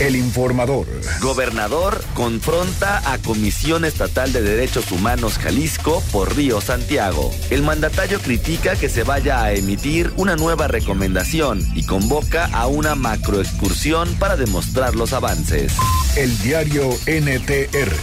El 0.00 0.16
informador. 0.16 0.88
Gobernador 1.20 2.02
confronta 2.14 3.12
a 3.12 3.18
Comisión 3.18 3.84
Estatal 3.84 4.32
de 4.32 4.42
Derechos 4.42 4.90
Humanos 4.90 5.38
Jalisco 5.38 6.02
por 6.10 6.34
Río 6.34 6.60
Santiago. 6.60 7.30
El 7.50 7.62
mandatario 7.62 8.18
critica 8.18 8.74
que 8.74 8.88
se 8.88 9.04
vaya 9.04 9.44
a 9.44 9.52
emitir 9.52 10.12
una 10.16 10.34
nueva 10.34 10.66
recomendación 10.66 11.64
y 11.76 11.86
convoca 11.86 12.46
a 12.46 12.66
una 12.66 12.96
macroexcursión 12.96 14.12
para 14.16 14.36
demostrar 14.36 14.96
los 14.96 15.12
avances. 15.12 15.72
El 16.16 16.36
diario 16.38 16.90
NTR. 17.06 17.94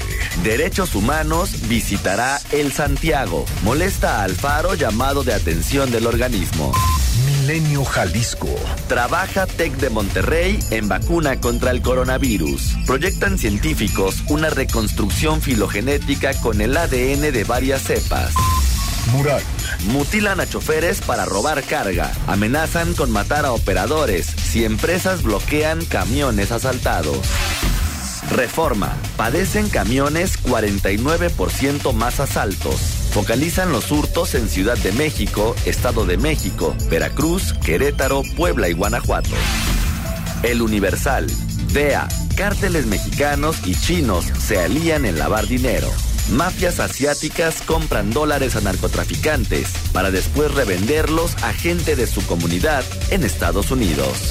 Derechos 0.45 0.95
Humanos 0.95 1.67
visitará 1.67 2.39
el 2.51 2.71
Santiago. 2.71 3.45
Molesta 3.63 4.21
a 4.21 4.23
Alfaro 4.23 4.75
llamado 4.75 5.25
de 5.25 5.33
atención 5.33 5.91
del 5.91 6.07
organismo. 6.07 6.71
Milenio 7.41 7.83
Jalisco. 7.83 8.47
Trabaja 8.87 9.47
TEC 9.47 9.73
de 9.77 9.89
Monterrey 9.89 10.59
en 10.69 10.87
vacuna 10.87 11.41
contra 11.41 11.71
el 11.71 11.81
coronavirus. 11.81 12.77
Proyectan 12.85 13.39
científicos 13.39 14.23
una 14.29 14.51
reconstrucción 14.51 15.41
filogenética 15.41 16.35
con 16.35 16.61
el 16.61 16.77
ADN 16.77 17.31
de 17.31 17.43
varias 17.43 17.81
cepas. 17.81 18.33
Mural. 19.11 19.41
Mutilan 19.87 20.39
a 20.39 20.45
choferes 20.45 21.01
para 21.01 21.25
robar 21.25 21.63
carga. 21.63 22.11
Amenazan 22.27 22.93
con 22.93 23.09
matar 23.09 23.45
a 23.45 23.53
operadores 23.53 24.27
si 24.27 24.63
empresas 24.63 25.23
bloquean 25.23 25.83
camiones 25.85 26.51
asaltados. 26.51 27.25
Reforma. 28.29 28.95
Padecen 29.17 29.67
camiones 29.69 30.37
49% 30.43 31.91
más 31.93 32.19
asaltos. 32.19 33.00
Focalizan 33.11 33.73
los 33.73 33.91
hurtos 33.91 34.35
en 34.35 34.47
Ciudad 34.47 34.77
de 34.77 34.93
México, 34.93 35.53
Estado 35.65 36.05
de 36.05 36.17
México, 36.17 36.73
Veracruz, 36.89 37.53
Querétaro, 37.65 38.23
Puebla 38.37 38.69
y 38.69 38.73
Guanajuato. 38.73 39.31
El 40.43 40.61
Universal. 40.61 41.27
DEA. 41.73 42.07
Cárteles 42.37 42.85
mexicanos 42.85 43.57
y 43.65 43.75
chinos 43.75 44.25
se 44.39 44.59
alían 44.59 45.05
en 45.05 45.19
lavar 45.19 45.45
dinero. 45.47 45.89
Mafias 46.31 46.79
asiáticas 46.79 47.61
compran 47.61 48.11
dólares 48.11 48.55
a 48.55 48.61
narcotraficantes 48.61 49.67
para 49.91 50.09
después 50.09 50.53
revenderlos 50.53 51.35
a 51.43 51.51
gente 51.51 51.97
de 51.97 52.07
su 52.07 52.25
comunidad 52.25 52.83
en 53.09 53.23
Estados 53.23 53.71
Unidos. 53.71 54.29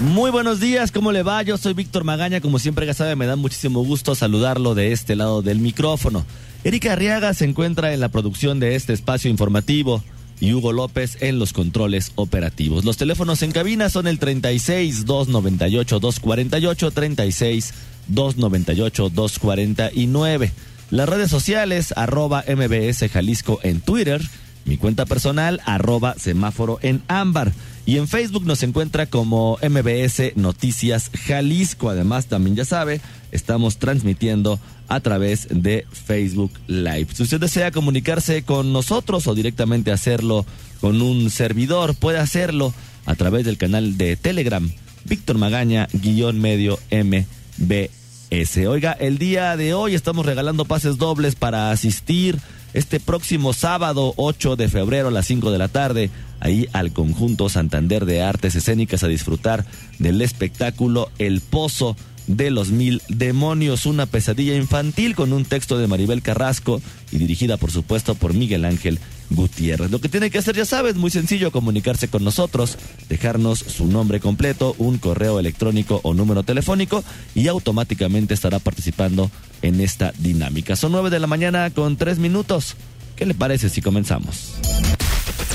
Muy 0.00 0.30
buenos 0.30 0.60
días, 0.60 0.92
¿cómo 0.92 1.10
le 1.10 1.24
va? 1.24 1.42
Yo 1.42 1.58
soy 1.58 1.74
Víctor 1.74 2.04
Magaña, 2.04 2.40
como 2.40 2.60
siempre 2.60 2.86
ya 2.86 2.94
sabe, 2.94 3.16
me 3.16 3.26
da 3.26 3.34
muchísimo 3.34 3.82
gusto 3.82 4.14
saludarlo 4.14 4.76
de 4.76 4.92
este 4.92 5.16
lado 5.16 5.42
del 5.42 5.58
micrófono. 5.58 6.24
Erika 6.62 6.92
Arriaga 6.92 7.34
se 7.34 7.44
encuentra 7.44 7.92
en 7.92 7.98
la 7.98 8.08
producción 8.08 8.60
de 8.60 8.76
este 8.76 8.92
espacio 8.92 9.28
informativo 9.28 10.04
y 10.38 10.52
Hugo 10.52 10.72
López 10.72 11.18
en 11.20 11.40
los 11.40 11.52
controles 11.52 12.12
operativos. 12.14 12.84
Los 12.84 12.96
teléfonos 12.96 13.42
en 13.42 13.50
cabina 13.50 13.90
son 13.90 14.06
el 14.06 14.20
36 14.20 15.04
298 15.04 15.98
248 15.98 16.90
36 16.92 17.74
298 18.06 19.10
249. 19.10 20.52
Las 20.90 21.08
redes 21.08 21.28
sociales 21.28 21.92
arroba 21.96 22.44
MBS 22.46 23.10
Jalisco 23.10 23.58
en 23.64 23.80
Twitter, 23.80 24.22
mi 24.68 24.76
cuenta 24.76 25.06
personal 25.06 25.60
arroba 25.64 26.14
semáforo 26.18 26.78
en 26.82 27.02
ámbar. 27.08 27.52
Y 27.86 27.96
en 27.96 28.06
Facebook 28.06 28.44
nos 28.44 28.62
encuentra 28.62 29.06
como 29.06 29.58
MBS 29.62 30.36
Noticias 30.36 31.10
Jalisco. 31.26 31.88
Además, 31.88 32.26
también 32.26 32.54
ya 32.54 32.66
sabe, 32.66 33.00
estamos 33.32 33.78
transmitiendo 33.78 34.60
a 34.88 35.00
través 35.00 35.48
de 35.50 35.86
Facebook 35.90 36.52
Live. 36.66 37.08
Si 37.14 37.22
usted 37.22 37.40
desea 37.40 37.70
comunicarse 37.70 38.42
con 38.42 38.74
nosotros 38.74 39.26
o 39.26 39.34
directamente 39.34 39.90
hacerlo 39.90 40.44
con 40.82 41.00
un 41.00 41.30
servidor, 41.30 41.94
puede 41.94 42.18
hacerlo 42.18 42.74
a 43.06 43.14
través 43.14 43.46
del 43.46 43.56
canal 43.56 43.96
de 43.96 44.16
Telegram, 44.16 44.70
Víctor 45.06 45.38
Magaña, 45.38 45.88
guion 45.94 46.38
medio 46.42 46.78
MBS. 46.90 48.66
Oiga, 48.66 48.92
el 48.92 49.16
día 49.16 49.56
de 49.56 49.72
hoy 49.72 49.94
estamos 49.94 50.26
regalando 50.26 50.66
pases 50.66 50.98
dobles 50.98 51.36
para 51.36 51.70
asistir 51.70 52.38
este 52.74 53.00
próximo 53.00 53.52
sábado 53.52 54.14
8 54.16 54.56
de 54.56 54.68
febrero 54.68 55.08
a 55.08 55.10
las 55.12 55.26
5 55.26 55.50
de 55.50 55.58
la 55.58 55.68
tarde, 55.68 56.10
ahí 56.40 56.68
al 56.72 56.92
conjunto 56.92 57.48
Santander 57.48 58.04
de 58.04 58.22
Artes 58.22 58.54
Escénicas 58.54 59.02
a 59.02 59.08
disfrutar 59.08 59.64
del 59.98 60.20
espectáculo 60.22 61.10
El 61.18 61.40
Pozo 61.40 61.96
de 62.28 62.50
los 62.50 62.70
Mil 62.70 63.02
Demonios, 63.08 63.86
una 63.86 64.06
pesadilla 64.06 64.54
infantil 64.54 65.14
con 65.14 65.32
un 65.32 65.44
texto 65.44 65.78
de 65.78 65.86
Maribel 65.86 66.22
Carrasco 66.22 66.80
y 67.10 67.16
dirigida 67.16 67.56
por 67.56 67.70
supuesto 67.70 68.14
por 68.14 68.34
Miguel 68.34 68.66
Ángel 68.66 69.00
Gutiérrez. 69.30 69.90
Lo 69.90 70.00
que 70.00 70.08
tiene 70.08 70.30
que 70.30 70.38
hacer, 70.38 70.54
ya 70.54 70.66
sabes, 70.66 70.94
muy 70.96 71.10
sencillo, 71.10 71.50
comunicarse 71.50 72.08
con 72.08 72.22
nosotros, 72.22 72.76
dejarnos 73.08 73.58
su 73.58 73.86
nombre 73.86 74.20
completo, 74.20 74.74
un 74.78 74.98
correo 74.98 75.40
electrónico 75.40 76.00
o 76.02 76.14
número 76.14 76.42
telefónico 76.42 77.02
y 77.34 77.48
automáticamente 77.48 78.34
estará 78.34 78.58
participando 78.58 79.30
en 79.62 79.80
esta 79.80 80.12
dinámica. 80.18 80.76
Son 80.76 80.92
nueve 80.92 81.10
de 81.10 81.20
la 81.20 81.26
mañana 81.26 81.70
con 81.70 81.96
tres 81.96 82.18
minutos. 82.18 82.76
¿Qué 83.16 83.26
le 83.26 83.34
parece 83.34 83.68
si 83.68 83.82
comenzamos? 83.82 84.54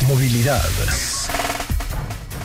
Movilidad. 0.08 0.62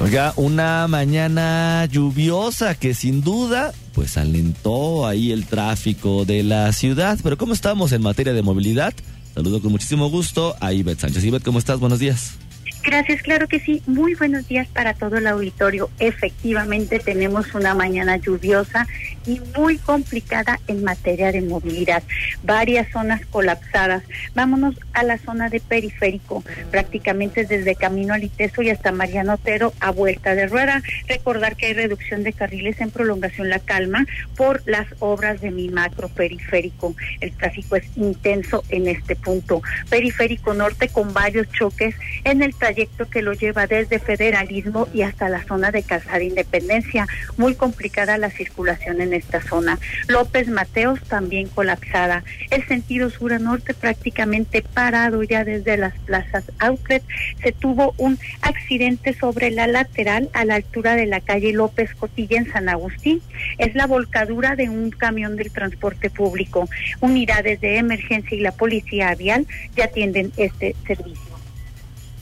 Oiga, 0.00 0.32
una 0.36 0.86
mañana 0.86 1.84
lluviosa 1.86 2.76
que 2.76 2.94
sin 2.94 3.20
duda 3.20 3.72
pues 3.94 4.16
alentó 4.16 5.08
ahí 5.08 5.32
el 5.32 5.46
tráfico 5.46 6.24
de 6.24 6.44
la 6.44 6.72
ciudad. 6.72 7.18
Pero 7.20 7.36
¿cómo 7.36 7.52
estamos 7.52 7.90
en 7.90 8.02
materia 8.02 8.32
de 8.32 8.42
movilidad? 8.42 8.94
Saludo 9.34 9.60
con 9.60 9.72
muchísimo 9.72 10.08
gusto 10.08 10.54
a 10.60 10.72
Ivette 10.72 11.00
Sánchez. 11.00 11.24
Ivette, 11.24 11.44
¿cómo 11.44 11.58
estás? 11.58 11.80
Buenos 11.80 11.98
días. 11.98 12.34
Gracias, 12.82 13.22
claro 13.22 13.48
que 13.48 13.60
sí. 13.60 13.82
Muy 13.86 14.14
buenos 14.14 14.48
días 14.48 14.66
para 14.68 14.94
todo 14.94 15.18
el 15.18 15.26
auditorio. 15.26 15.90
Efectivamente 15.98 16.98
tenemos 16.98 17.54
una 17.54 17.74
mañana 17.74 18.16
lluviosa 18.16 18.86
y 19.26 19.40
muy 19.56 19.76
complicada 19.78 20.58
en 20.68 20.84
materia 20.84 21.32
de 21.32 21.42
movilidad. 21.42 22.02
Varias 22.44 22.90
zonas 22.90 23.20
colapsadas. 23.26 24.02
Vámonos 24.34 24.76
a 24.94 25.02
la 25.02 25.18
zona 25.18 25.50
de 25.50 25.60
periférico, 25.60 26.42
prácticamente 26.70 27.44
desde 27.44 27.74
Camino 27.74 28.14
al 28.14 28.24
Iteso 28.24 28.62
y 28.62 28.70
hasta 28.70 28.92
Mariano 28.92 29.34
Otero 29.34 29.74
a 29.80 29.90
vuelta 29.90 30.34
de 30.34 30.46
rueda. 30.46 30.82
Recordar 31.08 31.56
que 31.56 31.66
hay 31.66 31.74
reducción 31.74 32.22
de 32.22 32.32
carriles 32.32 32.80
en 32.80 32.90
prolongación 32.90 33.50
La 33.50 33.58
Calma 33.58 34.06
por 34.36 34.62
las 34.66 34.86
obras 35.00 35.40
de 35.40 35.50
mi 35.50 35.68
macro 35.68 36.08
periférico. 36.08 36.94
El 37.20 37.32
tráfico 37.32 37.76
es 37.76 37.84
intenso 37.96 38.64
en 38.70 38.88
este 38.88 39.14
punto. 39.14 39.62
Periférico 39.90 40.54
Norte 40.54 40.88
con 40.88 41.12
varios 41.12 41.48
choques 41.50 41.94
en 42.24 42.42
el 42.42 42.54
trayecto 42.68 43.08
que 43.08 43.22
lo 43.22 43.32
lleva 43.32 43.66
desde 43.66 43.98
Federalismo 43.98 44.88
y 44.92 45.00
hasta 45.00 45.30
la 45.30 45.42
zona 45.42 45.70
de 45.70 45.82
Calzada 45.82 46.22
Independencia. 46.22 47.06
Muy 47.38 47.54
complicada 47.54 48.18
la 48.18 48.28
circulación 48.28 49.00
en 49.00 49.14
esta 49.14 49.40
zona. 49.40 49.78
López 50.06 50.48
Mateos 50.48 51.00
también 51.04 51.48
colapsada. 51.48 52.24
El 52.50 52.66
sentido 52.66 53.08
sur 53.08 53.32
a 53.32 53.38
norte 53.38 53.72
prácticamente 53.72 54.60
parado 54.60 55.22
ya 55.22 55.44
desde 55.44 55.78
las 55.78 55.98
plazas 56.00 56.44
outlet. 56.58 57.02
Se 57.42 57.52
tuvo 57.52 57.94
un 57.96 58.18
accidente 58.42 59.14
sobre 59.14 59.50
la 59.50 59.66
lateral 59.66 60.28
a 60.34 60.44
la 60.44 60.56
altura 60.56 60.94
de 60.94 61.06
la 61.06 61.20
calle 61.20 61.54
López 61.54 61.94
Cotilla 61.94 62.36
en 62.36 62.52
San 62.52 62.68
Agustín. 62.68 63.22
Es 63.56 63.74
la 63.74 63.86
volcadura 63.86 64.56
de 64.56 64.68
un 64.68 64.90
camión 64.90 65.36
del 65.36 65.50
transporte 65.52 66.10
público. 66.10 66.68
Unidades 67.00 67.62
de 67.62 67.78
emergencia 67.78 68.36
y 68.36 68.42
la 68.42 68.52
policía 68.52 69.14
vial 69.14 69.46
ya 69.74 69.86
atienden 69.86 70.32
este 70.36 70.76
servicio 70.86 71.27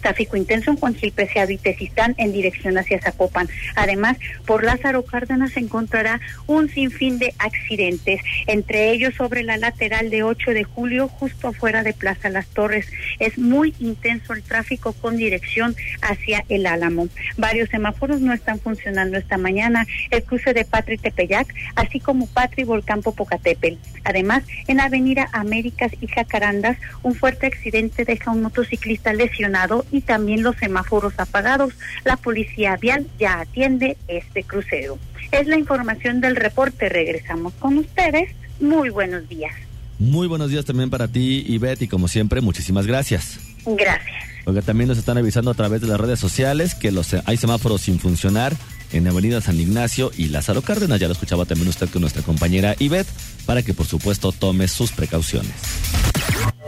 tráfico 0.07 0.37
intenso 0.37 0.71
en 0.71 0.77
Juan 0.77 0.95
Gil 0.95 1.11
Preciado 1.11 1.51
y 1.51 1.59
Tezistán 1.59 2.15
en 2.17 2.31
dirección 2.31 2.79
hacia 2.79 3.01
Zapopan. 3.01 3.49
Además, 3.75 4.17
por 4.47 4.63
Lázaro 4.63 5.05
Cárdenas 5.05 5.51
se 5.51 5.59
encontrará 5.59 6.21
un 6.47 6.69
sinfín 6.69 7.19
de 7.19 7.35
accidentes, 7.41 8.21
entre 8.47 8.93
ellos 8.93 9.15
sobre 9.17 9.43
la 9.43 9.57
lateral 9.57 10.09
de 10.09 10.23
8 10.23 10.53
de 10.53 10.63
julio, 10.63 11.09
justo 11.09 11.49
afuera 11.49 11.83
de 11.83 11.93
Plaza 11.93 12.29
Las 12.29 12.47
Torres. 12.47 12.87
Es 13.19 13.37
muy 13.37 13.75
intenso 13.81 14.33
el 14.33 14.45
tráfico 14.45 14.93
con 14.93 15.17
dirección 15.17 15.75
hacia 16.03 16.45
el 16.49 16.67
Álamo. 16.67 17.09
Varios 17.37 17.69
semáforos 17.71 18.21
no 18.21 18.33
están 18.33 18.61
funcionando 18.61 19.19
esta 19.19 19.39
mañana. 19.39 19.87
El 20.13 20.23
cruce 20.23 20.55
de 20.55 20.65
Patri 20.65 20.99
Tepeyac, 20.99 21.53
así 21.75 21.99
como 21.99 22.29
Patri 22.29 22.63
Volcán 22.63 23.03
Popocatépetl. 23.03 23.75
Además, 24.05 24.45
en 24.69 24.79
Avenida 24.79 25.29
Américas 25.33 25.91
y 26.01 26.07
Jacarandas, 26.07 26.79
un 27.03 27.17
fuerte 27.17 27.49
accidente 27.49 28.05
deja 28.05 28.31
a 28.31 28.35
un 28.35 28.43
motociclista 28.43 29.13
lesionado 29.13 29.85
también 30.01 30.43
los 30.43 30.57
semáforos 30.57 31.15
apagados. 31.19 31.75
La 32.05 32.17
policía 32.17 32.77
vial 32.77 33.07
ya 33.19 33.41
atiende 33.41 33.97
este 34.09 34.43
crucero. 34.43 34.99
Es 35.33 35.47
la 35.47 35.59
información 35.59 36.21
del 36.21 36.37
reporte. 36.37 36.89
Regresamos 36.89 37.53
con 37.55 37.79
ustedes. 37.79 38.31
Muy 38.61 38.91
buenos 38.91 39.29
días. 39.29 39.55
Muy 39.99 40.27
buenos 40.27 40.51
días 40.51 40.65
también 40.65 40.91
para 40.91 41.09
ti, 41.09 41.45
Ivette, 41.49 41.83
y 41.83 41.89
como 41.89 42.07
siempre, 42.09 42.41
muchísimas 42.41 42.87
gracias. 42.87 43.39
Gracias. 43.65 44.15
Porque 44.45 44.63
también 44.63 44.89
nos 44.89 44.99
están 44.99 45.19
avisando 45.19 45.51
a 45.51 45.55
través 45.55 45.81
de 45.81 45.89
las 45.89 45.99
redes 45.99 46.21
sociales 46.21 46.75
que 46.75 46.93
los, 46.93 47.15
hay 47.25 47.37
semáforos 47.37 47.81
sin 47.81 47.99
funcionar 47.99 48.55
en 48.93 49.09
Avenida 49.09 49.41
San 49.41 49.59
Ignacio 49.59 50.13
y 50.17 50.29
Lázaro 50.29 50.63
Cárdenas. 50.63 51.01
Ya 51.01 51.09
lo 51.09 51.15
escuchaba 51.15 51.47
también 51.47 51.69
usted 51.69 51.89
con 51.89 52.03
nuestra 52.03 52.23
compañera 52.23 52.77
Ivette, 52.79 53.09
para 53.47 53.63
que 53.63 53.75
por 53.75 53.87
supuesto 53.87 54.33
tome 54.33 54.69
sus 54.69 54.93
precauciones. 54.93 55.53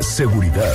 Seguridad. 0.00 0.74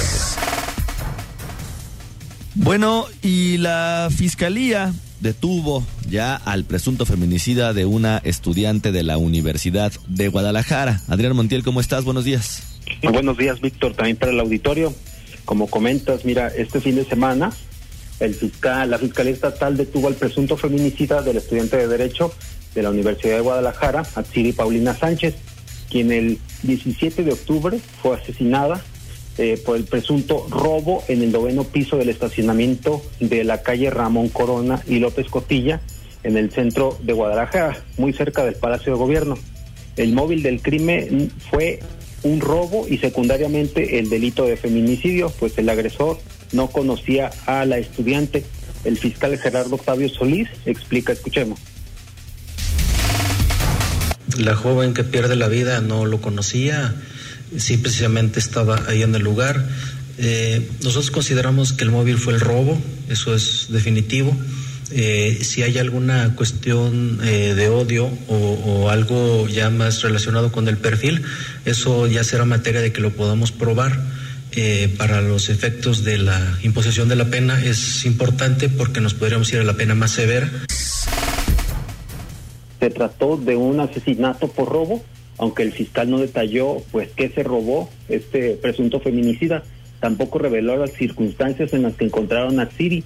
Bueno, 2.56 3.06
y 3.22 3.58
la 3.58 4.10
fiscalía 4.16 4.94
detuvo 5.22 5.84
ya 6.10 6.36
al 6.36 6.66
presunto 6.66 7.06
feminicida 7.06 7.74
de 7.74 7.86
una 7.86 8.20
estudiante 8.20 8.92
de 8.92 9.04
la 9.04 9.18
Universidad 9.18 9.92
de 10.08 10.28
Guadalajara. 10.28 11.02
Adrián 11.08 11.36
Montiel, 11.36 11.64
¿cómo 11.64 11.82
estás? 11.82 12.04
Buenos 12.04 12.26
días. 12.26 12.80
Buenos 13.02 13.38
días, 13.38 13.60
Víctor, 13.60 13.96
también 13.96 14.18
para 14.18 14.32
el 14.32 14.40
auditorio. 14.40 14.94
Como 15.46 15.68
comentas, 15.68 16.26
mira, 16.26 16.48
este 16.48 16.80
fin 16.80 16.96
de 16.96 17.06
semana 17.06 17.52
el 18.20 18.36
fiscal, 18.36 18.90
la 18.90 18.98
Fiscalía 18.98 19.34
Estatal 19.34 19.76
detuvo 19.76 20.08
al 20.08 20.16
presunto 20.16 20.56
feminicida 20.56 21.22
del 21.22 21.38
estudiante 21.38 21.78
de 21.78 21.88
Derecho 21.88 22.34
de 22.76 22.84
la 22.84 22.90
Universidad 22.90 23.36
de 23.36 23.42
Guadalajara, 23.42 24.04
Atsiri 24.16 24.54
Paulina 24.54 24.94
Sánchez, 24.94 25.36
quien 25.90 26.12
el 26.12 26.40
17 26.64 27.24
de 27.24 27.34
octubre 27.34 27.80
fue 28.02 28.18
asesinada 28.18 28.82
eh, 29.38 29.62
por 29.66 29.78
el 29.78 29.86
presunto 29.86 30.46
robo 30.50 31.04
en 31.08 31.24
el 31.24 31.32
noveno 31.32 31.64
piso 31.64 31.98
del 31.98 32.10
estacionamiento 32.10 33.02
de 33.20 33.44
la 33.44 33.62
calle 33.64 33.90
Ramón 33.90 34.30
Corona 34.30 34.82
y 34.88 35.00
López 35.00 35.28
Cotilla, 35.28 35.82
en 36.24 36.38
el 36.38 36.52
centro 36.52 36.98
de 37.02 37.14
Guadalajara, 37.14 37.84
muy 37.98 38.14
cerca 38.14 38.44
del 38.46 38.56
Palacio 38.56 38.94
de 38.94 39.00
Gobierno. 39.00 39.38
El 39.98 40.14
móvil 40.14 40.44
del 40.44 40.62
crimen 40.62 41.32
fue 41.50 41.80
un 42.24 42.40
robo 42.40 42.88
y 42.88 42.98
secundariamente 42.98 44.00
el 44.00 44.10
delito 44.10 44.46
de 44.46 44.58
feminicidio, 44.58 45.32
pues 45.40 45.58
el 45.58 45.70
agresor 45.70 46.20
no 46.52 46.68
conocía 46.68 47.30
a 47.46 47.66
la 47.66 47.78
estudiante. 47.78 48.46
El 48.86 48.98
fiscal 48.98 49.38
Gerardo 49.38 49.76
Octavio 49.76 50.10
Solís 50.10 50.50
explica, 50.66 51.14
escuchemos. 51.14 51.60
La 54.38 54.56
joven 54.56 54.94
que 54.94 55.04
pierde 55.04 55.36
la 55.36 55.48
vida 55.48 55.82
no 55.82 56.06
lo 56.06 56.22
conocía, 56.22 56.96
sí 57.58 57.78
precisamente 57.78 58.40
estaba 58.40 58.84
ahí 58.88 59.02
en 59.02 59.16
el 59.16 59.22
lugar. 59.22 59.68
Eh, 60.18 60.70
nosotros 60.84 61.12
consideramos 61.12 61.74
que 61.74 61.84
el 61.84 61.92
móvil 61.92 62.18
fue 62.18 62.34
el 62.34 62.40
robo, 62.40 62.80
eso 63.10 63.34
es 63.34 63.68
definitivo. 63.70 64.36
Eh, 64.96 65.40
si 65.42 65.64
hay 65.64 65.80
alguna 65.80 66.36
cuestión 66.36 67.20
eh, 67.24 67.56
de 67.56 67.68
odio 67.70 68.10
o, 68.28 68.90
algo 68.90 69.48
ya 69.48 69.72
más 69.72 70.04
relacionado 70.04 70.52
con 70.52 70.68
el 70.68 70.78
perfil, 70.78 71.24
eso 71.66 72.06
ya 72.06 72.24
será 72.24 72.46
materia 72.46 72.80
de 72.80 72.92
que 72.92 73.02
lo 73.02 73.12
podamos 73.12 73.52
probar. 73.52 74.00
Eh, 74.56 74.94
para 75.00 75.20
los 75.22 75.50
efectos 75.50 76.04
de 76.04 76.20
la 76.20 76.60
imposición 76.62 77.10
de 77.10 77.16
la 77.16 77.26
pena 77.26 77.60
es 77.60 78.06
importante 78.06 78.70
porque 78.70 79.02
nos 79.02 79.16
podríamos 79.16 79.52
ir 79.52 79.60
a 79.60 79.64
la 79.64 79.74
pena 79.74 79.96
más 79.96 80.12
severa. 80.12 80.48
Se 82.80 82.90
trató 82.92 83.38
de 83.38 83.56
un 83.56 83.80
asesinato 83.80 84.48
por 84.48 84.70
robo, 84.70 85.04
aunque 85.44 85.64
el 85.64 85.74
fiscal 85.74 86.10
no 86.10 86.20
detalló 86.20 86.78
pues 86.92 87.10
qué 87.16 87.30
se 87.30 87.44
robó 87.44 87.90
este 88.08 88.52
presunto 88.56 89.02
feminicida, 89.02 89.64
tampoco 90.00 90.40
reveló 90.40 90.78
las 90.78 90.94
circunstancias 90.94 91.74
en 91.74 91.84
las 91.84 91.96
que 91.96 92.06
encontraron 92.06 92.60
a 92.62 92.70
Siri 92.72 93.04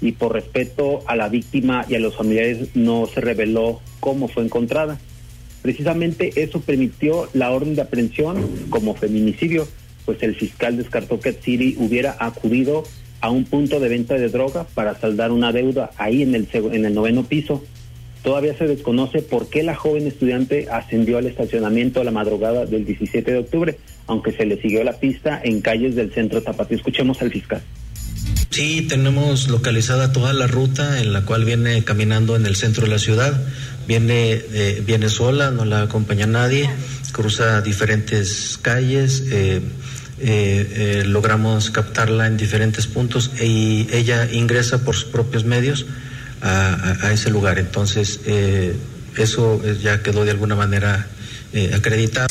y 0.00 0.12
por 0.12 0.32
respeto 0.32 1.00
a 1.06 1.16
la 1.16 1.28
víctima 1.28 1.84
y 1.88 1.96
a 1.96 2.00
los 2.00 2.16
familiares 2.16 2.70
no 2.74 3.06
se 3.06 3.20
reveló 3.20 3.80
cómo 3.98 4.28
fue 4.28 4.44
encontrada. 4.44 4.98
Precisamente 5.62 6.42
eso 6.42 6.60
permitió 6.60 7.28
la 7.34 7.50
orden 7.50 7.74
de 7.74 7.82
aprehensión 7.82 8.48
como 8.70 8.94
feminicidio 8.94 9.66
pues 10.04 10.22
el 10.22 10.34
fiscal 10.36 10.76
descartó 10.76 11.20
que 11.20 11.32
Siri 11.32 11.76
hubiera 11.78 12.16
acudido 12.18 12.84
a 13.20 13.30
un 13.30 13.44
punto 13.44 13.80
de 13.80 13.88
venta 13.88 14.14
de 14.14 14.28
droga 14.28 14.64
para 14.74 14.98
saldar 14.98 15.30
una 15.32 15.52
deuda 15.52 15.90
ahí 15.98 16.22
en 16.22 16.34
el, 16.34 16.48
en 16.52 16.84
el 16.84 16.94
noveno 16.94 17.24
piso. 17.24 17.62
Todavía 18.22 18.56
se 18.56 18.66
desconoce 18.66 19.22
por 19.22 19.48
qué 19.48 19.62
la 19.62 19.74
joven 19.74 20.06
estudiante 20.06 20.68
ascendió 20.70 21.18
al 21.18 21.26
estacionamiento 21.26 22.00
a 22.00 22.04
la 22.04 22.10
madrugada 22.10 22.66
del 22.66 22.84
17 22.84 23.30
de 23.30 23.38
octubre, 23.38 23.78
aunque 24.06 24.32
se 24.32 24.44
le 24.44 24.60
siguió 24.60 24.84
la 24.84 24.98
pista 24.98 25.40
en 25.42 25.60
calles 25.60 25.94
del 25.94 26.12
centro 26.12 26.42
Tapatío. 26.42 26.76
Escuchemos 26.76 27.22
al 27.22 27.30
fiscal. 27.30 27.62
Sí, 28.50 28.86
tenemos 28.88 29.48
localizada 29.48 30.12
toda 30.12 30.32
la 30.32 30.46
ruta 30.46 31.00
en 31.00 31.12
la 31.12 31.24
cual 31.24 31.44
viene 31.44 31.82
caminando 31.84 32.36
en 32.36 32.44
el 32.46 32.56
centro 32.56 32.84
de 32.84 32.90
la 32.90 32.98
ciudad. 32.98 33.40
Viene, 33.86 34.32
eh, 34.32 34.82
viene 34.84 35.08
sola, 35.08 35.50
no 35.50 35.64
la 35.64 35.82
acompaña 35.82 36.26
nadie, 36.26 36.68
cruza 37.12 37.62
diferentes 37.62 38.58
calles. 38.60 39.24
Eh, 39.30 39.62
eh, 40.22 41.00
eh, 41.00 41.04
logramos 41.06 41.70
captarla 41.70 42.26
en 42.26 42.36
diferentes 42.36 42.86
puntos 42.86 43.30
y 43.40 43.88
ella 43.90 44.30
ingresa 44.30 44.84
por 44.84 44.94
sus 44.94 45.06
propios 45.06 45.44
medios 45.44 45.86
a, 46.42 47.10
ese 47.12 47.30
lugar. 47.30 47.58
Entonces, 47.58 48.20
eh, 48.26 48.76
eso 49.16 49.60
ya 49.82 50.02
quedó 50.02 50.24
de 50.24 50.30
alguna 50.30 50.54
manera 50.54 51.06
eh, 51.52 51.72
acreditado. 51.74 52.28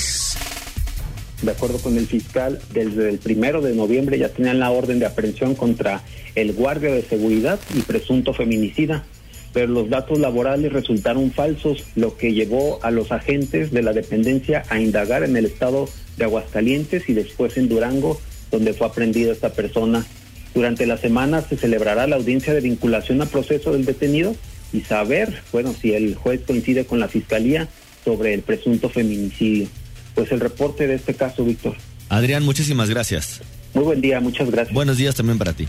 De 1.42 1.52
acuerdo 1.52 1.78
con 1.80 1.98
el 1.98 2.08
fiscal, 2.08 2.60
desde 2.74 3.10
el 3.10 3.20
primero 3.20 3.62
de 3.62 3.74
noviembre 3.74 4.18
ya 4.18 4.30
tenían 4.30 4.60
la 4.60 4.72
orden 4.72 5.00
de 5.00 5.06
aprehensión 5.06 5.56
contra 5.56 6.02
el 6.36 6.54
guardia 6.54 6.92
de 6.92 7.02
seguridad 7.02 7.60
y 7.74 7.82
presunto 7.82 8.34
feminicida 8.34 9.06
pero 9.54 9.68
los 9.68 9.90
datos 9.90 10.20
laborales 10.20 10.72
resultaron 10.72 11.32
falsos, 11.32 11.86
lo 11.96 12.18
que 12.18 12.34
llevó 12.34 12.80
a 12.84 12.92
los 12.92 13.12
agentes 13.12 13.72
de 13.72 13.82
la 13.82 13.94
dependencia 13.94 14.64
a 14.70 14.80
indagar 14.80 15.24
en 15.24 15.36
el 15.36 15.46
estado 15.46 15.90
de 16.18 16.26
Aguascalientes 16.26 17.10
y 17.10 17.14
después 17.14 17.58
en 17.58 17.70
Durango, 17.70 18.20
donde 18.52 18.74
fue 18.74 18.88
aprendida 18.88 19.32
esta 19.32 19.54
persona. 19.54 20.06
Durante 20.54 20.86
la 20.86 20.98
semana 20.98 21.42
se 21.42 21.58
celebrará 21.58 22.08
la 22.08 22.16
audiencia 22.16 22.54
de 22.54 22.62
vinculación 22.62 23.22
a 23.22 23.26
proceso 23.26 23.72
del 23.72 23.86
detenido 23.86 24.36
y 24.74 24.82
saber, 24.82 25.42
bueno, 25.52 25.74
si 25.80 25.94
el 25.94 26.16
juez 26.16 26.42
coincide 26.46 26.86
con 26.86 27.00
la 27.00 27.08
fiscalía 27.08 27.68
sobre 28.04 28.34
el 28.34 28.42
presunto 28.42 28.90
feminicidio. 28.90 29.68
Pues 30.16 30.32
el 30.32 30.40
reporte 30.40 30.88
de 30.88 30.96
este 30.96 31.14
caso, 31.14 31.44
Víctor. 31.44 31.76
Adrián, 32.10 32.44
muchísimas 32.44 32.90
gracias. 32.90 33.42
Muy 33.74 33.84
buen 33.84 34.02
día, 34.02 34.20
muchas 34.20 34.50
gracias. 34.50 34.74
Buenos 34.74 34.98
días 34.98 35.16
también 35.16 35.38
para 35.38 35.54
ti. 35.54 35.68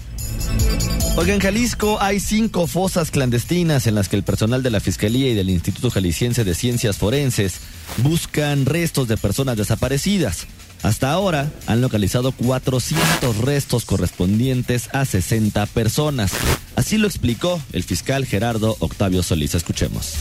Oiga, 1.17 1.35
en 1.35 1.41
Jalisco 1.41 1.99
hay 2.01 2.19
cinco 2.19 2.67
fosas 2.67 3.11
clandestinas 3.11 3.87
en 3.87 3.95
las 3.95 4.09
que 4.09 4.17
el 4.17 4.23
personal 4.23 4.63
de 4.63 4.71
la 4.71 4.81
Fiscalía 4.81 5.29
y 5.29 5.35
del 5.35 5.51
Instituto 5.51 5.91
Jalisciense 5.91 6.45
de 6.45 6.55
Ciencias 6.55 6.97
Forenses 6.97 7.61
buscan 7.99 8.65
restos 8.65 9.09
de 9.09 9.17
personas 9.17 9.57
desaparecidas. 9.57 10.47
Hasta 10.83 11.13
ahora 11.13 11.51
han 11.67 11.81
localizado 11.81 12.33
400 12.33 13.37
restos 13.39 13.85
correspondientes 13.85 14.89
a 14.93 15.05
60 15.05 15.67
personas. 15.67 16.33
Así 16.77 16.97
lo 16.97 17.07
explicó 17.07 17.61
el 17.73 17.85
fiscal 17.85 18.25
Gerardo 18.25 18.77
Octavio 18.81 19.23
Solís. 19.23 19.55
Escuchemos. 19.55 20.15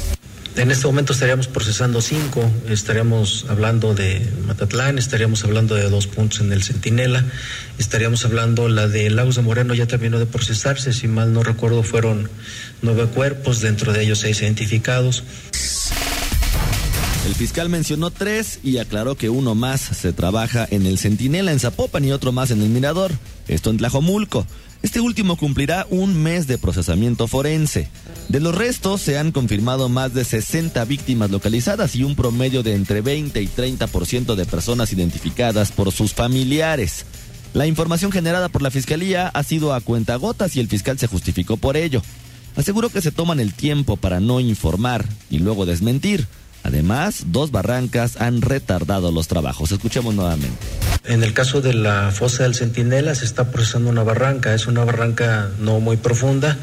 En 0.56 0.71
este 0.71 0.87
momento 0.87 1.13
estaríamos 1.13 1.47
procesando 1.47 2.01
cinco, 2.01 2.44
estaríamos 2.68 3.45
hablando 3.47 3.94
de 3.94 4.28
Matatlán, 4.45 4.97
estaríamos 4.97 5.45
hablando 5.45 5.75
de 5.75 5.89
dos 5.89 6.07
puntos 6.07 6.42
en 6.42 6.51
el 6.51 6.63
Centinela, 6.63 7.23
estaríamos 7.78 8.25
hablando 8.25 8.68
la 8.68 8.87
de 8.87 9.09
Lagos 9.09 9.35
de 9.35 9.42
Moreno 9.42 9.73
ya 9.73 9.85
terminó 9.85 10.19
de 10.19 10.25
procesarse, 10.25 10.92
si 10.92 11.07
mal 11.07 11.31
no 11.31 11.44
recuerdo 11.44 11.81
fueron 11.81 12.30
nueve 12.81 13.06
cuerpos, 13.06 13.61
dentro 13.61 13.94
de 13.94 14.04
ellos 14.04 14.19
seis 14.19 14.42
identificados. 14.42 15.23
El 17.26 17.35
fiscal 17.35 17.69
mencionó 17.69 18.11
tres 18.11 18.59
y 18.64 18.78
aclaró 18.78 19.16
que 19.16 19.30
uno 19.30 19.54
más 19.54 19.81
se 19.81 20.14
trabaja 20.14 20.68
en 20.71 20.85
el 20.85 20.97
Centinela 20.97 21.52
en 21.52 21.59
Zapopan 21.59 22.06
y 22.06 22.11
otro 22.11 22.31
más 22.31 22.49
en 22.52 22.61
el 22.61 22.69
Mirador, 22.69 23.11
esto 23.47 23.69
en 23.69 23.78
Tlajomulco. 23.78 24.45
Este 24.81 25.02
último 25.02 25.35
cumplirá 25.35 25.85
un 25.90 26.16
mes 26.23 26.47
de 26.47 26.57
procesamiento 26.57 27.28
forense. 27.28 27.90
De 28.30 28.40
los 28.40 28.56
restos 28.56 29.02
se 29.02 29.18
han 29.18 29.33
confirmado 29.33 29.90
más 29.90 30.14
de 30.14 30.23
60 30.23 30.85
víctimas 30.85 31.30
localizadas 31.30 31.95
y 31.95 32.04
un 32.04 32.16
promedio 32.16 32.64
de 32.64 32.76
entre 32.76 33.02
20 33.02 33.42
y 33.42 33.47
30% 33.47 34.35
de 34.35 34.45
personas 34.45 34.94
identificadas 34.94 35.73
por 35.73 35.92
sus 35.92 36.14
familiares. 36.14 37.06
La 37.54 37.68
información 37.68 38.11
generada 38.14 38.47
por 38.47 38.61
la 38.61 38.71
Fiscalía 38.71 39.28
ha 39.28 39.44
sido 39.44 39.73
a 39.73 39.81
cuentagotas 39.81 40.56
y 40.56 40.61
el 40.61 40.69
fiscal 40.69 40.97
se 40.97 41.07
justificó 41.07 41.57
por 41.57 41.76
ello. 41.76 42.02
Aseguró 42.56 42.90
que 42.90 43.02
se 43.02 43.11
toman 43.11 43.42
el 43.42 43.54
tiempo 43.54 43.97
para 43.97 44.21
no 44.21 44.40
informar 44.40 45.06
y 45.30 45.40
luego 45.40 45.66
desmentir. 45.66 46.28
Además, 46.63 47.23
dos 47.28 47.51
barrancas 47.51 48.19
han 48.19 48.42
retardado 48.42 49.11
los 49.11 49.28
trabajos. 49.28 49.71
Escuchemos 49.71 50.13
nuevamente. 50.13 50.57
En 51.06 51.23
el 51.23 51.33
caso 51.33 51.61
de 51.61 51.73
la 51.73 52.11
fosa 52.11 52.44
del 52.44 52.56
Centinela 52.56 53.16
se 53.16 53.25
está 53.25 53.51
procesando 53.51 53.89
una 53.89 54.04
barranca. 54.04 54.54
Es 54.54 54.68
una 54.68 54.83
barranca 54.83 55.49
no 55.59 55.80
muy 55.80 55.97
profunda, 55.97 56.57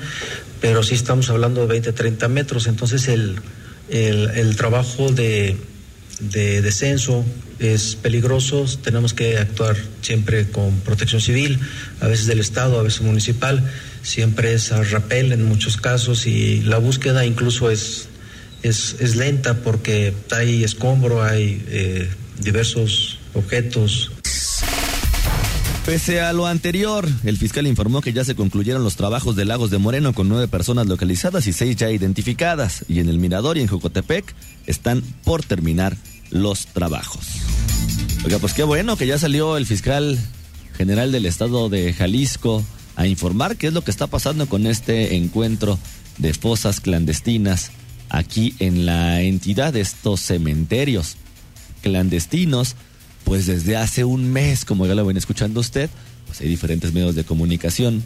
pero 0.60 0.82
sí 0.82 0.94
estamos 0.94 1.30
hablando 1.30 1.62
de 1.62 1.66
20, 1.66 1.92
30 1.92 2.28
metros. 2.28 2.66
Entonces 2.66 3.08
el, 3.08 3.40
el, 3.88 4.56
trabajo 4.56 5.10
de, 5.10 5.56
de 6.20 6.62
descenso 6.62 7.24
es 7.58 7.96
peligroso. 7.96 8.66
Tenemos 8.82 9.14
que 9.14 9.38
actuar 9.38 9.76
siempre 10.02 10.50
con 10.50 10.78
protección 10.80 11.20
civil, 11.20 11.58
a 12.00 12.06
veces 12.06 12.26
del 12.26 12.40
Estado, 12.40 12.78
a 12.78 12.82
veces 12.82 13.00
municipal. 13.00 13.68
Siempre 14.02 14.52
es 14.52 14.72
a 14.72 14.82
rapel 14.82 15.32
en 15.32 15.44
muchos 15.44 15.78
casos 15.78 16.26
y 16.26 16.60
la 16.62 16.78
búsqueda 16.78 17.24
incluso 17.24 17.70
es 17.70 18.08
es, 18.62 18.96
es 19.00 19.16
lenta 19.16 19.54
porque 19.62 20.12
hay 20.32 20.64
escombro, 20.64 21.22
hay 21.22 21.64
eh, 21.68 22.08
diversos 22.40 23.18
objetos. 23.34 24.12
Pese 25.84 26.20
a 26.20 26.32
lo 26.32 26.46
anterior, 26.46 27.08
el 27.22 27.36
fiscal 27.36 27.66
informó 27.66 28.00
que 28.00 28.12
ya 28.12 28.24
se 28.24 28.34
concluyeron 28.34 28.82
los 28.82 28.96
trabajos 28.96 29.36
de 29.36 29.44
Lagos 29.44 29.70
de 29.70 29.78
Moreno 29.78 30.14
con 30.14 30.28
nueve 30.28 30.48
personas 30.48 30.88
localizadas 30.88 31.46
y 31.46 31.52
seis 31.52 31.76
ya 31.76 31.90
identificadas. 31.92 32.84
Y 32.88 32.98
en 32.98 33.08
el 33.08 33.18
Mirador 33.18 33.56
y 33.56 33.60
en 33.60 33.68
Jocotepec 33.68 34.34
están 34.66 35.02
por 35.22 35.44
terminar 35.44 35.96
los 36.30 36.66
trabajos. 36.66 37.26
Oiga, 38.24 38.40
pues 38.40 38.52
qué 38.52 38.64
bueno 38.64 38.96
que 38.96 39.06
ya 39.06 39.16
salió 39.16 39.56
el 39.56 39.64
fiscal 39.64 40.18
general 40.76 41.12
del 41.12 41.24
estado 41.24 41.68
de 41.68 41.92
Jalisco 41.92 42.64
a 42.96 43.06
informar 43.06 43.56
qué 43.56 43.68
es 43.68 43.72
lo 43.72 43.84
que 43.84 43.92
está 43.92 44.08
pasando 44.08 44.48
con 44.48 44.66
este 44.66 45.14
encuentro 45.14 45.78
de 46.18 46.34
fosas 46.34 46.80
clandestinas 46.80 47.70
aquí 48.08 48.54
en 48.58 48.86
la 48.86 49.22
entidad 49.22 49.72
de 49.72 49.80
estos 49.80 50.20
cementerios 50.20 51.16
clandestinos 51.82 52.76
pues 53.26 53.46
desde 53.46 53.76
hace 53.76 54.04
un 54.04 54.32
mes, 54.32 54.64
como 54.64 54.86
ya 54.86 54.94
lo 54.94 55.04
ven 55.04 55.16
escuchando 55.16 55.58
usted, 55.58 55.90
pues 56.26 56.40
hay 56.40 56.48
diferentes 56.48 56.92
medios 56.92 57.16
de 57.16 57.24
comunicación 57.24 58.04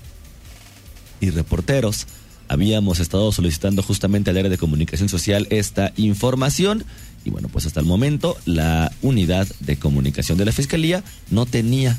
y 1.20 1.28
reporteros. 1.28 2.06
Habíamos 2.48 3.00
estado 3.00 3.30
solicitando 3.30 3.82
justamente 3.82 4.30
al 4.30 4.38
área 4.38 4.48
de 4.48 4.56
comunicación 4.56 5.10
social 5.10 5.46
esta 5.50 5.92
información 5.98 6.86
y 7.22 7.28
bueno, 7.28 7.48
pues 7.48 7.66
hasta 7.66 7.80
el 7.80 7.86
momento 7.86 8.34
la 8.46 8.90
unidad 9.02 9.46
de 9.60 9.76
comunicación 9.76 10.38
de 10.38 10.46
la 10.46 10.52
Fiscalía 10.52 11.04
no 11.30 11.44
tenía, 11.44 11.98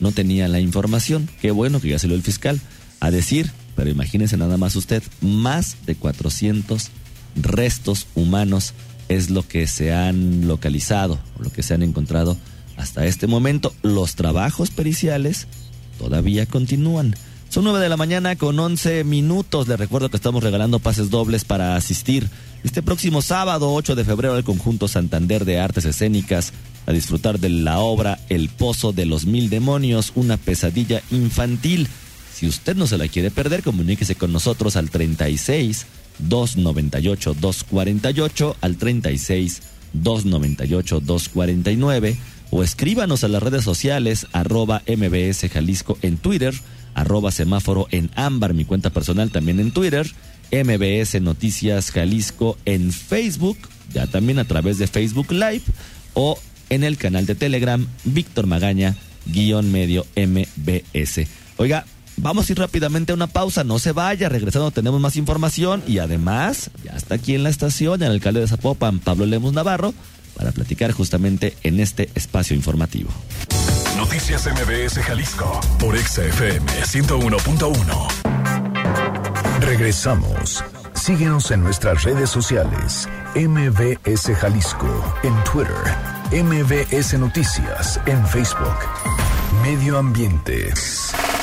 no 0.00 0.12
tenía 0.12 0.48
la 0.48 0.58
información. 0.58 1.28
Qué 1.42 1.50
bueno 1.50 1.78
que 1.78 1.90
ya 1.90 1.98
salió 1.98 2.16
el 2.16 2.22
fiscal 2.22 2.58
a 3.00 3.10
decir, 3.10 3.52
pero 3.76 3.90
imagínense 3.90 4.38
nada 4.38 4.56
más 4.56 4.76
usted, 4.76 5.02
más 5.20 5.76
de 5.84 5.94
400 5.94 6.90
restos 7.36 8.06
humanos 8.14 8.74
es 9.08 9.30
lo 9.30 9.46
que 9.46 9.66
se 9.66 9.92
han 9.92 10.48
localizado, 10.48 11.18
lo 11.38 11.50
que 11.50 11.62
se 11.62 11.74
han 11.74 11.82
encontrado 11.82 12.36
hasta 12.76 13.06
este 13.06 13.26
momento. 13.26 13.72
Los 13.82 14.14
trabajos 14.14 14.70
periciales 14.70 15.46
todavía 15.98 16.46
continúan. 16.46 17.14
Son 17.48 17.64
9 17.64 17.78
de 17.78 17.88
la 17.88 17.96
mañana 17.96 18.36
con 18.36 18.58
11 18.58 19.04
minutos. 19.04 19.68
Les 19.68 19.78
recuerdo 19.78 20.10
que 20.10 20.16
estamos 20.16 20.42
regalando 20.42 20.80
pases 20.80 21.10
dobles 21.10 21.44
para 21.44 21.76
asistir 21.76 22.28
este 22.64 22.82
próximo 22.82 23.22
sábado 23.22 23.72
8 23.72 23.94
de 23.94 24.04
febrero 24.04 24.34
al 24.34 24.44
conjunto 24.44 24.88
Santander 24.88 25.44
de 25.44 25.60
Artes 25.60 25.84
Escénicas 25.84 26.52
a 26.86 26.92
disfrutar 26.92 27.38
de 27.38 27.48
la 27.48 27.78
obra 27.78 28.18
El 28.28 28.48
Pozo 28.48 28.92
de 28.92 29.06
los 29.06 29.26
Mil 29.26 29.48
Demonios, 29.48 30.12
una 30.16 30.36
pesadilla 30.36 31.02
infantil. 31.10 31.88
Si 32.34 32.46
usted 32.46 32.76
no 32.76 32.86
se 32.86 32.98
la 32.98 33.08
quiere 33.08 33.30
perder, 33.30 33.62
comuníquese 33.62 34.16
con 34.16 34.32
nosotros 34.32 34.76
al 34.76 34.90
36 34.90 35.86
298 36.18 37.34
248 37.34 38.56
al 38.60 38.76
36 38.76 39.62
298 39.92 41.00
249 41.00 42.16
o 42.50 42.62
escríbanos 42.62 43.24
a 43.24 43.28
las 43.28 43.42
redes 43.42 43.64
sociales 43.64 44.26
arroba 44.32 44.82
mbs 44.86 45.50
Jalisco 45.52 45.98
en 46.02 46.16
Twitter, 46.16 46.54
arroba 46.94 47.30
semáforo 47.30 47.88
en 47.90 48.10
ámbar, 48.14 48.54
mi 48.54 48.64
cuenta 48.64 48.90
personal 48.90 49.30
también 49.30 49.60
en 49.60 49.72
Twitter, 49.72 50.06
mbs 50.52 51.20
Noticias 51.20 51.90
Jalisco 51.90 52.56
en 52.64 52.92
Facebook, 52.92 53.58
ya 53.92 54.06
también 54.06 54.38
a 54.38 54.44
través 54.44 54.78
de 54.78 54.86
Facebook 54.86 55.32
Live 55.32 55.62
o 56.14 56.38
en 56.70 56.84
el 56.84 56.96
canal 56.96 57.26
de 57.26 57.34
Telegram 57.34 57.86
Víctor 58.04 58.46
Magaña 58.46 58.96
guion 59.26 59.72
medio 59.72 60.06
mbs. 60.16 61.26
Oiga, 61.56 61.84
Vamos 62.18 62.48
a 62.48 62.52
ir 62.52 62.58
rápidamente 62.58 63.12
a 63.12 63.14
una 63.14 63.26
pausa, 63.26 63.62
no 63.62 63.78
se 63.78 63.92
vaya, 63.92 64.28
regresando 64.28 64.70
tenemos 64.70 65.00
más 65.00 65.16
información 65.16 65.82
y 65.86 65.98
además 65.98 66.70
ya 66.82 66.92
está 66.92 67.16
aquí 67.16 67.34
en 67.34 67.42
la 67.42 67.50
estación 67.50 68.02
el 68.02 68.10
alcalde 68.12 68.40
de 68.40 68.48
Zapopan, 68.48 69.00
Pablo 69.00 69.26
Lemos 69.26 69.52
Navarro, 69.52 69.92
para 70.36 70.52
platicar 70.52 70.92
justamente 70.92 71.54
en 71.62 71.80
este 71.80 72.08
espacio 72.14 72.56
informativo. 72.56 73.10
Noticias 73.96 74.46
MBS 74.46 74.98
Jalisco 75.02 75.60
por 75.78 75.96
XFM 75.96 76.66
101.1. 76.66 78.36
Regresamos. 79.60 80.62
Síguenos 80.94 81.50
en 81.50 81.62
nuestras 81.62 82.02
redes 82.04 82.30
sociales. 82.30 83.08
MBS 83.34 84.34
Jalisco 84.38 85.14
en 85.22 85.34
Twitter. 85.44 85.74
MBS 86.32 87.18
Noticias 87.18 88.00
en 88.06 88.26
Facebook. 88.26 88.76
Medio 89.62 89.98
Ambiente. 89.98 90.72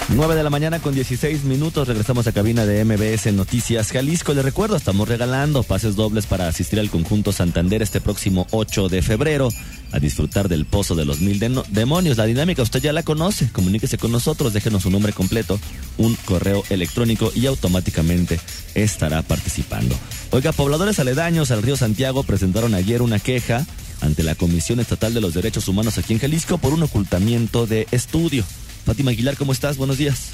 9 0.10 0.36
de 0.36 0.44
la 0.44 0.50
mañana 0.50 0.80
con 0.80 0.94
16 0.94 1.46
minutos. 1.46 1.88
Regresamos 1.88 2.28
a 2.28 2.34
cabina 2.34 2.66
de 2.66 2.84
MBS 2.84 3.32
Noticias 3.34 3.92
Jalisco. 3.92 4.34
Les 4.34 4.44
recuerdo, 4.44 4.76
estamos 4.76 5.08
regalando 5.08 5.64
pases 5.64 5.96
dobles 5.96 6.26
para 6.26 6.48
asistir 6.48 6.80
al 6.80 6.90
conjunto 6.90 7.32
Santander 7.32 7.82
este 7.82 8.02
próximo 8.02 8.46
8 8.52 8.90
de 8.90 9.02
febrero 9.02 9.50
a 9.92 10.00
disfrutar 10.00 10.50
del 10.50 10.66
Pozo 10.66 10.96
de 10.96 11.06
los 11.06 11.22
Mil 11.22 11.40
Demonios. 11.70 12.18
La 12.18 12.26
dinámica 12.26 12.62
usted 12.62 12.82
ya 12.82 12.94
la 12.94 13.04
conoce. 13.04 13.50
Comuníquese 13.52 13.98
con 13.98 14.12
nosotros, 14.12 14.54
déjenos 14.54 14.84
su 14.84 14.92
nombre 14.92 15.14
completo, 15.14 15.60
un 15.98 16.16
correo 16.26 16.64
electrónico 16.70 17.32
y 17.34 17.46
automáticamente 17.46 18.40
estará 18.76 19.22
participando. 19.22 19.96
Oiga, 20.32 20.52
pobladores 20.52 21.00
aledaños 21.00 21.50
al 21.50 21.64
río 21.64 21.78
Santiago 21.78 22.24
presentaron 22.24 22.74
ayer 22.74 23.02
una 23.02 23.20
queja 23.20 23.66
ante 24.02 24.24
la 24.24 24.36
Comisión 24.36 24.80
Estatal 24.80 25.14
de 25.14 25.22
los 25.22 25.34
Derechos 25.34 25.68
Humanos 25.70 25.98
aquí 25.98 26.14
en 26.14 26.20
Jalisco 26.20 26.58
por 26.58 26.74
un 26.74 26.84
ocultamiento 26.84 27.66
de 27.66 27.88
estudio. 27.92 28.44
Fátima 28.86 29.12
Aguilar, 29.12 29.38
¿cómo 29.38 29.52
estás? 29.52 29.78
Buenos 29.78 29.98
días. 29.98 30.32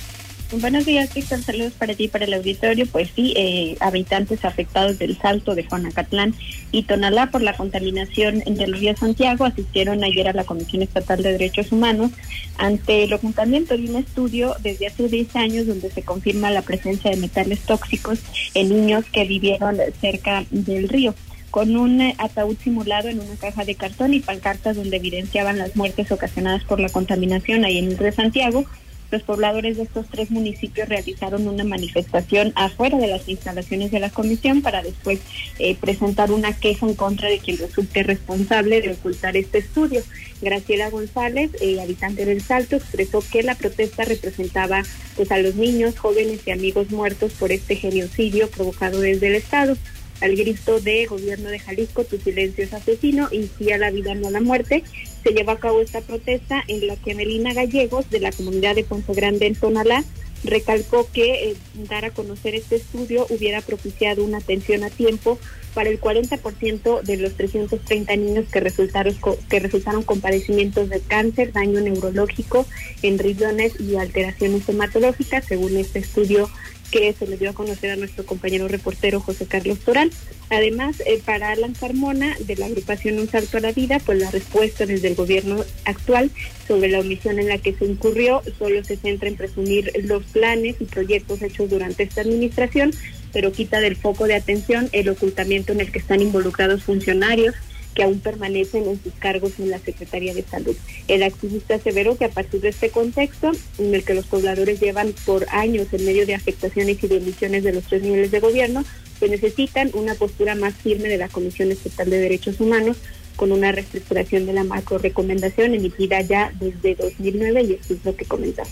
Buenos 0.51 0.83
días, 0.83 1.13
Víctor. 1.13 1.43
Saludos 1.43 1.73
para 1.73 1.93
ti 1.93 2.05
y 2.05 2.07
para 2.07 2.25
el 2.25 2.33
auditorio. 2.33 2.87
Pues 2.87 3.09
sí, 3.15 3.33
eh, 3.37 3.77
habitantes 3.81 4.43
afectados 4.43 4.97
del 4.97 5.15
Salto 5.15 5.53
de 5.53 5.63
Juanacatlán 5.63 6.33
y 6.71 6.83
Tonalá 6.83 7.29
por 7.29 7.43
la 7.43 7.55
contaminación 7.55 8.39
del 8.39 8.73
río 8.73 8.97
Santiago 8.97 9.45
asistieron 9.45 10.03
ayer 10.03 10.27
a 10.27 10.33
la 10.33 10.45
Comisión 10.45 10.81
Estatal 10.81 11.21
de 11.21 11.33
Derechos 11.33 11.71
Humanos 11.71 12.11
ante 12.57 13.03
el 13.03 13.13
ocultamiento 13.13 13.77
de 13.77 13.91
un 13.91 13.97
estudio 13.97 14.55
desde 14.63 14.87
hace 14.87 15.07
10 15.07 15.35
años 15.35 15.67
donde 15.67 15.91
se 15.91 16.01
confirma 16.01 16.49
la 16.49 16.63
presencia 16.63 17.11
de 17.11 17.17
metales 17.17 17.59
tóxicos 17.59 18.17
en 18.55 18.69
niños 18.69 19.05
que 19.11 19.25
vivieron 19.25 19.77
cerca 20.01 20.45
del 20.49 20.89
río 20.89 21.13
con 21.49 21.75
un 21.75 22.01
eh, 22.01 22.15
ataúd 22.17 22.57
simulado 22.57 23.09
en 23.09 23.19
una 23.19 23.35
caja 23.35 23.65
de 23.65 23.75
cartón 23.75 24.13
y 24.13 24.19
pancartas 24.19 24.75
donde 24.75 24.97
evidenciaban 24.97 25.57
las 25.57 25.75
muertes 25.75 26.11
ocasionadas 26.11 26.63
por 26.63 26.79
la 26.79 26.89
contaminación 26.89 27.65
ahí 27.65 27.77
en 27.77 27.85
el 27.85 27.97
de 27.97 28.11
Santiago. 28.11 28.65
Los 29.11 29.23
pobladores 29.23 29.77
de 29.77 29.83
estos 29.83 30.05
tres 30.07 30.29
municipios 30.29 30.87
realizaron 30.87 31.47
una 31.47 31.63
manifestación 31.63 32.53
afuera 32.55 32.97
de 32.99 33.07
las 33.07 33.27
instalaciones 33.27 33.89
de 33.89 33.99
la 33.99 34.11
comisión 34.11 34.61
para 34.61 34.83
después 34.83 35.19
eh, 35.57 35.75
presentar 35.75 36.31
una 36.31 36.53
queja 36.53 36.85
en 36.85 36.93
contra 36.93 37.27
de 37.27 37.39
quien 37.39 37.57
resulte 37.57 38.03
responsable 38.03 38.81
de 38.81 38.91
ocultar 38.91 39.35
este 39.35 39.59
estudio. 39.59 40.03
Graciela 40.41 40.91
González, 40.91 41.49
eh, 41.59 41.81
habitante 41.81 42.23
del 42.25 42.41
Salto, 42.41 42.75
expresó 42.75 43.23
que 43.31 43.41
la 43.41 43.55
protesta 43.55 44.05
representaba 44.05 44.83
pues 45.15 45.31
a 45.31 45.39
los 45.39 45.55
niños, 45.55 45.97
jóvenes 45.97 46.41
y 46.45 46.51
amigos 46.51 46.91
muertos 46.91 47.33
por 47.33 47.51
este 47.51 47.75
genocidio 47.75 48.47
provocado 48.49 48.99
desde 49.01 49.27
el 49.27 49.35
Estado 49.35 49.75
al 50.21 50.35
grito 50.35 50.79
de 50.79 51.05
gobierno 51.05 51.49
de 51.49 51.59
Jalisco, 51.59 52.03
tu 52.03 52.17
silencio 52.17 52.63
es 52.63 52.73
asesino 52.73 53.29
y 53.31 53.49
sí 53.57 53.71
a 53.71 53.77
la 53.77 53.91
vida, 53.91 54.15
no 54.15 54.27
a 54.27 54.31
la 54.31 54.41
muerte, 54.41 54.83
se 55.23 55.31
llevó 55.31 55.51
a 55.51 55.59
cabo 55.59 55.81
esta 55.81 56.01
protesta 56.01 56.63
en 56.67 56.87
la 56.87 56.95
que 56.95 57.15
Melina 57.15 57.53
Gallegos, 57.53 58.09
de 58.09 58.19
la 58.19 58.31
comunidad 58.31 58.75
de 58.75 58.83
Ponce 58.83 59.13
Grande 59.13 59.47
en 59.47 59.55
Tonalá, 59.55 60.03
recalcó 60.43 61.07
que 61.11 61.51
eh, 61.51 61.55
dar 61.89 62.05
a 62.05 62.11
conocer 62.11 62.55
este 62.55 62.77
estudio 62.77 63.25
hubiera 63.29 63.61
propiciado 63.61 64.23
una 64.23 64.37
atención 64.37 64.83
a 64.83 64.89
tiempo 64.89 65.37
para 65.73 65.89
el 65.89 65.99
40% 65.99 67.01
de 67.01 67.17
los 67.17 67.33
330 67.33 68.15
niños 68.15 68.45
que 68.51 68.59
resultaron, 68.59 69.15
que 69.49 69.59
resultaron 69.59 70.03
con 70.03 70.21
padecimientos 70.21 70.89
de 70.89 71.01
cáncer, 71.01 71.51
daño 71.51 71.81
neurológico 71.81 72.65
en 73.01 73.19
riñones 73.19 73.79
y 73.79 73.95
alteraciones 73.95 74.67
hematológicas, 74.67 75.45
según 75.45 75.75
este 75.77 75.99
estudio 75.99 76.49
que 76.91 77.13
se 77.13 77.27
le 77.27 77.37
dio 77.37 77.49
a 77.49 77.53
conocer 77.53 77.91
a 77.91 77.95
nuestro 77.95 78.25
compañero 78.25 78.67
reportero 78.67 79.19
José 79.19 79.45
Carlos 79.45 79.79
Torán. 79.79 80.09
Además, 80.49 81.01
eh, 81.05 81.21
para 81.23 81.51
Alan 81.51 81.73
Carmona, 81.73 82.35
de 82.39 82.55
la 82.55 82.65
agrupación 82.65 83.19
Un 83.19 83.29
Salto 83.29 83.57
a 83.57 83.61
la 83.61 83.71
Vida, 83.71 83.99
pues 83.99 84.19
la 84.19 84.31
respuesta 84.31 84.85
desde 84.85 85.09
el 85.09 85.15
gobierno 85.15 85.63
actual 85.85 86.31
sobre 86.67 86.89
la 86.89 86.99
omisión 86.99 87.39
en 87.39 87.47
la 87.47 87.59
que 87.59 87.73
se 87.73 87.85
incurrió 87.85 88.41
solo 88.57 88.83
se 88.83 88.97
centra 88.97 89.29
en 89.29 89.35
presumir 89.35 89.91
los 90.03 90.23
planes 90.25 90.77
y 90.79 90.85
proyectos 90.85 91.41
hechos 91.41 91.69
durante 91.69 92.03
esta 92.03 92.21
administración, 92.21 92.91
pero 93.31 93.51
quita 93.51 93.79
del 93.79 93.95
foco 93.95 94.25
de 94.25 94.35
atención 94.35 94.89
el 94.91 95.09
ocultamiento 95.09 95.71
en 95.71 95.81
el 95.81 95.91
que 95.91 95.99
están 95.99 96.21
involucrados 96.21 96.83
funcionarios, 96.83 97.55
que 97.93 98.03
aún 98.03 98.19
permanecen 98.19 98.87
en 98.87 99.01
sus 99.01 99.13
cargos 99.13 99.53
en 99.59 99.69
la 99.69 99.79
Secretaría 99.79 100.33
de 100.33 100.43
Salud. 100.43 100.75
El 101.07 101.23
activista 101.23 101.75
aseveró 101.75 102.17
que 102.17 102.25
a 102.25 102.29
partir 102.29 102.61
de 102.61 102.69
este 102.69 102.89
contexto, 102.89 103.51
en 103.77 103.93
el 103.93 104.03
que 104.03 104.13
los 104.13 104.25
pobladores 104.25 104.79
llevan 104.79 105.13
por 105.25 105.47
años 105.49 105.87
en 105.91 106.05
medio 106.05 106.25
de 106.25 106.35
afectaciones 106.35 107.03
y 107.03 107.07
de 107.07 107.19
de 107.19 107.73
los 107.73 107.83
tres 107.85 108.01
niveles 108.01 108.31
de 108.31 108.39
gobierno, 108.39 108.83
pues 109.19 109.31
necesitan 109.31 109.89
una 109.93 110.15
postura 110.15 110.55
más 110.55 110.73
firme 110.75 111.09
de 111.09 111.17
la 111.17 111.27
Comisión 111.27 111.71
Estatal 111.71 112.09
de 112.09 112.19
Derechos 112.19 112.59
Humanos 112.59 112.97
con 113.35 113.51
una 113.51 113.71
reestructuración 113.71 114.45
de 114.45 114.53
la 114.53 114.63
macro 114.63 114.97
recomendación 114.97 115.73
emitida 115.73 116.21
ya 116.21 116.51
desde 116.59 116.95
2009 116.95 117.63
y 117.63 117.73
esto 117.73 117.93
es 117.93 118.05
lo 118.05 118.15
que 118.15 118.25
comentamos. 118.25 118.71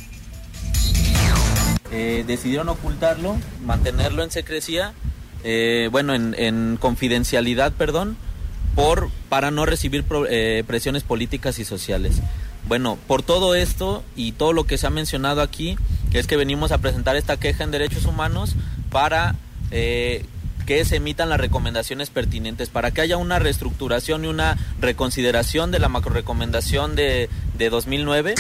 Eh, 1.92 2.26
decidieron 2.28 2.68
ocultarlo, 2.68 3.38
mantenerlo 3.64 4.24
en 4.24 4.32
secrecía, 4.32 4.94
eh, 5.44 5.88
bueno, 5.92 6.14
en, 6.14 6.36
en 6.38 6.78
confidencialidad, 6.78 7.72
perdón, 7.72 8.18
por, 8.78 9.10
para 9.28 9.50
no 9.50 9.66
recibir 9.66 10.06
eh, 10.30 10.64
presiones 10.68 11.02
políticas 11.02 11.58
y 11.58 11.66
sociales. 11.66 12.22
Bueno, 12.68 13.00
por 13.08 13.24
todo 13.24 13.56
esto 13.56 14.04
y 14.16 14.34
todo 14.34 14.54
lo 14.54 14.66
que 14.66 14.78
se 14.78 14.86
ha 14.86 14.92
mencionado 14.92 15.42
aquí, 15.42 15.78
que 16.12 16.20
es 16.20 16.28
que 16.28 16.38
venimos 16.38 16.72
a 16.72 16.78
presentar 16.78 17.16
esta 17.16 17.38
queja 17.38 17.64
en 17.64 17.72
derechos 17.72 18.06
humanos 18.06 18.54
para 18.92 19.34
eh, 19.72 20.26
que 20.68 20.86
se 20.86 20.98
emitan 20.98 21.30
las 21.30 21.40
recomendaciones 21.40 22.12
pertinentes, 22.12 22.70
para 22.70 22.92
que 22.92 23.02
haya 23.02 23.18
una 23.18 23.40
reestructuración 23.40 24.26
y 24.26 24.28
una 24.28 24.60
reconsideración 24.80 25.72
de 25.72 25.80
la 25.80 25.90
macro 25.90 26.14
recomendación 26.14 26.96
de, 26.96 27.30
de 27.58 27.70
2009. 27.72 28.36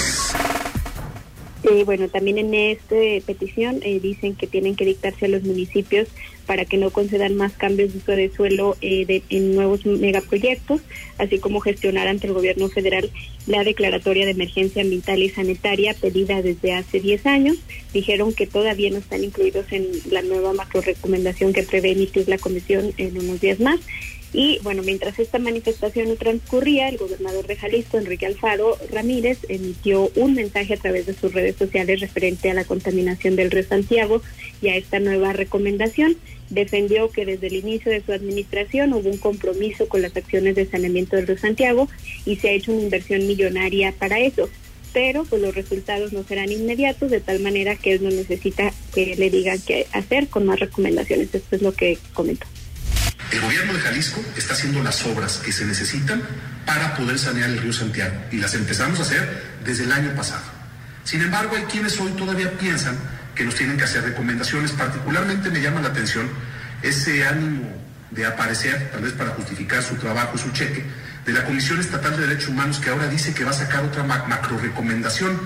Eh, 1.64 1.84
bueno, 1.86 2.08
también 2.08 2.38
en 2.38 2.54
esta 2.54 2.96
petición 3.26 3.80
eh, 3.82 4.00
dicen 4.00 4.36
que 4.36 4.48
tienen 4.48 4.76
que 4.76 4.86
dictarse 4.86 5.26
a 5.26 5.30
los 5.30 5.44
municipios 5.44 6.08
para 6.46 6.66
que 6.66 6.78
no 6.78 6.92
concedan 6.92 7.36
más 7.36 7.54
cambios 7.54 7.92
de 7.92 8.00
uso 8.00 8.12
de 8.12 8.30
suelo 8.30 8.78
eh, 8.82 9.22
en 9.30 9.56
nuevos 9.56 9.86
megaproyectos, 9.86 10.82
así 11.18 11.40
como 11.40 11.60
gestionar 11.60 12.08
ante 12.08 12.28
el 12.28 12.34
gobierno 12.34 12.70
federal 12.70 13.10
la 13.48 13.64
declaratoria 13.64 14.26
de 14.26 14.32
emergencia 14.32 14.82
ambiental 14.82 15.22
y 15.22 15.30
sanitaria 15.30 15.94
pedida 15.94 16.42
desde 16.42 16.74
hace 16.74 17.00
10 17.00 17.26
años. 17.26 17.58
Dijeron 17.92 18.34
que 18.34 18.46
todavía 18.46 18.92
no 18.92 18.98
están 18.98 19.24
incluidos 19.24 19.66
en 19.72 19.88
la 20.12 20.22
nueva 20.22 20.54
macro 20.54 20.82
recomendación 20.82 21.54
que 21.54 21.64
prevé 21.64 21.92
emitir 21.92 22.30
la 22.30 22.38
comisión 22.38 22.94
en 22.98 23.18
unos 23.18 23.42
días 23.42 23.60
más 23.60 23.80
y 24.40 24.60
bueno, 24.62 24.84
mientras 24.84 25.18
esta 25.18 25.40
manifestación 25.40 26.16
transcurría, 26.16 26.90
el 26.90 26.98
gobernador 26.98 27.48
de 27.48 27.56
Jalisco, 27.56 27.98
Enrique 27.98 28.28
Alfaro 28.28 28.78
Ramírez, 28.92 29.40
emitió 29.50 30.12
un 30.14 30.36
mensaje 30.36 30.76
a 30.76 30.78
través 30.78 31.08
de 31.08 31.16
sus 31.16 31.34
redes 31.34 31.56
sociales 31.56 32.02
referente 32.02 32.52
a 32.52 32.54
la 32.54 32.64
contaminación 32.64 33.36
del 33.36 33.50
río 33.50 33.64
Santiago 33.64 34.22
y 34.62 34.68
a 34.68 34.76
esta 34.76 35.00
nueva 35.00 35.34
recomendación. 35.34 36.18
Defendió 36.52 37.10
que 37.10 37.26
desde 37.26 37.48
el 37.48 37.56
inicio 37.56 37.92
de 37.92 38.04
su 38.04 38.14
administración 38.14 38.94
hubo 38.94 39.10
un 39.10 39.18
compromiso 39.18 39.90
con 39.90 40.04
las 40.04 40.16
acciones 40.16 40.54
de 40.54 40.68
saneamiento 40.68 41.16
del 41.16 41.26
río 41.26 41.40
Santiago 41.40 41.90
y 42.24 42.36
se 42.36 42.50
ha 42.50 42.52
hecho 42.52 42.74
una 42.74 42.84
inversión 42.84 43.26
millonaria 43.26 43.92
para 43.92 44.20
eso 44.20 44.50
pero 44.94 45.26
pues 45.26 45.42
los 45.42 45.54
resultados 45.54 46.14
no 46.14 46.24
serán 46.24 46.52
inmediatos, 46.52 47.12
de 47.12 47.20
tal 47.20 47.40
manera 47.40 47.76
que 47.76 47.94
él 47.94 48.04
no 48.04 48.10
necesita 48.10 48.74
que 48.96 49.16
le 49.16 49.30
digan 49.30 49.60
qué 49.62 49.86
hacer 49.92 50.28
con 50.28 50.46
más 50.46 50.60
recomendaciones. 50.60 51.36
Esto 51.36 51.56
es 51.56 51.62
lo 51.62 51.72
que 51.72 52.00
comentó. 52.14 52.48
El 53.32 53.42
gobierno 53.42 53.74
de 53.74 53.80
Jalisco 53.82 54.24
está 54.38 54.54
haciendo 54.54 54.82
las 54.82 55.06
obras 55.06 55.38
que 55.44 55.52
se 55.52 55.66
necesitan 55.66 56.22
para 56.66 56.96
poder 56.96 57.20
sanear 57.20 57.50
el 57.50 57.60
río 57.60 57.74
Santiago 57.74 58.16
y 58.32 58.38
las 58.38 58.54
empezamos 58.54 59.00
a 59.00 59.02
hacer 59.04 59.58
desde 59.66 59.84
el 59.84 59.92
año 59.92 60.16
pasado. 60.16 60.44
Sin 61.04 61.22
embargo, 61.22 61.56
hay 61.56 61.64
quienes 61.64 62.00
hoy 62.00 62.12
todavía 62.12 62.52
piensan 62.58 62.98
que 63.36 63.44
nos 63.44 63.56
tienen 63.56 63.78
que 63.78 63.84
hacer 63.84 64.04
recomendaciones. 64.04 64.72
Particularmente 64.72 65.50
me 65.50 65.62
llama 65.62 65.82
la 65.82 65.90
atención 65.90 66.30
ese 66.82 67.26
ánimo 67.26 67.70
de 68.12 68.26
aparecer, 68.26 68.90
tal 68.92 69.02
vez 69.02 69.14
para 69.14 69.32
justificar 69.32 69.84
su 69.84 69.96
trabajo, 69.96 70.38
su 70.38 70.52
cheque, 70.52 70.86
de 71.26 71.34
la 71.34 71.44
Comisión 71.44 71.80
Estatal 71.80 72.16
de 72.16 72.28
Derechos 72.28 72.48
Humanos 72.48 72.80
que 72.80 72.90
ahora 72.90 73.08
dice 73.08 73.34
que 73.34 73.44
va 73.44 73.52
a 73.52 73.54
sacar 73.54 73.84
otra 73.84 74.04
macro 74.04 74.58
recomendación. 74.58 75.38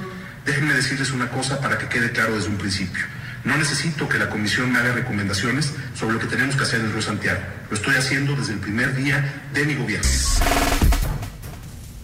Déjenme 0.46 0.76
decirles 0.76 1.12
una 1.12 1.30
cosa 1.30 1.60
para 1.60 1.80
que 1.80 1.88
quede 1.88 2.12
claro 2.12 2.36
desde 2.36 2.50
un 2.50 2.58
principio. 2.58 3.04
No 3.44 3.58
necesito 3.58 4.08
que 4.08 4.20
la 4.20 4.30
comisión 4.30 4.72
me 4.72 4.80
haga 4.80 4.94
recomendaciones 4.94 5.74
sobre 5.96 6.14
lo 6.14 6.20
que 6.20 6.28
tenemos 6.28 6.56
que 6.56 6.64
hacer 6.64 6.80
en 6.80 6.88
el 6.88 6.92
Río 6.94 7.02
Santiago. 7.02 7.40
Lo 7.70 7.76
estoy 7.76 7.96
haciendo 7.96 8.36
desde 8.36 8.54
el 8.54 8.60
primer 8.60 8.96
día 8.96 9.48
de 9.54 9.66
mi 9.66 9.76
gobierno. 9.76 10.08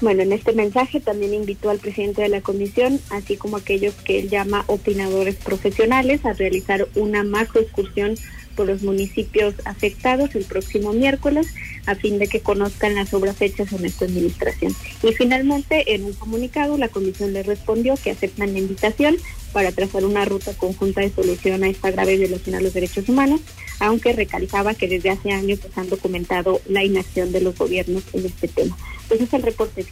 Bueno, 0.01 0.21
en 0.21 0.31
este 0.31 0.53
mensaje 0.53 0.99
también 0.99 1.33
invitó 1.33 1.69
al 1.69 1.79
presidente 1.79 2.21
de 2.21 2.29
la 2.29 2.41
comisión, 2.41 2.99
así 3.09 3.35
como 3.35 3.57
aquellos 3.57 3.93
que 3.95 4.19
él 4.19 4.29
llama 4.29 4.63
opinadores 4.67 5.35
profesionales, 5.35 6.25
a 6.25 6.33
realizar 6.33 6.87
una 6.95 7.23
macro 7.23 7.61
excursión 7.61 8.15
por 8.55 8.67
los 8.67 8.81
municipios 8.81 9.55
afectados 9.65 10.35
el 10.35 10.45
próximo 10.45 10.93
miércoles 10.93 11.47
a 11.87 11.95
fin 11.95 12.19
de 12.19 12.27
que 12.27 12.41
conozcan 12.41 12.93
las 12.93 13.13
obras 13.13 13.41
hechas 13.41 13.71
en 13.71 13.85
esta 13.85 14.05
administración. 14.05 14.75
Y 15.01 15.13
finalmente, 15.13 15.95
en 15.95 16.03
un 16.03 16.13
comunicado, 16.13 16.77
la 16.77 16.89
comisión 16.89 17.33
le 17.33 17.41
respondió 17.41 17.95
que 17.95 18.11
aceptan 18.11 18.53
la 18.53 18.59
invitación 18.59 19.15
para 19.53 19.71
trazar 19.71 20.05
una 20.05 20.25
ruta 20.25 20.53
conjunta 20.53 21.01
de 21.01 21.09
solución 21.09 21.63
a 21.63 21.69
esta 21.69 21.89
grave 21.89 22.17
violación 22.17 22.55
a 22.55 22.61
los 22.61 22.73
derechos 22.73 23.07
humanos, 23.07 23.41
aunque 23.79 24.13
recalcaba 24.13 24.75
que 24.75 24.87
desde 24.87 25.09
hace 25.09 25.31
años 25.31 25.59
pues, 25.59 25.75
han 25.77 25.89
documentado 25.89 26.61
la 26.67 26.83
inacción 26.83 27.31
de 27.31 27.41
los 27.41 27.57
gobiernos 27.57 28.03
en 28.13 28.25
este 28.25 28.49
tema. 28.49 28.77
Pues 29.07 29.21
es 29.21 29.33
el 29.33 29.41
reporte. 29.41 29.85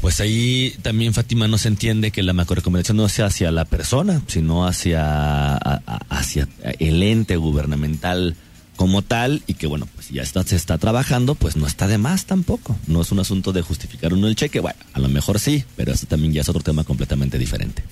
Pues 0.00 0.20
ahí 0.20 0.74
también 0.82 1.14
Fátima 1.14 1.48
no 1.48 1.58
se 1.58 1.68
entiende 1.68 2.10
que 2.10 2.22
la 2.22 2.32
macrorecomendación 2.32 2.96
no 2.96 3.08
sea 3.08 3.26
hacia 3.26 3.50
la 3.50 3.64
persona, 3.64 4.22
sino 4.26 4.66
hacia, 4.66 5.56
hacia 5.56 6.48
el 6.78 7.02
ente 7.02 7.36
gubernamental 7.36 8.36
como 8.82 9.00
tal 9.00 9.44
y 9.46 9.54
que 9.54 9.68
bueno, 9.68 9.86
pues 9.94 10.10
ya 10.10 10.22
está, 10.22 10.42
se 10.42 10.56
está 10.56 10.76
trabajando, 10.76 11.36
pues 11.36 11.56
no 11.56 11.68
está 11.68 11.86
de 11.86 11.98
más 11.98 12.26
tampoco. 12.26 12.76
No 12.88 13.02
es 13.02 13.12
un 13.12 13.20
asunto 13.20 13.52
de 13.52 13.62
justificar 13.62 14.12
uno 14.12 14.26
el 14.26 14.34
cheque, 14.34 14.58
bueno, 14.58 14.76
a 14.92 14.98
lo 14.98 15.06
mejor 15.06 15.38
sí, 15.38 15.62
pero 15.76 15.92
eso 15.92 16.08
también 16.08 16.32
ya 16.32 16.40
es 16.40 16.48
otro 16.48 16.64
tema 16.64 16.82
completamente 16.82 17.38
diferente. 17.38 17.84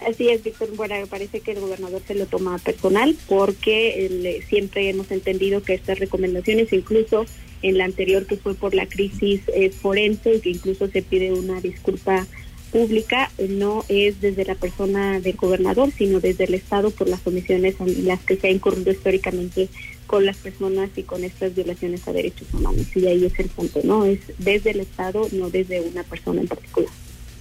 Así 0.00 0.30
es, 0.30 0.42
Víctor. 0.42 0.70
Bueno, 0.76 0.94
parece 1.10 1.40
que 1.40 1.52
el 1.52 1.60
gobernador 1.60 2.00
se 2.06 2.14
lo 2.14 2.24
toma 2.24 2.56
personal 2.56 3.14
porque 3.28 4.42
siempre 4.48 4.88
hemos 4.88 5.10
entendido 5.10 5.62
que 5.62 5.74
estas 5.74 5.98
recomendaciones, 5.98 6.72
incluso 6.72 7.26
en 7.60 7.76
la 7.76 7.84
anterior 7.84 8.24
que 8.24 8.38
fue 8.38 8.54
por 8.54 8.74
la 8.74 8.86
crisis 8.86 9.42
eh, 9.54 9.68
forense 9.68 10.36
y 10.36 10.40
que 10.40 10.50
incluso 10.50 10.88
se 10.88 11.02
pide 11.02 11.34
una 11.34 11.60
disculpa 11.60 12.26
pública, 12.74 13.30
no 13.48 13.84
es 13.88 14.20
desde 14.20 14.44
la 14.44 14.56
persona 14.56 15.20
del 15.20 15.36
gobernador, 15.36 15.92
sino 15.96 16.18
desde 16.18 16.44
el 16.44 16.54
Estado 16.54 16.90
por 16.90 17.08
las 17.08 17.24
omisiones 17.24 17.76
en 17.78 18.08
las 18.08 18.18
que 18.24 18.36
se 18.36 18.48
ha 18.48 18.50
incurrido 18.50 18.90
históricamente 18.90 19.68
con 20.06 20.24
las 20.24 20.36
personas 20.36 20.90
y 20.96 21.02
con 21.02 21.24
estas 21.24 21.54
violaciones 21.54 22.06
a 22.06 22.12
derechos 22.12 22.48
humanos. 22.52 22.86
Y 22.94 23.06
ahí 23.06 23.24
es 23.24 23.38
el 23.38 23.48
punto, 23.48 23.80
¿no? 23.84 24.04
Es 24.04 24.20
desde 24.38 24.70
el 24.70 24.80
Estado, 24.80 25.28
no 25.32 25.50
desde 25.50 25.80
una 25.80 26.02
persona 26.02 26.40
en 26.40 26.48
particular. 26.48 26.90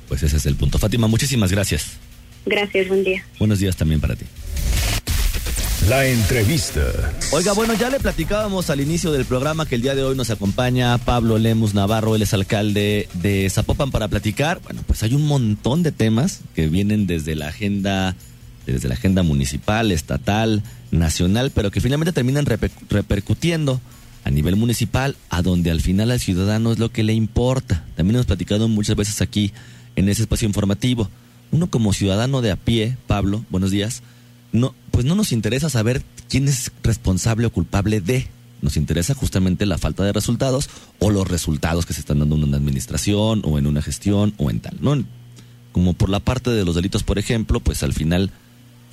Pues 0.08 0.24
ese 0.24 0.38
es 0.38 0.46
el 0.46 0.56
punto. 0.56 0.78
Fátima, 0.78 1.08
muchísimas 1.08 1.52
gracias. 1.52 1.98
Gracias, 2.46 2.88
buen 2.88 3.04
día. 3.04 3.26
Buenos 3.40 3.60
días 3.60 3.76
también 3.76 4.02
para 4.02 4.16
ti. 4.16 4.26
La 5.90 6.06
entrevista. 6.06 6.82
Oiga, 7.32 7.52
bueno, 7.52 7.74
ya 7.74 7.90
le 7.90 8.00
platicábamos 8.00 8.70
al 8.70 8.80
inicio 8.80 9.12
del 9.12 9.26
programa 9.26 9.66
que 9.66 9.76
el 9.76 9.82
día 9.82 9.96
de 9.96 10.04
hoy 10.04 10.16
nos 10.16 10.30
acompaña 10.30 10.98
Pablo 10.98 11.38
Lemus 11.38 11.74
Navarro, 11.74 12.16
él 12.16 12.22
es 12.22 12.34
alcalde 12.34 13.10
de 13.16 13.50
Zapopan 13.50 13.92
para 13.92 14.08
platicar. 14.08 14.62
Bueno, 14.64 14.82
pues 14.88 15.04
hay 15.04 15.14
un 15.14 15.28
montón 15.28 15.84
de 15.84 15.92
temas 15.92 16.40
que 16.56 16.68
vienen 16.68 17.06
desde 17.06 17.36
la 17.36 17.50
agenda, 17.50 18.16
desde 18.66 18.88
la 18.88 18.94
agenda 18.94 19.24
municipal, 19.24 19.92
estatal, 19.92 20.64
nacional, 20.94 21.52
pero 21.54 21.72
que 21.72 21.82
finalmente 21.82 22.14
terminan 22.14 22.46
repercutiendo 22.46 23.82
a 24.24 24.30
nivel 24.30 24.56
municipal, 24.56 25.18
a 25.30 25.42
donde 25.42 25.72
al 25.72 25.82
final 25.82 26.12
al 26.12 26.20
ciudadano 26.20 26.72
es 26.72 26.80
lo 26.80 26.92
que 26.92 27.04
le 27.04 27.14
importa. 27.14 27.86
También 27.96 28.16
hemos 28.16 28.26
platicado 28.26 28.68
muchas 28.68 28.96
veces 28.96 29.22
aquí 29.22 29.52
en 29.96 30.08
ese 30.08 30.22
espacio 30.22 30.48
informativo. 30.48 31.10
Uno 31.52 31.70
como 31.70 31.94
ciudadano 31.94 32.42
de 32.42 32.52
a 32.52 32.56
pie, 32.56 32.98
Pablo, 33.08 33.46
buenos 33.50 33.72
días 33.72 34.02
no, 34.54 34.76
pues 34.92 35.04
no 35.04 35.16
nos 35.16 35.34
interesa 35.34 35.70
saber 35.70 36.04
quién 36.30 36.48
es 36.48 36.72
responsable 36.84 37.48
o 37.48 37.52
culpable 37.52 38.00
de. 38.00 38.28
Nos 38.62 38.78
interesa 38.78 39.14
justamente 39.14 39.66
la 39.66 39.78
falta 39.78 40.06
de 40.06 40.14
resultados 40.14 40.70
o 41.00 41.10
los 41.10 41.28
resultados 41.28 41.86
que 41.86 41.94
se 41.94 42.00
están 42.00 42.20
dando 42.20 42.36
en 42.38 42.46
una 42.46 42.58
administración 42.58 43.42
o 43.44 43.60
en 43.60 43.68
una 43.68 43.82
gestión 43.82 44.34
o 44.38 44.50
en 44.50 44.62
tal. 44.62 44.78
¿no? 44.80 45.04
Como 45.74 45.94
por 45.94 46.10
la 46.10 46.22
parte 46.22 46.52
de 46.52 46.64
los 46.64 46.76
delitos, 46.76 47.04
por 47.04 47.20
ejemplo, 47.20 47.60
pues 47.60 47.84
al 47.84 47.92
final 47.92 48.32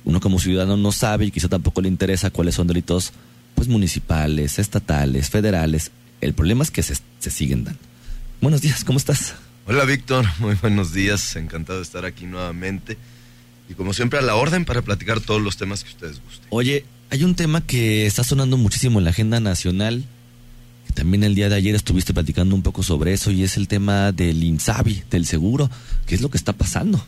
uno 0.05 0.19
como 0.19 0.39
ciudadano 0.39 0.77
no 0.77 0.91
sabe 0.91 1.25
y 1.25 1.31
quizá 1.31 1.47
tampoco 1.47 1.81
le 1.81 1.87
interesa 1.87 2.29
cuáles 2.29 2.55
son 2.55 2.67
delitos 2.67 3.13
pues 3.55 3.67
municipales, 3.67 4.59
estatales, 4.59 5.29
federales. 5.29 5.91
El 6.21 6.33
problema 6.33 6.63
es 6.63 6.71
que 6.71 6.83
se, 6.83 6.95
se 7.19 7.31
siguen 7.31 7.63
dando. 7.63 7.79
Buenos 8.41 8.61
días, 8.61 8.83
¿cómo 8.83 8.97
estás? 8.97 9.35
Hola 9.67 9.85
Víctor, 9.85 10.25
muy 10.39 10.55
buenos 10.55 10.93
días, 10.93 11.35
encantado 11.35 11.79
de 11.79 11.83
estar 11.83 12.05
aquí 12.05 12.25
nuevamente 12.25 12.97
y 13.71 13.73
como 13.73 13.93
siempre 13.93 14.19
a 14.19 14.21
la 14.21 14.35
orden 14.35 14.65
para 14.65 14.81
platicar 14.81 15.21
todos 15.21 15.41
los 15.41 15.57
temas 15.57 15.83
que 15.83 15.91
ustedes 15.91 16.21
gusten. 16.21 16.47
Oye, 16.49 16.85
hay 17.09 17.23
un 17.23 17.35
tema 17.35 17.61
que 17.61 18.05
está 18.05 18.23
sonando 18.23 18.57
muchísimo 18.57 18.99
en 18.99 19.05
la 19.05 19.11
agenda 19.11 19.39
nacional, 19.39 20.03
que 20.87 20.93
también 20.93 21.23
el 21.23 21.35
día 21.35 21.49
de 21.49 21.55
ayer 21.55 21.75
estuviste 21.75 22.13
platicando 22.13 22.53
un 22.53 22.63
poco 22.63 22.83
sobre 22.83 23.13
eso, 23.13 23.31
y 23.31 23.43
es 23.43 23.57
el 23.57 23.67
tema 23.67 24.11
del 24.11 24.43
INSABI, 24.43 25.03
del 25.09 25.25
seguro. 25.25 25.69
¿Qué 26.05 26.15
es 26.15 26.21
lo 26.21 26.29
que 26.29 26.37
está 26.37 26.53
pasando? 26.53 27.05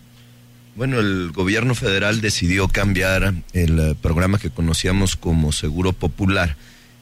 Bueno, 0.76 1.00
el 1.00 1.32
gobierno 1.32 1.76
federal 1.76 2.20
decidió 2.20 2.68
cambiar 2.68 3.36
el 3.54 3.80
eh, 3.80 3.96
programa 4.02 4.40
que 4.40 4.50
conocíamos 4.50 5.16
como 5.16 5.52
Seguro 5.52 5.94
Popular, 5.94 6.58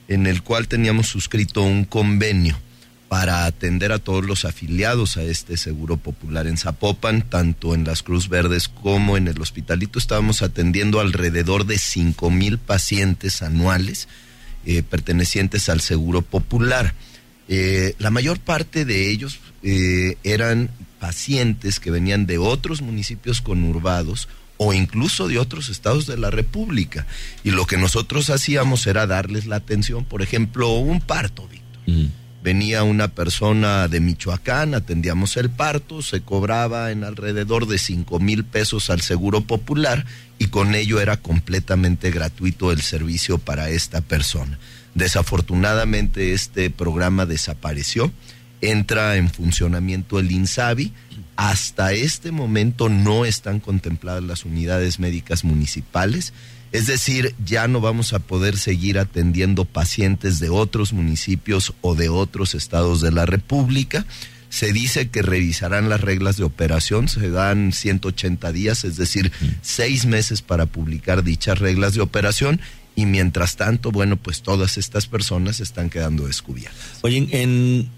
en 0.10 0.28
el 0.28 0.44
cual 0.44 0.68
teníamos 0.68 1.08
suscrito 1.08 1.62
un 1.64 1.86
convenio 1.86 2.60
para 3.08 3.46
atender 3.46 3.94
a 3.94 4.00
todos 4.00 4.26
los 4.26 4.44
afiliados 4.44 5.16
a 5.16 5.24
este 5.24 5.56
seguro 5.56 5.96
popular 5.96 6.48
en 6.48 6.58
Zapopan, 6.58 7.22
tanto 7.30 7.74
en 7.74 7.86
las 7.86 8.04
Cruz 8.04 8.28
Verdes 8.28 8.68
como 8.68 9.16
en 9.16 9.30
el 9.30 9.40
hospitalito. 9.40 10.00
Estábamos 10.00 10.42
atendiendo 10.42 11.00
alrededor 11.00 11.66
de 11.66 11.78
cinco 11.78 12.30
mil 12.30 12.58
pacientes 12.58 13.42
anuales 13.42 14.10
eh, 14.66 14.84
pertenecientes 14.84 15.70
al 15.70 15.80
seguro 15.80 16.22
popular. 16.22 16.94
Eh, 17.48 17.96
la 18.00 18.12
mayor 18.12 18.38
parte 18.40 18.84
de 18.84 19.10
ellos 19.10 19.40
eran 20.24 20.70
pacientes 21.02 21.82
que 21.82 21.92
venían 21.92 22.26
de 22.28 22.38
otros 22.38 22.82
municipios 22.82 23.42
conurbados 23.42 24.30
o 24.58 24.72
incluso 24.72 25.28
de 25.28 25.40
otros 25.40 25.68
estados 25.68 26.06
de 26.06 26.16
la 26.16 26.30
República. 26.30 27.06
Y 27.44 27.52
lo 27.52 27.66
que 27.66 27.78
nosotros 27.78 28.30
hacíamos 28.30 28.88
era 28.88 29.06
darles 29.08 29.48
la 29.48 29.58
atención, 29.58 30.06
por 30.06 30.22
ejemplo, 30.22 30.70
un 30.76 31.02
parto, 31.02 31.48
Víctor 31.50 32.22
venía 32.44 32.84
una 32.84 33.10
persona 33.10 33.88
de 33.88 34.00
Michoacán, 34.00 34.74
atendíamos 34.74 35.38
el 35.38 35.50
parto, 35.50 36.02
se 36.02 36.22
cobraba 36.22 36.92
en 36.92 37.04
alrededor 37.04 37.68
de 37.68 37.78
cinco 37.78 38.20
mil 38.20 38.44
pesos 38.44 38.90
al 38.90 39.02
Seguro 39.02 39.42
Popular 39.42 40.06
y 40.40 40.48
con 40.48 40.74
ello 40.74 41.00
era 41.00 41.18
completamente 41.18 42.10
gratuito 42.12 42.72
el 42.72 42.82
servicio 42.82 43.38
para 43.38 43.70
esta 43.70 44.02
persona. 44.02 44.58
Desafortunadamente 44.96 46.34
este 46.34 46.70
programa 46.70 47.26
desapareció, 47.26 48.12
entra 48.62 49.18
en 49.18 49.30
funcionamiento 49.30 50.20
el 50.20 50.32
INSABI, 50.32 50.94
hasta 51.36 51.94
este 51.94 52.32
momento 52.32 52.90
no 52.90 53.26
están 53.26 53.60
contempladas 53.60 54.24
las 54.24 54.46
unidades 54.46 55.00
médicas 55.00 55.44
municipales 55.44 56.34
es 56.72 56.88
decir, 56.88 57.36
ya 57.46 57.68
no 57.68 57.82
vamos 57.82 58.14
a 58.14 58.20
poder 58.20 58.58
seguir 58.58 58.98
atendiendo 58.98 59.66
pacientes 59.66 60.40
de 60.40 60.50
otros 60.50 60.94
municipios 60.94 61.74
o 61.82 61.96
de 61.96 62.08
otros 62.08 62.56
estados 62.56 63.02
de 63.02 63.12
la 63.12 63.26
República. 63.26 64.06
Se 64.50 64.72
dice 64.72 65.10
que 65.10 65.22
revisarán 65.22 65.90
las 65.90 66.02
reglas 66.02 66.38
de 66.38 66.44
operación, 66.44 67.10
se 67.10 67.30
dan 67.30 67.74
180 67.74 68.52
días, 68.54 68.84
es 68.86 68.96
decir, 68.98 69.32
seis 69.62 70.06
meses 70.06 70.42
para 70.42 70.66
publicar 70.66 71.24
dichas 71.24 71.60
reglas 71.60 71.94
de 71.94 72.02
operación 72.02 72.62
y 72.96 73.06
mientras 73.06 73.56
tanto, 73.56 73.92
bueno, 73.92 74.18
pues 74.18 74.42
todas 74.42 74.78
estas 74.78 75.08
personas 75.08 75.60
están 75.60 75.90
quedando 75.90 76.28
descubiertas. 76.28 77.00
Oye, 77.02 77.28
en, 77.32 77.90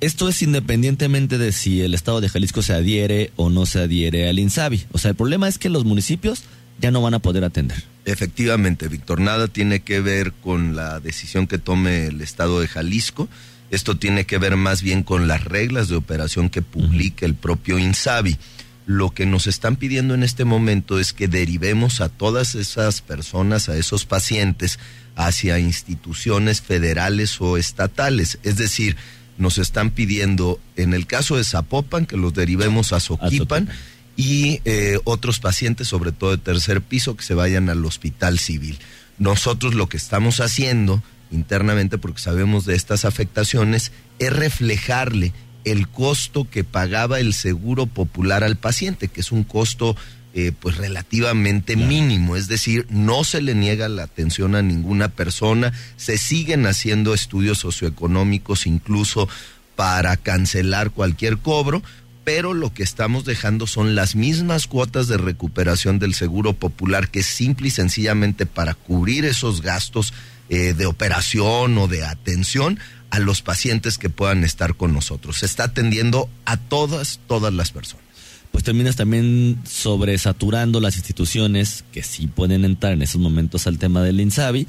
esto 0.00 0.28
es 0.28 0.42
independientemente 0.42 1.38
de 1.38 1.52
si 1.52 1.82
el 1.82 1.94
Estado 1.94 2.20
de 2.20 2.28
Jalisco 2.28 2.62
se 2.62 2.72
adhiere 2.72 3.32
o 3.36 3.50
no 3.50 3.66
se 3.66 3.80
adhiere 3.80 4.28
al 4.28 4.38
INSABI. 4.38 4.86
O 4.92 4.98
sea, 4.98 5.10
el 5.10 5.16
problema 5.16 5.48
es 5.48 5.58
que 5.58 5.68
los 5.68 5.84
municipios 5.84 6.42
ya 6.80 6.90
no 6.90 7.02
van 7.02 7.14
a 7.14 7.18
poder 7.18 7.44
atender. 7.44 7.84
Efectivamente, 8.06 8.88
Víctor, 8.88 9.20
nada 9.20 9.48
tiene 9.48 9.80
que 9.80 10.00
ver 10.00 10.32
con 10.32 10.74
la 10.74 11.00
decisión 11.00 11.46
que 11.46 11.58
tome 11.58 12.06
el 12.06 12.22
Estado 12.22 12.60
de 12.60 12.68
Jalisco. 12.68 13.28
Esto 13.70 13.98
tiene 13.98 14.24
que 14.24 14.38
ver 14.38 14.56
más 14.56 14.82
bien 14.82 15.02
con 15.02 15.28
las 15.28 15.44
reglas 15.44 15.88
de 15.88 15.96
operación 15.96 16.48
que 16.48 16.62
publica 16.62 17.26
el 17.26 17.34
propio 17.34 17.78
INSABI. 17.78 18.38
Lo 18.86 19.10
que 19.10 19.26
nos 19.26 19.46
están 19.46 19.76
pidiendo 19.76 20.14
en 20.14 20.22
este 20.22 20.44
momento 20.44 20.98
es 20.98 21.12
que 21.12 21.28
derivemos 21.28 22.00
a 22.00 22.08
todas 22.08 22.54
esas 22.54 23.02
personas, 23.02 23.68
a 23.68 23.76
esos 23.76 24.06
pacientes, 24.06 24.78
hacia 25.14 25.58
instituciones 25.58 26.62
federales 26.62 27.40
o 27.40 27.58
estatales. 27.58 28.38
Es 28.42 28.56
decir, 28.56 28.96
nos 29.40 29.58
están 29.58 29.90
pidiendo, 29.90 30.60
en 30.76 30.94
el 30.94 31.06
caso 31.06 31.36
de 31.36 31.44
Zapopan, 31.44 32.06
que 32.06 32.16
los 32.16 32.34
derivemos 32.34 32.92
a 32.92 33.00
Soquipan 33.00 33.68
y 34.16 34.60
eh, 34.64 34.98
otros 35.04 35.40
pacientes, 35.40 35.88
sobre 35.88 36.12
todo 36.12 36.30
de 36.30 36.38
tercer 36.38 36.82
piso, 36.82 37.16
que 37.16 37.24
se 37.24 37.34
vayan 37.34 37.70
al 37.70 37.84
hospital 37.84 38.38
civil. 38.38 38.78
Nosotros 39.18 39.74
lo 39.74 39.88
que 39.88 39.96
estamos 39.96 40.40
haciendo 40.40 41.02
internamente, 41.30 41.98
porque 41.98 42.20
sabemos 42.20 42.66
de 42.66 42.74
estas 42.74 43.04
afectaciones, 43.04 43.92
es 44.18 44.32
reflejarle 44.32 45.32
el 45.64 45.88
costo 45.88 46.48
que 46.48 46.64
pagaba 46.64 47.20
el 47.20 47.34
seguro 47.34 47.86
popular 47.86 48.44
al 48.44 48.56
paciente, 48.56 49.08
que 49.08 49.20
es 49.20 49.32
un 49.32 49.44
costo 49.44 49.96
eh, 50.32 50.52
pues 50.58 50.76
relativamente 50.76 51.74
mínimo, 51.76 52.36
es 52.36 52.46
decir, 52.46 52.86
no 52.88 53.24
se 53.24 53.40
le 53.40 53.54
niega 53.54 53.88
la 53.88 54.04
atención 54.04 54.54
a 54.54 54.62
ninguna 54.62 55.08
persona, 55.08 55.72
se 55.96 56.18
siguen 56.18 56.66
haciendo 56.66 57.14
estudios 57.14 57.58
socioeconómicos 57.58 58.66
incluso 58.66 59.28
para 59.74 60.16
cancelar 60.16 60.92
cualquier 60.92 61.38
cobro, 61.38 61.82
pero 62.22 62.54
lo 62.54 62.72
que 62.72 62.82
estamos 62.84 63.24
dejando 63.24 63.66
son 63.66 63.94
las 63.96 64.14
mismas 64.14 64.68
cuotas 64.68 65.08
de 65.08 65.16
recuperación 65.16 65.98
del 65.98 66.14
Seguro 66.14 66.52
Popular, 66.52 67.08
que 67.08 67.20
es 67.20 67.26
simple 67.26 67.68
y 67.68 67.70
sencillamente 67.70 68.46
para 68.46 68.74
cubrir 68.74 69.24
esos 69.24 69.62
gastos 69.62 70.12
eh, 70.48 70.74
de 70.74 70.86
operación 70.86 71.76
o 71.78 71.88
de 71.88 72.04
atención 72.04 72.78
a 73.10 73.18
los 73.18 73.42
pacientes 73.42 73.98
que 73.98 74.10
puedan 74.10 74.44
estar 74.44 74.76
con 74.76 74.92
nosotros. 74.92 75.38
Se 75.38 75.46
está 75.46 75.64
atendiendo 75.64 76.28
a 76.44 76.56
todas, 76.56 77.18
todas 77.26 77.52
las 77.52 77.72
personas. 77.72 78.09
Pues 78.50 78.64
terminas 78.64 78.96
también 78.96 79.60
sobresaturando 79.64 80.80
las 80.80 80.96
instituciones 80.96 81.84
que 81.92 82.02
sí 82.02 82.26
pueden 82.26 82.64
entrar 82.64 82.92
en 82.92 83.02
esos 83.02 83.20
momentos 83.20 83.66
al 83.66 83.78
tema 83.78 84.02
del 84.02 84.20
INSABI, 84.20 84.66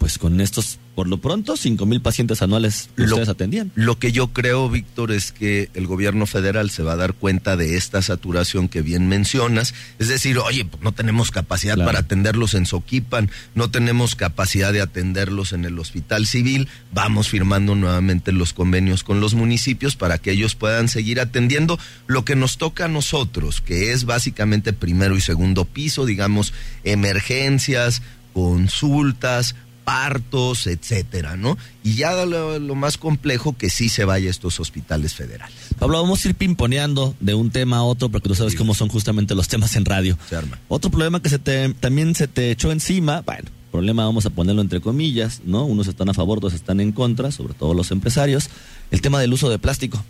pues 0.00 0.16
con 0.16 0.40
estos 0.40 0.78
por 0.94 1.08
lo 1.08 1.18
pronto, 1.18 1.56
cinco 1.56 1.86
mil 1.86 2.00
pacientes 2.00 2.42
anuales 2.42 2.90
que 2.96 3.04
ustedes 3.04 3.28
atendían. 3.28 3.70
Lo 3.74 3.98
que 3.98 4.12
yo 4.12 4.28
creo, 4.28 4.68
Víctor, 4.68 5.12
es 5.12 5.30
que 5.30 5.70
el 5.74 5.86
gobierno 5.86 6.26
federal 6.26 6.70
se 6.70 6.82
va 6.82 6.92
a 6.92 6.96
dar 6.96 7.14
cuenta 7.14 7.56
de 7.56 7.76
esta 7.76 8.02
saturación 8.02 8.68
que 8.68 8.82
bien 8.82 9.08
mencionas. 9.08 9.72
Es 9.98 10.08
decir, 10.08 10.38
oye, 10.38 10.64
pues 10.64 10.82
no 10.82 10.92
tenemos 10.92 11.30
capacidad 11.30 11.76
para 11.76 12.00
atenderlos 12.00 12.54
en 12.54 12.66
Soquipan, 12.66 13.30
no 13.54 13.70
tenemos 13.70 14.14
capacidad 14.14 14.72
de 14.72 14.80
atenderlos 14.80 15.52
en 15.52 15.64
el 15.64 15.78
hospital 15.78 16.26
civil. 16.26 16.68
Vamos 16.92 17.28
firmando 17.28 17.74
nuevamente 17.74 18.32
los 18.32 18.52
convenios 18.52 19.04
con 19.04 19.20
los 19.20 19.34
municipios 19.34 19.96
para 19.96 20.18
que 20.18 20.32
ellos 20.32 20.54
puedan 20.54 20.88
seguir 20.88 21.20
atendiendo 21.20 21.78
lo 22.08 22.24
que 22.24 22.36
nos 22.36 22.58
toca 22.58 22.86
a 22.86 22.88
nosotros, 22.88 23.60
que 23.60 23.92
es 23.92 24.04
básicamente 24.04 24.72
primero 24.72 25.16
y 25.16 25.20
segundo 25.20 25.66
piso, 25.66 26.04
digamos, 26.04 26.52
emergencias, 26.84 28.02
consultas, 28.32 29.54
partos, 29.90 30.68
etcétera, 30.68 31.36
¿no? 31.36 31.58
Y 31.82 31.94
ya 31.94 32.24
lo, 32.24 32.60
más 32.76 32.96
complejo 32.96 33.56
que 33.58 33.70
sí 33.70 33.88
se 33.88 34.04
vaya 34.04 34.28
a 34.28 34.30
estos 34.30 34.60
hospitales 34.60 35.14
federales. 35.14 35.56
Pablo, 35.80 36.00
vamos 36.00 36.24
a 36.24 36.28
ir 36.28 36.36
pimponeando 36.36 37.16
de 37.18 37.34
un 37.34 37.50
tema 37.50 37.78
a 37.78 37.82
otro 37.82 38.08
porque 38.08 38.28
tú 38.28 38.36
sabes 38.36 38.54
cómo 38.54 38.72
son 38.74 38.88
justamente 38.88 39.34
los 39.34 39.48
temas 39.48 39.74
en 39.74 39.84
radio. 39.84 40.16
Se 40.28 40.36
arma. 40.36 40.60
Otro 40.68 40.92
problema 40.92 41.20
que 41.20 41.28
se 41.28 41.40
te, 41.40 41.74
también 41.74 42.14
se 42.14 42.28
te 42.28 42.52
echó 42.52 42.70
encima, 42.70 43.22
bueno, 43.22 43.50
problema 43.72 44.04
vamos 44.04 44.26
a 44.26 44.30
ponerlo 44.30 44.62
entre 44.62 44.80
comillas, 44.80 45.40
¿no? 45.44 45.64
Unos 45.64 45.88
están 45.88 46.08
a 46.08 46.14
favor, 46.14 46.38
otros 46.38 46.54
están 46.54 46.78
en 46.78 46.92
contra, 46.92 47.32
sobre 47.32 47.54
todo 47.54 47.74
los 47.74 47.90
empresarios, 47.90 48.48
el 48.92 49.00
tema 49.00 49.18
del 49.18 49.32
uso 49.32 49.50
de 49.50 49.58
plástico. 49.58 50.04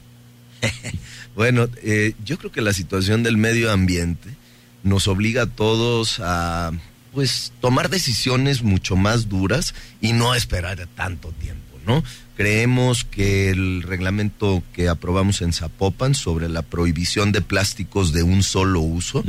bueno, 1.35 1.71
eh, 1.83 2.13
yo 2.23 2.37
creo 2.37 2.53
que 2.53 2.61
la 2.61 2.75
situación 2.75 3.23
del 3.23 3.39
medio 3.39 3.73
ambiente 3.73 4.29
nos 4.83 5.09
obliga 5.09 5.45
a 5.45 5.47
todos 5.47 6.21
a 6.23 6.71
pues 7.13 7.53
tomar 7.61 7.91
decisiones 7.91 8.63
mucho 8.63 8.97
más 8.97 9.29
duras 9.29 9.75
y 10.01 10.13
no 10.13 10.35
esperar 10.35 10.87
tanto 10.95 11.33
tiempo, 11.33 11.79
¿no? 11.87 12.03
Creemos 12.37 13.05
que 13.05 13.51
el 13.51 13.83
reglamento 13.83 14.63
que 14.73 14.89
aprobamos 14.89 15.43
en 15.43 15.53
Zapopan 15.53 16.15
sobre 16.15 16.49
la 16.49 16.63
prohibición 16.63 17.33
de 17.33 17.43
plásticos 17.43 18.13
de 18.15 18.23
un 18.23 18.43
solo 18.43 18.81
uso, 18.81 19.23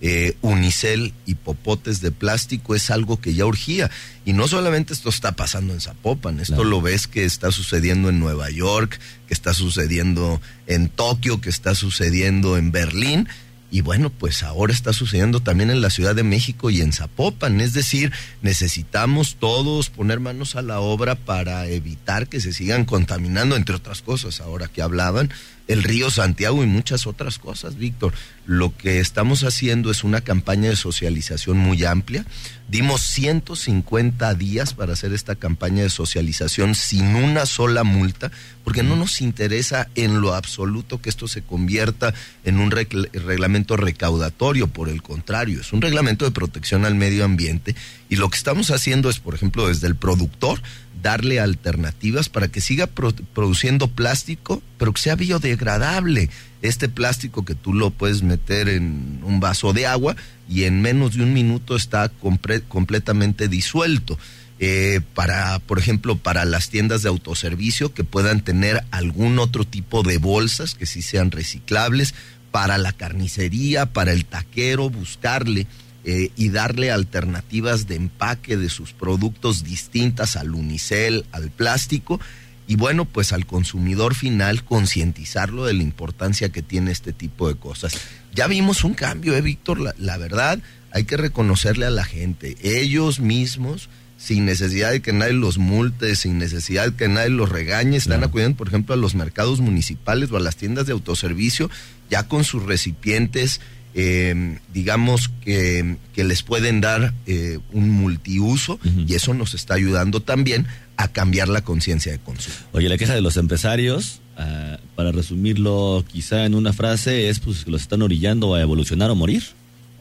eh, 0.00 0.36
unicel 0.40 1.12
y 1.26 1.34
popotes 1.34 2.00
de 2.00 2.10
plástico 2.10 2.74
es 2.74 2.90
algo 2.90 3.20
que 3.20 3.34
ya 3.34 3.44
urgía. 3.44 3.90
Y 4.24 4.32
no 4.32 4.48
solamente 4.48 4.94
esto 4.94 5.10
está 5.10 5.32
pasando 5.32 5.74
en 5.74 5.82
Zapopan, 5.82 6.40
esto 6.40 6.64
lo 6.64 6.80
ves 6.80 7.06
que 7.06 7.26
está 7.26 7.52
sucediendo 7.52 8.08
en 8.08 8.18
Nueva 8.18 8.48
York, 8.48 8.98
que 9.26 9.34
está 9.34 9.52
sucediendo 9.52 10.40
en 10.66 10.88
Tokio, 10.88 11.42
que 11.42 11.50
está 11.50 11.74
sucediendo 11.74 12.56
en 12.56 12.72
Berlín 12.72 13.28
y 13.74 13.80
bueno, 13.80 14.08
pues 14.08 14.44
ahora 14.44 14.72
está 14.72 14.92
sucediendo 14.92 15.40
también 15.40 15.68
en 15.68 15.80
la 15.80 15.90
Ciudad 15.90 16.14
de 16.14 16.22
México 16.22 16.70
y 16.70 16.80
en 16.80 16.92
Zapopan. 16.92 17.60
Es 17.60 17.72
decir, 17.72 18.12
necesitamos 18.40 19.34
todos 19.40 19.90
poner 19.90 20.20
manos 20.20 20.54
a 20.54 20.62
la 20.62 20.78
obra 20.78 21.16
para 21.16 21.66
evitar 21.66 22.28
que 22.28 22.40
se 22.40 22.52
sigan 22.52 22.84
contaminando, 22.84 23.56
entre 23.56 23.74
otras 23.74 24.00
cosas, 24.00 24.40
ahora 24.40 24.68
que 24.68 24.80
hablaban, 24.80 25.32
el 25.66 25.82
río 25.82 26.10
Santiago 26.10 26.62
y 26.62 26.66
muchas 26.66 27.06
otras 27.06 27.38
cosas, 27.38 27.76
Víctor. 27.76 28.12
Lo 28.46 28.76
que 28.76 29.00
estamos 29.00 29.42
haciendo 29.44 29.90
es 29.90 30.04
una 30.04 30.20
campaña 30.20 30.68
de 30.68 30.76
socialización 30.76 31.56
muy 31.56 31.84
amplia. 31.84 32.26
Dimos 32.68 33.00
150 33.02 34.34
días 34.34 34.74
para 34.74 34.92
hacer 34.92 35.12
esta 35.12 35.34
campaña 35.34 35.82
de 35.82 35.90
socialización 35.90 36.74
sin 36.74 37.14
una 37.14 37.46
sola 37.46 37.84
multa, 37.84 38.30
porque 38.62 38.82
no 38.82 38.96
nos 38.96 39.20
interesa 39.20 39.88
en 39.94 40.20
lo 40.20 40.34
absoluto 40.34 41.00
que 41.00 41.10
esto 41.10 41.28
se 41.28 41.42
convierta 41.42 42.14
en 42.44 42.58
un 42.58 42.70
reglamento 42.70 43.76
recaudatorio, 43.76 44.68
por 44.68 44.88
el 44.88 45.02
contrario, 45.02 45.60
es 45.60 45.72
un 45.72 45.82
reglamento 45.82 46.24
de 46.24 46.30
protección 46.30 46.84
al 46.84 46.94
medio 46.94 47.24
ambiente 47.24 47.74
y 48.08 48.16
lo 48.16 48.28
que 48.30 48.36
estamos 48.36 48.70
haciendo 48.70 49.10
es, 49.10 49.18
por 49.18 49.34
ejemplo, 49.34 49.68
desde 49.68 49.86
el 49.86 49.96
productor, 49.96 50.60
darle 51.04 51.38
alternativas 51.38 52.30
para 52.30 52.48
que 52.48 52.62
siga 52.62 52.86
produciendo 52.86 53.88
plástico, 53.88 54.62
pero 54.78 54.94
que 54.94 55.02
sea 55.02 55.16
biodegradable. 55.16 56.30
Este 56.62 56.88
plástico 56.88 57.44
que 57.44 57.54
tú 57.54 57.74
lo 57.74 57.90
puedes 57.90 58.22
meter 58.22 58.70
en 58.70 59.20
un 59.22 59.38
vaso 59.38 59.74
de 59.74 59.86
agua 59.86 60.16
y 60.48 60.64
en 60.64 60.80
menos 60.80 61.14
de 61.14 61.22
un 61.22 61.34
minuto 61.34 61.76
está 61.76 62.08
completamente 62.08 63.48
disuelto. 63.48 64.18
Eh, 64.60 65.02
para, 65.12 65.58
por 65.58 65.78
ejemplo, 65.78 66.16
para 66.16 66.46
las 66.46 66.70
tiendas 66.70 67.02
de 67.02 67.10
autoservicio 67.10 67.92
que 67.92 68.04
puedan 68.04 68.40
tener 68.40 68.82
algún 68.90 69.38
otro 69.38 69.66
tipo 69.66 70.02
de 70.02 70.16
bolsas 70.16 70.74
que 70.74 70.86
sí 70.86 71.02
sean 71.02 71.30
reciclables, 71.30 72.14
para 72.50 72.78
la 72.78 72.92
carnicería, 72.92 73.86
para 73.86 74.12
el 74.12 74.24
taquero, 74.24 74.88
buscarle 74.88 75.66
eh, 76.04 76.30
y 76.36 76.50
darle 76.50 76.90
alternativas 76.90 77.86
de 77.86 77.96
empaque 77.96 78.56
de 78.56 78.68
sus 78.68 78.92
productos 78.92 79.64
distintas 79.64 80.36
al 80.36 80.54
unicel, 80.54 81.26
al 81.32 81.50
plástico 81.50 82.20
y 82.66 82.76
bueno, 82.76 83.04
pues 83.04 83.32
al 83.32 83.46
consumidor 83.46 84.14
final 84.14 84.64
concientizarlo 84.64 85.66
de 85.66 85.74
la 85.74 85.82
importancia 85.82 86.48
que 86.48 86.62
tiene 86.62 86.92
este 86.92 87.12
tipo 87.12 87.48
de 87.48 87.56
cosas. 87.56 87.94
Ya 88.34 88.46
vimos 88.46 88.84
un 88.84 88.94
cambio, 88.94 89.36
¿eh, 89.36 89.42
Víctor? 89.42 89.80
La, 89.80 89.94
la 89.98 90.16
verdad, 90.16 90.58
hay 90.90 91.04
que 91.04 91.16
reconocerle 91.16 91.86
a 91.86 91.90
la 91.90 92.04
gente. 92.04 92.56
Ellos 92.62 93.20
mismos 93.20 93.90
sin 94.16 94.46
necesidad 94.46 94.92
de 94.92 95.02
que 95.02 95.12
nadie 95.12 95.34
los 95.34 95.58
multe, 95.58 96.16
sin 96.16 96.38
necesidad 96.38 96.90
de 96.90 96.96
que 96.96 97.08
nadie 97.08 97.28
los 97.28 97.50
regañe, 97.50 97.96
están 97.96 98.24
acudiendo, 98.24 98.56
por 98.56 98.68
ejemplo, 98.68 98.94
a 98.94 98.98
los 98.98 99.14
mercados 99.14 99.60
municipales 99.60 100.30
o 100.30 100.36
a 100.36 100.40
las 100.40 100.56
tiendas 100.56 100.86
de 100.86 100.92
autoservicio, 100.92 101.68
ya 102.08 102.26
con 102.26 102.44
sus 102.44 102.62
recipientes, 102.62 103.60
eh, 103.94 104.58
digamos, 104.72 105.30
que, 105.40 105.96
que, 106.12 106.24
les 106.24 106.42
pueden 106.42 106.80
dar 106.80 107.14
eh, 107.26 107.60
un 107.72 107.90
multiuso, 107.90 108.80
y 109.06 109.14
eso 109.14 109.34
nos 109.34 109.54
está 109.54 109.74
ayudando 109.74 110.20
también 110.20 110.66
a 110.96 111.08
cambiar 111.08 111.48
la 111.48 111.62
conciencia 111.62 112.12
de 112.12 112.18
consumo. 112.18 112.56
Oye, 112.72 112.88
la 112.88 112.98
queja 112.98 113.14
de 113.14 113.20
los 113.20 113.36
empresarios, 113.36 114.20
ah, 114.36 114.78
para 114.96 115.12
resumirlo 115.12 116.04
quizá 116.06 116.44
en 116.44 116.54
una 116.54 116.72
frase, 116.72 117.28
es 117.28 117.40
pues 117.40 117.64
que 117.64 117.70
los 117.70 117.82
están 117.82 118.02
orillando 118.02 118.54
a 118.54 118.60
evolucionar 118.60 119.10
o 119.10 119.14
morir. 119.14 119.44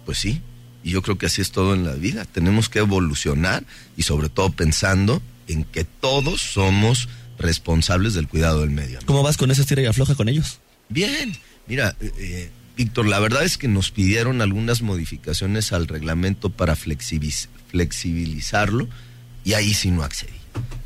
Pues 0.06 0.18
sí, 0.18 0.42
y 0.84 0.92
yo 0.92 1.02
creo 1.02 1.18
que 1.18 1.28
así 1.28 1.42
es 1.42 1.52
todo 1.52 1.74
en 1.74 1.86
la 1.86 1.94
vida. 1.94 2.26
Tenemos 2.26 2.70
que 2.70 2.80
evolucionar 2.80 3.64
y 3.96 4.04
sobre 4.04 4.30
todo 4.30 4.52
pensando 4.52 5.22
en 5.48 5.64
que 5.64 5.84
todos 5.84 6.42
somos 6.42 7.10
responsables 7.38 8.14
del 8.14 8.28
cuidado 8.28 8.62
del 8.62 8.70
medio 8.70 8.86
ambiente. 8.86 9.06
¿Cómo 9.06 9.24
vas 9.24 9.38
con 9.38 9.52
esa 9.52 9.64
tira 9.64 9.82
y 9.82 9.86
afloja 9.86 10.16
con 10.16 10.30
ellos? 10.30 10.60
Bien, 10.90 11.36
mira, 11.68 11.96
eh, 12.00 12.12
eh, 12.18 12.52
Víctor, 12.76 13.08
la 13.08 13.20
verdad 13.20 13.44
es 13.44 13.58
que 13.58 13.68
nos 13.68 13.92
pidieron 13.92 14.42
algunas 14.42 14.82
modificaciones 14.82 15.74
al 15.74 15.88
reglamento 15.88 16.50
para 16.50 16.76
flexibilizarlo 16.76 18.88
y 19.44 19.54
ahí 19.54 19.74
sí 19.74 19.92
no 19.92 20.04
accedí. 20.04 20.32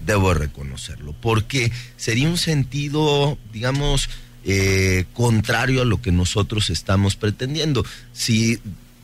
Debo 0.05 0.33
reconocerlo, 0.33 1.13
porque 1.13 1.71
sería 1.95 2.29
un 2.29 2.37
sentido, 2.37 3.37
digamos, 3.53 4.09
eh, 4.43 5.05
contrario 5.13 5.81
a 5.81 5.85
lo 5.85 6.01
que 6.01 6.11
nosotros 6.11 6.69
estamos 6.69 7.15
pretendiendo. 7.15 7.85
Si 8.13 8.59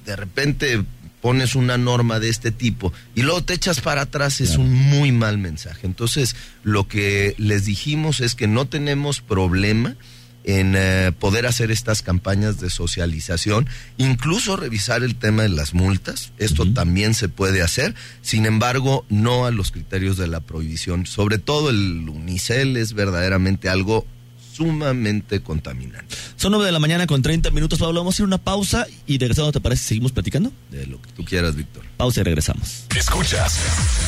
de 0.06 0.15
repente 0.15 0.84
pones 1.22 1.56
una 1.56 1.78
norma 1.78 2.19
de 2.19 2.28
este 2.28 2.52
tipo 2.52 2.91
y 3.15 3.22
luego 3.22 3.43
te 3.43 3.54
echas 3.54 3.80
para 3.80 4.02
atrás, 4.02 4.41
es 4.41 4.58
un 4.58 4.74
muy 4.74 5.13
mal 5.13 5.38
mensaje. 5.38 5.88
Entonces, 5.88 6.36
lo 6.63 6.89
que 6.89 7.34
les 7.38 7.63
dijimos 7.63 8.19
es 8.19 8.36
que 8.36 8.48
no 8.48 8.67
tenemos 8.67 9.22
problema 9.22 9.96
en 10.43 10.73
eh, 10.75 11.12
poder 11.17 11.45
hacer 11.45 11.71
estas 11.71 12.01
campañas 12.01 12.60
de 12.60 12.69
socialización, 12.69 13.67
incluso 13.97 14.56
revisar 14.56 15.03
el 15.03 15.15
tema 15.15 15.43
de 15.43 15.49
las 15.49 15.73
multas, 15.73 16.32
esto 16.38 16.71
también 16.73 17.13
se 17.13 17.29
puede 17.29 17.62
hacer, 17.62 17.95
sin 18.21 18.45
embargo, 18.45 19.06
no 19.10 19.45
a 19.45 19.51
los 19.51 19.71
criterios 19.71 20.17
de 20.17 20.27
la 20.27 20.41
prohibición, 20.41 21.06
sobre 21.06 21.38
todo 21.38 21.69
el 21.69 22.10
unicel 22.10 22.77
es 22.77 22.93
verdaderamente 22.93 23.69
algo 23.69 24.06
sumamente 24.53 25.41
contaminante. 25.41 26.15
Son 26.36 26.51
nueve 26.51 26.67
de 26.67 26.71
la 26.71 26.79
mañana 26.79 27.08
con 27.08 27.21
30 27.21 27.49
minutos, 27.51 27.79
Pablo. 27.79 28.01
Vamos 28.01 28.13
a 28.13 28.15
hacer 28.17 28.25
una 28.25 28.38
pausa 28.38 28.86
y 29.08 29.17
regresando, 29.17 29.51
¿te 29.51 29.60
parece? 29.60 29.84
¿Seguimos 29.84 30.12
platicando? 30.12 30.51
De 30.69 30.86
lo 30.86 31.01
que 31.01 31.12
tú 31.12 31.25
quieras, 31.25 31.56
Víctor. 31.56 31.84
Pausa 31.97 32.21
y 32.21 32.23
regresamos. 32.23 32.86
Escuchas 32.95 33.60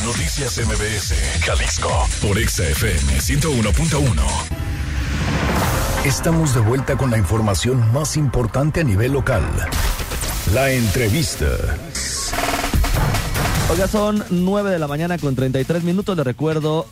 Noticias 0.04 0.58
MBS, 0.58 1.14
Jalisco, 1.44 2.08
por 2.20 2.38
XFM 2.38 3.20
101.1. 3.20 5.65
Estamos 6.06 6.54
de 6.54 6.60
vuelta 6.60 6.96
con 6.96 7.10
la 7.10 7.18
información 7.18 7.92
más 7.92 8.16
importante 8.16 8.82
a 8.82 8.84
nivel 8.84 9.10
local. 9.10 9.42
La 10.54 10.70
entrevista. 10.70 11.46
Oiga, 13.72 13.88
son 13.88 14.22
9 14.30 14.70
de 14.70 14.78
la 14.78 14.86
mañana 14.86 15.18
con 15.18 15.34
33 15.34 15.82
minutos. 15.82 16.16
Le 16.16 16.22
recuerdo 16.22 16.86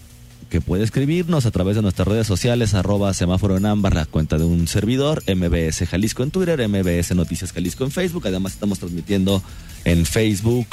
que 0.51 0.61
puede 0.61 0.83
escribirnos 0.83 1.47
a 1.47 1.53
través 1.53 1.77
de 1.77 1.83
nuestras 1.83 2.09
redes 2.09 2.27
sociales, 2.27 2.75
arroba 2.75 3.15
semáforo 3.15 3.57
en 3.57 3.67
ámbar, 3.67 3.95
la 3.95 4.05
cuenta 4.05 4.37
de 4.37 4.47
un 4.47 4.67
servidor, 4.67 5.23
MBS 5.33 5.89
Jalisco 5.89 6.25
en 6.25 6.33
Twitter, 6.33 6.69
MBS 6.69 7.15
Noticias 7.15 7.53
Jalisco 7.53 7.85
en 7.85 7.93
Facebook. 7.93 8.27
Además 8.27 8.55
estamos 8.55 8.81
transmitiendo 8.81 9.45
en 9.85 10.07
Facebook 10.07 10.67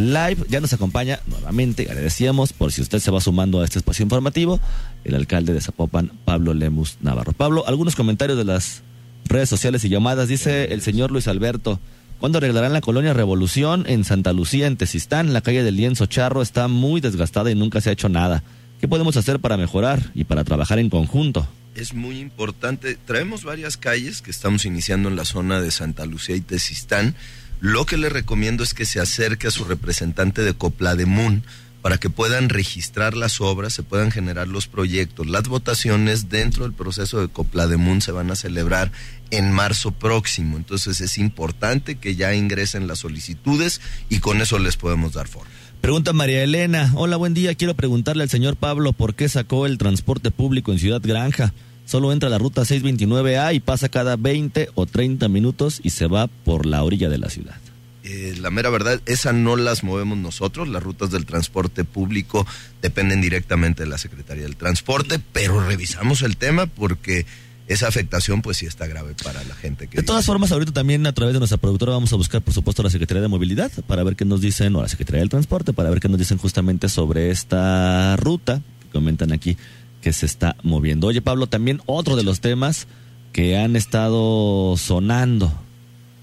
Live. 0.00 0.46
Ya 0.48 0.60
nos 0.60 0.72
acompaña 0.72 1.20
nuevamente, 1.26 1.86
agradecíamos 1.90 2.52
por 2.54 2.72
si 2.72 2.80
usted 2.80 3.00
se 3.00 3.10
va 3.10 3.20
sumando 3.20 3.60
a 3.60 3.64
este 3.64 3.78
espacio 3.78 4.02
informativo, 4.02 4.58
el 5.04 5.14
alcalde 5.14 5.52
de 5.52 5.60
Zapopan, 5.60 6.10
Pablo 6.24 6.54
Lemus 6.54 6.96
Navarro. 7.02 7.32
Pablo, 7.32 7.66
algunos 7.66 7.96
comentarios 7.96 8.38
de 8.38 8.44
las 8.44 8.82
redes 9.26 9.48
sociales 9.48 9.84
y 9.84 9.90
llamadas. 9.90 10.28
Dice 10.28 10.72
el 10.72 10.80
señor 10.80 11.10
Luis 11.10 11.28
Alberto. 11.28 11.78
¿Cuándo 12.18 12.38
arreglarán 12.38 12.72
la 12.72 12.80
colonia 12.80 13.14
Revolución 13.14 13.84
en 13.86 14.04
Santa 14.04 14.32
Lucía, 14.32 14.66
en 14.66 14.76
Tezistán? 14.76 15.32
La 15.32 15.40
calle 15.40 15.62
del 15.62 15.76
Lienzo 15.76 16.06
Charro 16.06 16.42
está 16.42 16.68
muy 16.68 17.00
desgastada 17.00 17.50
y 17.50 17.54
nunca 17.54 17.80
se 17.80 17.90
ha 17.90 17.92
hecho 17.92 18.08
nada. 18.08 18.42
¿Qué 18.80 18.88
podemos 18.88 19.16
hacer 19.16 19.40
para 19.40 19.56
mejorar 19.56 20.10
y 20.14 20.24
para 20.24 20.44
trabajar 20.44 20.78
en 20.78 20.90
conjunto? 20.90 21.46
Es 21.74 21.94
muy 21.94 22.18
importante. 22.18 22.98
Traemos 23.06 23.44
varias 23.44 23.76
calles 23.76 24.22
que 24.22 24.30
estamos 24.30 24.64
iniciando 24.64 25.08
en 25.08 25.16
la 25.16 25.24
zona 25.24 25.60
de 25.60 25.70
Santa 25.70 26.04
Lucía 26.04 26.36
y 26.36 26.40
Tezistán. 26.40 27.14
Lo 27.60 27.84
que 27.84 27.98
le 27.98 28.08
recomiendo 28.08 28.64
es 28.64 28.72
que 28.72 28.86
se 28.86 29.00
acerque 29.00 29.48
a 29.48 29.50
su 29.50 29.64
representante 29.64 30.42
de 30.42 30.54
Coplademun 30.54 31.44
para 31.82 31.98
que 31.98 32.10
puedan 32.10 32.48
registrar 32.48 33.14
las 33.14 33.40
obras, 33.40 33.72
se 33.72 33.82
puedan 33.82 34.10
generar 34.10 34.48
los 34.48 34.66
proyectos. 34.66 35.26
Las 35.26 35.48
votaciones 35.48 36.28
dentro 36.28 36.64
del 36.64 36.72
proceso 36.72 37.20
de 37.20 37.28
Coplademun 37.28 38.00
se 38.00 38.12
van 38.12 38.30
a 38.30 38.36
celebrar 38.36 38.92
en 39.30 39.52
marzo 39.52 39.92
próximo. 39.92 40.56
Entonces 40.56 41.00
es 41.00 41.18
importante 41.18 41.96
que 41.96 42.16
ya 42.16 42.34
ingresen 42.34 42.86
las 42.86 43.00
solicitudes 43.00 43.80
y 44.08 44.20
con 44.20 44.40
eso 44.40 44.58
les 44.58 44.76
podemos 44.76 45.12
dar 45.12 45.28
forma. 45.28 45.50
Pregunta 45.80 46.12
María 46.12 46.42
Elena. 46.42 46.92
Hola, 46.94 47.16
buen 47.16 47.34
día. 47.34 47.54
Quiero 47.54 47.74
preguntarle 47.74 48.22
al 48.22 48.30
señor 48.30 48.56
Pablo 48.56 48.92
por 48.92 49.14
qué 49.14 49.28
sacó 49.28 49.64
el 49.66 49.78
transporte 49.78 50.30
público 50.30 50.72
en 50.72 50.78
Ciudad 50.78 51.00
Granja. 51.02 51.54
Solo 51.90 52.12
entra 52.12 52.28
la 52.28 52.38
ruta 52.38 52.62
629A 52.62 53.52
y 53.52 53.58
pasa 53.58 53.88
cada 53.88 54.14
20 54.14 54.68
o 54.76 54.86
30 54.86 55.26
minutos 55.26 55.80
y 55.82 55.90
se 55.90 56.06
va 56.06 56.28
por 56.28 56.64
la 56.64 56.84
orilla 56.84 57.08
de 57.08 57.18
la 57.18 57.30
ciudad. 57.30 57.56
Eh, 58.04 58.36
la 58.40 58.50
mera 58.50 58.70
verdad, 58.70 59.00
esa 59.06 59.32
no 59.32 59.56
las 59.56 59.82
movemos 59.82 60.16
nosotros. 60.16 60.68
Las 60.68 60.84
rutas 60.84 61.10
del 61.10 61.26
transporte 61.26 61.82
público 61.82 62.46
dependen 62.80 63.20
directamente 63.20 63.82
de 63.82 63.88
la 63.88 63.98
Secretaría 63.98 64.44
del 64.44 64.54
Transporte, 64.54 65.20
pero 65.32 65.66
revisamos 65.66 66.22
el 66.22 66.36
tema 66.36 66.66
porque 66.66 67.26
esa 67.66 67.88
afectación 67.88 68.40
pues 68.40 68.58
sí 68.58 68.66
está 68.66 68.86
grave 68.86 69.16
para 69.24 69.42
la 69.42 69.56
gente. 69.56 69.88
Que 69.88 69.96
de 69.96 70.04
todas 70.04 70.24
formas, 70.24 70.52
ahorita 70.52 70.70
también 70.70 71.04
a 71.08 71.12
través 71.12 71.32
de 71.32 71.40
nuestra 71.40 71.58
productora 71.58 71.90
vamos 71.90 72.12
a 72.12 72.16
buscar, 72.16 72.40
por 72.40 72.54
supuesto, 72.54 72.82
a 72.82 72.84
la 72.84 72.90
Secretaría 72.90 73.22
de 73.22 73.26
Movilidad 73.26 73.72
para 73.88 74.04
ver 74.04 74.14
qué 74.14 74.24
nos 74.24 74.40
dicen, 74.40 74.76
o 74.76 74.78
a 74.78 74.82
la 74.82 74.88
Secretaría 74.88 75.22
del 75.22 75.28
Transporte, 75.28 75.72
para 75.72 75.90
ver 75.90 75.98
qué 75.98 76.08
nos 76.08 76.20
dicen 76.20 76.38
justamente 76.38 76.88
sobre 76.88 77.32
esta 77.32 78.14
ruta 78.14 78.62
que 78.80 78.90
comentan 78.90 79.32
aquí 79.32 79.56
que 80.00 80.12
se 80.12 80.26
está 80.26 80.56
moviendo. 80.62 81.06
Oye, 81.06 81.22
Pablo, 81.22 81.46
también 81.46 81.80
otro 81.86 82.16
de 82.16 82.22
los 82.22 82.40
temas 82.40 82.86
que 83.32 83.58
han 83.58 83.76
estado 83.76 84.76
sonando 84.76 85.52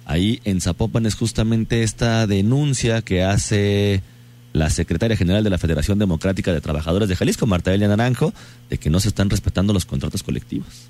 ahí 0.06 0.42
en 0.46 0.62
Zapopan 0.62 1.06
es 1.06 1.16
justamente 1.16 1.84
esta 1.84 2.28
denuncia 2.28 3.02
que 3.02 3.24
hace 3.24 4.02
la 4.54 4.70
secretaria 4.70 5.18
general 5.18 5.44
de 5.44 5.50
la 5.50 5.58
Federación 5.58 6.00
Democrática 6.00 6.54
de 6.54 6.62
Trabajadores 6.62 7.10
de 7.10 7.16
Jalisco, 7.16 7.46
Marta 7.46 7.74
Elia 7.74 7.88
Naranjo, 7.88 8.34
de 8.70 8.78
que 8.78 8.90
no 8.90 9.00
se 9.00 9.10
están 9.10 9.30
respetando 9.30 9.74
los 9.74 9.86
contratos 9.86 10.24
colectivos. 10.24 10.88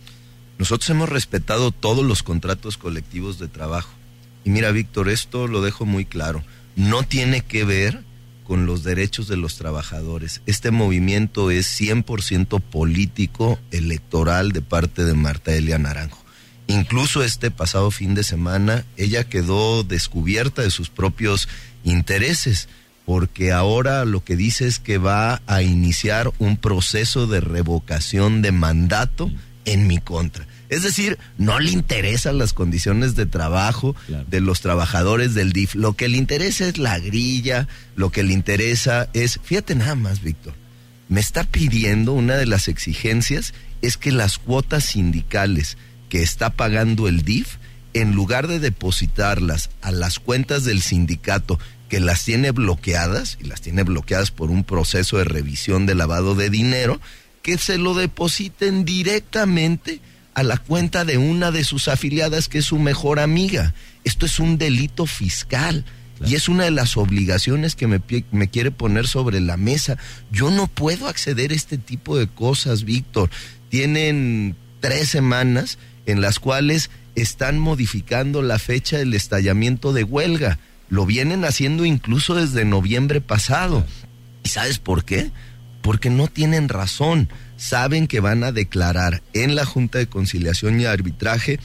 Nosotros 0.57 0.89
hemos 0.89 1.09
respetado 1.09 1.71
todos 1.71 2.05
los 2.05 2.23
contratos 2.23 2.77
colectivos 2.77 3.37
de 3.39 3.47
trabajo. 3.47 3.89
Y 4.45 4.49
mira, 4.49 4.71
Víctor, 4.71 5.09
esto 5.09 5.47
lo 5.47 5.61
dejo 5.61 5.85
muy 5.85 6.05
claro. 6.05 6.43
No 6.75 7.03
tiene 7.03 7.41
que 7.41 7.65
ver 7.65 8.03
con 8.47 8.65
los 8.65 8.83
derechos 8.83 9.27
de 9.27 9.35
los 9.35 9.57
trabajadores. 9.57 10.41
Este 10.45 10.71
movimiento 10.71 11.51
es 11.51 11.67
100% 11.81 12.61
político, 12.61 13.59
electoral 13.71 14.53
de 14.53 14.61
parte 14.61 15.03
de 15.03 15.13
Marta 15.13 15.53
Elia 15.53 15.77
Naranjo. 15.77 16.23
Incluso 16.67 17.23
este 17.23 17.51
pasado 17.51 17.91
fin 17.91 18.15
de 18.15 18.23
semana 18.23 18.85
ella 18.95 19.25
quedó 19.25 19.83
descubierta 19.83 20.61
de 20.61 20.71
sus 20.71 20.89
propios 20.89 21.49
intereses, 21.83 22.69
porque 23.05 23.51
ahora 23.51 24.05
lo 24.05 24.23
que 24.23 24.37
dice 24.37 24.65
es 24.65 24.79
que 24.79 24.97
va 24.97 25.41
a 25.45 25.61
iniciar 25.61 26.31
un 26.39 26.55
proceso 26.55 27.27
de 27.27 27.41
revocación 27.41 28.41
de 28.41 28.53
mandato 28.53 29.29
en 29.65 29.87
mi 29.87 29.97
contra. 29.97 30.47
Es 30.69 30.83
decir, 30.83 31.17
no 31.37 31.59
le 31.59 31.71
interesan 31.71 32.37
las 32.37 32.53
condiciones 32.53 33.15
de 33.15 33.25
trabajo 33.25 33.95
de 34.27 34.41
los 34.41 34.61
trabajadores 34.61 35.33
del 35.33 35.53
DIF. 35.53 35.75
Lo 35.75 35.93
que 35.93 36.09
le 36.09 36.17
interesa 36.17 36.67
es 36.67 36.77
la 36.77 36.99
grilla, 36.99 37.67
lo 37.95 38.11
que 38.11 38.23
le 38.23 38.33
interesa 38.33 39.09
es, 39.13 39.39
fíjate 39.43 39.75
nada 39.75 39.95
más, 39.95 40.21
Víctor, 40.21 40.53
me 41.09 41.21
está 41.21 41.45
pidiendo 41.45 42.11
una 42.13 42.35
de 42.35 42.45
las 42.45 42.67
exigencias 42.67 43.53
es 43.81 43.97
que 43.97 44.11
las 44.11 44.37
cuotas 44.37 44.83
sindicales 44.83 45.77
que 46.09 46.21
está 46.21 46.49
pagando 46.49 47.07
el 47.07 47.21
DIF, 47.23 47.55
en 47.93 48.13
lugar 48.13 48.47
de 48.47 48.59
depositarlas 48.59 49.69
a 49.81 49.91
las 49.91 50.19
cuentas 50.19 50.63
del 50.65 50.81
sindicato 50.81 51.59
que 51.89 51.99
las 51.99 52.25
tiene 52.25 52.51
bloqueadas, 52.51 53.37
y 53.39 53.45
las 53.45 53.61
tiene 53.61 53.83
bloqueadas 53.83 54.31
por 54.31 54.51
un 54.51 54.63
proceso 54.63 55.17
de 55.17 55.23
revisión 55.23 55.85
de 55.85 55.95
lavado 55.95 56.35
de 56.35 56.49
dinero, 56.49 56.99
que 57.41 57.57
se 57.57 57.77
lo 57.77 57.93
depositen 57.93 58.83
directamente 58.83 60.01
a 60.37 60.43
la 60.43 60.57
cuenta 60.57 61.03
de 61.03 61.17
una 61.17 61.49
de 61.49 61.63
sus 61.63 61.87
afiliadas 61.87 62.47
que 62.47 62.59
es 62.59 62.65
su 62.65 62.77
mejor 62.77 63.19
amiga. 63.19 63.73
Esto 64.03 64.27
es 64.27 64.39
un 64.39 64.59
delito 64.59 65.07
fiscal. 65.07 65.83
Y 66.23 66.35
es 66.35 66.47
una 66.47 66.65
de 66.65 66.71
las 66.71 66.95
obligaciones 66.95 67.75
que 67.75 67.87
me, 67.87 67.99
me, 68.31 68.47
quiere 68.47 68.69
poner 68.69 69.07
sobre 69.07 69.41
la 69.41 69.57
mesa. 69.57 69.97
Yo 70.31 70.51
no 70.51 70.67
puedo 70.67 71.07
acceder 71.07 71.51
a 71.51 71.55
este 71.55 71.79
tipo 71.79 72.19
de 72.19 72.27
cosas, 72.27 72.83
Víctor. 72.83 73.31
Tienen 73.69 74.55
tres 74.79 75.09
semanas 75.09 75.79
en 76.05 76.21
las 76.21 76.37
cuales 76.37 76.91
están 77.15 77.57
modificando 77.57 78.43
la 78.43 78.59
fecha 78.59 78.99
del 78.99 79.15
estallamiento 79.15 79.91
de 79.91 80.03
huelga. 80.03 80.59
Lo 80.87 81.07
vienen 81.07 81.45
haciendo 81.45 81.83
incluso 81.83 82.35
desde 82.35 82.63
noviembre 82.63 83.21
pasado 83.21 83.87
¿Y 84.43 84.49
sabes 84.49 84.77
por 84.77 85.03
qué? 85.03 85.31
Porque 85.81 86.11
no 86.11 86.27
tienen 86.27 86.69
razón. 86.69 87.27
Saben 87.57 88.07
que 88.07 88.19
van 88.19 88.43
a 88.43 88.51
declarar 88.51 89.21
en 89.33 89.55
la 89.55 89.65
Junta 89.65 89.97
de 89.97 90.07
Conciliación 90.07 90.79
y 90.79 90.85
Arbitraje 90.85 91.59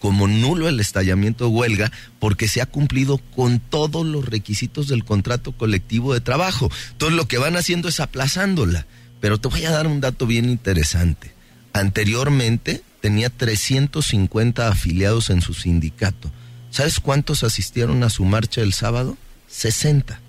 como 0.00 0.26
nulo 0.26 0.68
el 0.68 0.80
estallamiento 0.80 1.44
de 1.44 1.50
huelga 1.50 1.92
porque 2.18 2.48
se 2.48 2.60
ha 2.60 2.66
cumplido 2.66 3.18
con 3.18 3.60
todos 3.60 4.04
los 4.04 4.24
requisitos 4.24 4.88
del 4.88 5.04
contrato 5.04 5.52
colectivo 5.52 6.14
de 6.14 6.20
trabajo. 6.20 6.70
Entonces 6.92 7.16
lo 7.16 7.28
que 7.28 7.38
van 7.38 7.56
haciendo 7.56 7.88
es 7.88 8.00
aplazándola. 8.00 8.86
Pero 9.20 9.38
te 9.38 9.48
voy 9.48 9.64
a 9.66 9.70
dar 9.70 9.86
un 9.86 10.00
dato 10.00 10.26
bien 10.26 10.48
interesante. 10.48 11.34
Anteriormente 11.72 12.82
tenía 13.00 13.30
350 13.30 14.68
afiliados 14.68 15.30
en 15.30 15.42
su 15.42 15.54
sindicato. 15.54 16.30
¿Sabes 16.70 17.00
cuántos 17.00 17.44
asistieron 17.44 18.02
a 18.02 18.10
su 18.10 18.24
marcha 18.24 18.62
el 18.62 18.72
sábado? 18.72 19.18
60. 19.48 20.20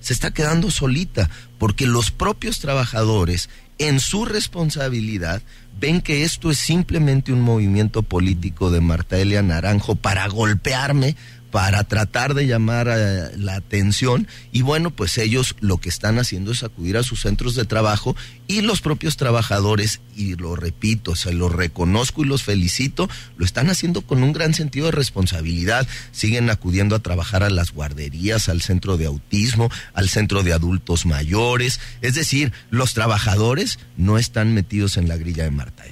Se 0.00 0.12
está 0.12 0.30
quedando 0.32 0.70
solita 0.70 1.28
porque 1.58 1.86
los 1.86 2.12
propios 2.12 2.60
trabajadores 2.60 3.48
en 3.78 4.00
su 4.00 4.24
responsabilidad 4.24 5.42
ven 5.78 6.00
que 6.00 6.24
esto 6.24 6.50
es 6.50 6.58
simplemente 6.58 7.32
un 7.32 7.42
movimiento 7.42 8.02
político 8.02 8.70
de 8.70 8.80
Marta 8.80 9.18
Elia 9.18 9.42
Naranjo 9.42 9.94
para 9.94 10.26
golpearme, 10.28 11.16
para 11.56 11.84
tratar 11.84 12.34
de 12.34 12.46
llamar 12.46 12.86
eh, 12.86 13.30
la 13.38 13.54
atención. 13.54 14.28
Y 14.52 14.60
bueno, 14.60 14.90
pues 14.90 15.16
ellos 15.16 15.56
lo 15.60 15.78
que 15.78 15.88
están 15.88 16.18
haciendo 16.18 16.52
es 16.52 16.62
acudir 16.62 16.98
a 16.98 17.02
sus 17.02 17.22
centros 17.22 17.54
de 17.54 17.64
trabajo 17.64 18.14
y 18.46 18.60
los 18.60 18.82
propios 18.82 19.16
trabajadores, 19.16 20.02
y 20.14 20.34
lo 20.34 20.54
repito, 20.54 21.16
se 21.16 21.32
los 21.32 21.50
reconozco 21.50 22.22
y 22.22 22.26
los 22.26 22.42
felicito, 22.42 23.08
lo 23.38 23.46
están 23.46 23.70
haciendo 23.70 24.02
con 24.02 24.22
un 24.22 24.34
gran 24.34 24.52
sentido 24.52 24.84
de 24.84 24.92
responsabilidad, 24.92 25.88
siguen 26.12 26.50
acudiendo 26.50 26.94
a 26.94 26.98
trabajar 26.98 27.42
a 27.42 27.48
las 27.48 27.72
guarderías, 27.72 28.50
al 28.50 28.60
centro 28.60 28.98
de 28.98 29.06
autismo, 29.06 29.70
al 29.94 30.10
centro 30.10 30.42
de 30.42 30.52
adultos 30.52 31.06
mayores, 31.06 31.80
es 32.02 32.14
decir, 32.14 32.52
los 32.68 32.92
trabajadores 32.92 33.78
no 33.96 34.18
están 34.18 34.52
metidos 34.52 34.98
en 34.98 35.08
la 35.08 35.16
grilla 35.16 35.44
de 35.44 35.52
Marta. 35.52 35.84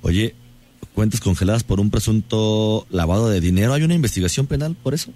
Oye, 0.00 0.34
cuentas 0.94 1.20
congeladas 1.20 1.64
por 1.64 1.80
un 1.80 1.90
presunto 1.90 2.86
lavado 2.90 3.28
de 3.28 3.40
dinero. 3.40 3.74
¿Hay 3.74 3.82
una 3.82 3.94
investigación 3.94 4.46
penal 4.46 4.76
por 4.82 4.94
eso? 4.94 5.12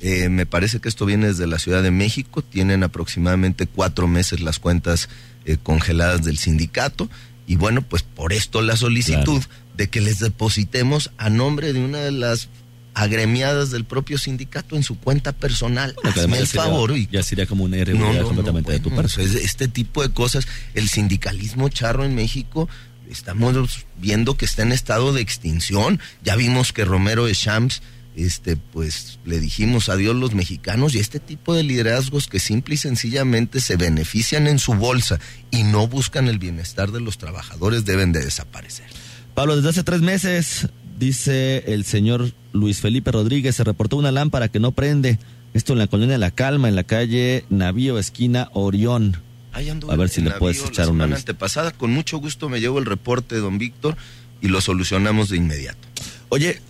Eh, 0.00 0.28
me 0.28 0.44
parece 0.44 0.80
que 0.80 0.88
esto 0.88 1.06
viene 1.06 1.28
desde 1.28 1.46
la 1.46 1.58
Ciudad 1.58 1.82
de 1.82 1.90
México. 1.90 2.42
Tienen 2.42 2.82
aproximadamente 2.82 3.66
cuatro 3.66 4.06
meses 4.06 4.40
las 4.40 4.58
cuentas 4.58 5.08
eh, 5.44 5.56
congeladas 5.62 6.24
del 6.24 6.38
sindicato. 6.38 7.08
Y 7.46 7.56
bueno, 7.56 7.82
pues 7.82 8.02
por 8.02 8.32
esto 8.32 8.62
la 8.62 8.76
solicitud 8.76 9.42
de 9.76 9.88
que 9.88 10.00
les 10.00 10.18
depositemos 10.18 11.10
a 11.16 11.30
nombre 11.30 11.72
de 11.72 11.84
una 11.84 11.98
de 11.98 12.12
las 12.12 12.48
agremiadas 12.94 13.70
del 13.70 13.84
propio 13.84 14.18
sindicato 14.18 14.76
en 14.76 14.82
su 14.82 14.98
cuenta 14.98 15.32
personal. 15.32 15.94
Hazme 16.04 16.38
el 16.38 16.46
favor. 16.46 16.96
Y... 16.96 17.08
Ya 17.10 17.22
sería 17.22 17.46
como 17.46 17.64
una 17.64 17.76
irregularidad 17.76 18.22
completamente 18.22 18.72
de 18.72 18.80
tu 18.80 18.94
parte. 18.94 19.22
este 19.22 19.68
tipo 19.68 20.02
de 20.02 20.10
cosas, 20.10 20.46
el 20.74 20.88
sindicalismo 20.88 21.68
charro 21.68 22.04
en 22.04 22.14
México 22.14 22.68
estamos 23.10 23.86
viendo 23.98 24.36
que 24.36 24.44
está 24.44 24.62
en 24.62 24.72
estado 24.72 25.12
de 25.12 25.20
extinción. 25.20 26.00
Ya 26.22 26.36
vimos 26.36 26.72
que 26.72 26.84
Romero 26.84 27.26
de 27.26 27.34
Champs, 27.34 27.82
este, 28.16 28.56
pues 28.56 29.18
le 29.24 29.40
dijimos 29.40 29.88
adiós 29.88 30.14
los 30.14 30.34
mexicanos 30.34 30.94
y 30.94 30.98
este 30.98 31.18
tipo 31.20 31.54
de 31.54 31.64
liderazgos 31.64 32.28
que 32.28 32.38
simple 32.38 32.76
y 32.76 32.78
sencillamente 32.78 33.60
se 33.60 33.76
benefician 33.76 34.46
en 34.46 34.58
su 34.58 34.74
bolsa 34.74 35.18
y 35.50 35.64
no 35.64 35.88
buscan 35.88 36.28
el 36.28 36.38
bienestar 36.38 36.92
de 36.92 37.00
los 37.00 37.18
trabajadores 37.18 37.84
deben 37.84 38.12
de 38.12 38.24
desaparecer. 38.24 38.86
Pablo, 39.34 39.56
desde 39.56 39.70
hace 39.70 39.82
tres 39.82 40.00
meses, 40.00 40.68
dice 40.98 41.64
el 41.66 41.84
señor 41.84 42.32
Luis 42.52 42.80
Felipe 42.80 43.10
Rodríguez, 43.10 43.56
se 43.56 43.64
reportó 43.64 43.96
una 43.96 44.12
lámpara 44.12 44.48
que 44.48 44.60
no 44.60 44.72
prende. 44.72 45.18
Esto 45.54 45.72
en 45.72 45.80
la 45.80 45.86
colonia 45.86 46.18
La 46.18 46.30
Calma, 46.30 46.68
en 46.68 46.76
la 46.76 46.84
calle 46.84 47.44
Navío, 47.48 47.98
esquina 47.98 48.48
Orión 48.52 49.16
a 49.54 49.96
ver 49.96 50.08
si 50.08 50.20
le 50.20 50.32
puedes 50.32 50.64
echar 50.64 50.88
una 50.88 51.06
vista. 51.06 51.20
antepasada. 51.20 51.70
Con 51.70 51.92
mucho 51.92 52.18
gusto 52.18 52.48
me 52.48 52.60
llevo 52.60 52.78
el 52.78 52.86
reporte, 52.86 53.36
don 53.36 53.58
Víctor, 53.58 53.96
y 54.40 54.48
lo 54.48 54.60
solucionamos 54.60 55.28
de 55.28 55.36
inmediato. 55.36 55.88
Oye, 56.28 56.60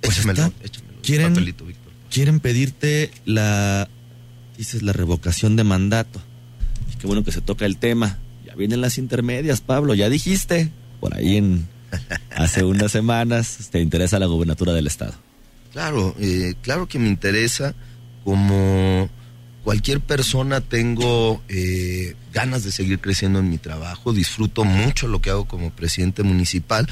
pues 0.00 0.18
échamelo, 0.18 0.52
quieren, 1.02 1.54
quieren 2.10 2.40
pedirte 2.40 3.10
la, 3.24 3.88
dices, 4.56 4.82
la 4.82 4.92
revocación 4.92 5.56
de 5.56 5.64
mandato. 5.64 6.20
Y 6.92 6.96
qué 6.98 7.06
bueno 7.06 7.24
que 7.24 7.32
se 7.32 7.40
toca 7.40 7.66
el 7.66 7.78
tema. 7.78 8.18
Ya 8.44 8.54
vienen 8.54 8.80
las 8.80 8.98
intermedias, 8.98 9.60
Pablo, 9.60 9.94
ya 9.94 10.08
dijiste, 10.08 10.70
por 11.00 11.14
ahí 11.14 11.36
en 11.36 11.68
hace 12.30 12.64
unas 12.64 12.92
semanas, 12.92 13.68
te 13.70 13.80
interesa 13.80 14.18
la 14.18 14.26
gobernatura 14.26 14.72
del 14.72 14.86
Estado. 14.86 15.14
Claro, 15.72 16.14
eh, 16.18 16.54
claro 16.62 16.86
que 16.88 16.98
me 16.98 17.08
interesa 17.08 17.74
como 18.24 19.08
cualquier 19.64 20.00
persona 20.00 20.60
tengo 20.60 21.42
eh, 21.48 22.14
ganas 22.32 22.64
de 22.64 22.72
seguir 22.72 23.00
creciendo 23.00 23.38
en 23.38 23.50
mi 23.50 23.58
trabajo, 23.58 24.12
disfruto 24.12 24.64
mucho 24.64 25.08
lo 25.08 25.20
que 25.20 25.30
hago 25.30 25.46
como 25.46 25.70
presidente 25.70 26.22
municipal, 26.22 26.88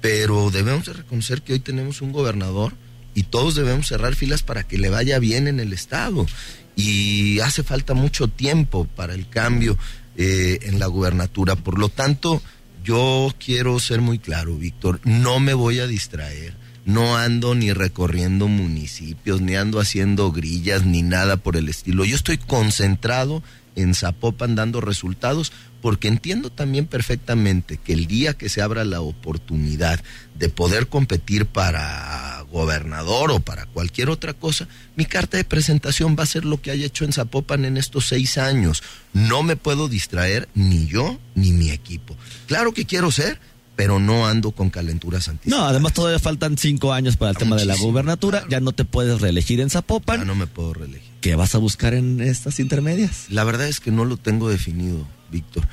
pero 0.00 0.50
debemos 0.50 0.86
de 0.86 0.92
reconocer 0.94 1.42
que 1.42 1.54
hoy 1.54 1.60
tenemos 1.60 2.02
un 2.02 2.12
gobernador 2.12 2.74
y 3.14 3.24
todos 3.24 3.54
debemos 3.54 3.88
cerrar 3.88 4.14
filas 4.14 4.42
para 4.42 4.62
que 4.64 4.78
le 4.78 4.90
vaya 4.90 5.18
bien 5.18 5.46
en 5.46 5.60
el 5.60 5.72
Estado. 5.72 6.26
Y 6.74 7.40
hace 7.40 7.62
falta 7.62 7.92
mucho 7.92 8.28
tiempo 8.28 8.86
para 8.86 9.14
el 9.14 9.28
cambio 9.28 9.76
eh, 10.16 10.58
en 10.62 10.78
la 10.78 10.86
gubernatura. 10.86 11.54
Por 11.54 11.78
lo 11.78 11.90
tanto, 11.90 12.42
yo 12.82 13.32
quiero 13.38 13.78
ser 13.78 14.00
muy 14.00 14.18
claro, 14.18 14.56
Víctor, 14.56 15.00
no 15.04 15.38
me 15.40 15.54
voy 15.54 15.78
a 15.80 15.86
distraer 15.86 16.61
no 16.84 17.16
ando 17.16 17.54
ni 17.54 17.72
recorriendo 17.72 18.48
municipios, 18.48 19.40
ni 19.40 19.54
ando 19.54 19.80
haciendo 19.80 20.32
grillas, 20.32 20.84
ni 20.84 21.02
nada 21.02 21.36
por 21.36 21.56
el 21.56 21.68
estilo. 21.68 22.04
Yo 22.04 22.16
estoy 22.16 22.38
concentrado 22.38 23.42
en 23.74 23.94
Zapopan 23.94 24.54
dando 24.54 24.80
resultados 24.80 25.52
porque 25.80 26.06
entiendo 26.06 26.50
también 26.50 26.86
perfectamente 26.86 27.76
que 27.76 27.92
el 27.92 28.06
día 28.06 28.34
que 28.34 28.48
se 28.48 28.62
abra 28.62 28.84
la 28.84 29.00
oportunidad 29.00 30.00
de 30.38 30.48
poder 30.48 30.86
competir 30.86 31.46
para 31.46 32.44
gobernador 32.52 33.32
o 33.32 33.40
para 33.40 33.66
cualquier 33.66 34.08
otra 34.08 34.32
cosa, 34.32 34.68
mi 34.94 35.06
carta 35.06 35.38
de 35.38 35.44
presentación 35.44 36.14
va 36.16 36.22
a 36.22 36.26
ser 36.26 36.44
lo 36.44 36.60
que 36.60 36.70
haya 36.70 36.86
hecho 36.86 37.04
en 37.04 37.12
Zapopan 37.12 37.64
en 37.64 37.76
estos 37.76 38.06
seis 38.06 38.38
años. 38.38 38.82
No 39.12 39.42
me 39.42 39.56
puedo 39.56 39.88
distraer 39.88 40.48
ni 40.54 40.86
yo 40.86 41.18
ni 41.34 41.52
mi 41.52 41.70
equipo. 41.70 42.16
Claro 42.46 42.72
que 42.72 42.84
quiero 42.84 43.10
ser 43.10 43.40
pero 43.82 43.98
no 43.98 44.28
ando 44.28 44.52
con 44.52 44.70
calenturas 44.70 45.26
anticipadas. 45.26 45.60
No, 45.60 45.68
además 45.68 45.92
todavía 45.92 46.20
faltan 46.20 46.56
cinco 46.56 46.92
años 46.92 47.16
para 47.16 47.32
el 47.32 47.36
tema 47.36 47.56
de 47.56 47.64
la 47.64 47.74
gubernatura. 47.74 48.44
Ya 48.48 48.60
no 48.60 48.70
te 48.70 48.84
puedes 48.84 49.20
reelegir 49.20 49.60
en 49.60 49.70
Zapopan. 49.70 50.20
Ya 50.20 50.24
no 50.24 50.36
me 50.36 50.46
puedo 50.46 50.72
reelegir. 50.72 51.10
¿Qué 51.20 51.34
vas 51.34 51.56
a 51.56 51.58
buscar 51.58 51.92
en 51.92 52.20
estas 52.20 52.60
intermedias? 52.60 53.26
La 53.28 53.42
verdad 53.42 53.66
es 53.66 53.80
que 53.80 53.90
no 53.90 54.04
lo 54.04 54.18
tengo 54.18 54.48
definido, 54.48 55.04
Víctor. 55.32 55.66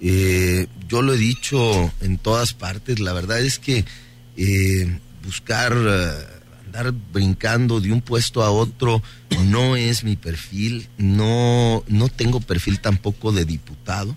Eh, 0.00 0.68
yo 0.86 1.02
lo 1.02 1.14
he 1.14 1.18
dicho 1.18 1.90
en 2.02 2.18
todas 2.18 2.54
partes. 2.54 3.00
La 3.00 3.12
verdad 3.12 3.40
es 3.40 3.58
que 3.58 3.84
eh, 4.36 5.00
buscar 5.24 5.72
eh, 5.76 6.10
andar 6.66 6.94
brincando 7.12 7.80
de 7.80 7.90
un 7.90 8.00
puesto 8.00 8.44
a 8.44 8.52
otro 8.52 9.02
no 9.46 9.74
es 9.74 10.04
mi 10.04 10.14
perfil. 10.14 10.86
No, 10.98 11.82
no 11.88 12.08
tengo 12.10 12.38
perfil 12.38 12.78
tampoco 12.78 13.32
de 13.32 13.44
diputado. 13.44 14.14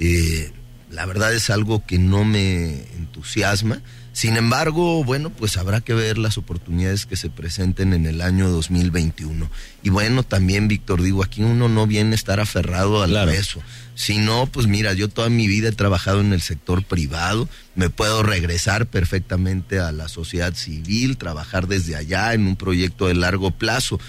Eh, 0.00 0.50
la 0.90 1.06
verdad 1.06 1.34
es 1.34 1.50
algo 1.50 1.84
que 1.84 1.98
no 1.98 2.24
me 2.24 2.82
entusiasma. 2.96 3.82
Sin 4.12 4.36
embargo, 4.36 5.04
bueno, 5.04 5.30
pues 5.30 5.56
habrá 5.56 5.80
que 5.80 5.94
ver 5.94 6.18
las 6.18 6.38
oportunidades 6.38 7.06
que 7.06 7.14
se 7.14 7.30
presenten 7.30 7.92
en 7.92 8.04
el 8.06 8.20
año 8.20 8.48
2021. 8.48 9.48
Y 9.84 9.90
bueno, 9.90 10.24
también, 10.24 10.66
Víctor, 10.66 11.02
digo, 11.02 11.22
aquí 11.22 11.42
uno 11.42 11.68
no 11.68 11.86
viene 11.86 12.12
a 12.12 12.14
estar 12.16 12.40
aferrado 12.40 13.02
al 13.02 13.10
claro. 13.10 13.30
peso. 13.30 13.62
Si 13.94 14.18
no, 14.18 14.46
pues 14.46 14.66
mira, 14.66 14.92
yo 14.92 15.08
toda 15.08 15.28
mi 15.28 15.46
vida 15.46 15.68
he 15.68 15.72
trabajado 15.72 16.20
en 16.20 16.32
el 16.32 16.40
sector 16.40 16.84
privado, 16.84 17.48
me 17.74 17.90
puedo 17.90 18.22
regresar 18.22 18.86
perfectamente 18.86 19.78
a 19.78 19.92
la 19.92 20.08
sociedad 20.08 20.54
civil, 20.54 21.16
trabajar 21.16 21.68
desde 21.68 21.94
allá 21.94 22.32
en 22.32 22.46
un 22.46 22.56
proyecto 22.56 23.06
de 23.06 23.14
largo 23.14 23.52
plazo, 23.52 24.00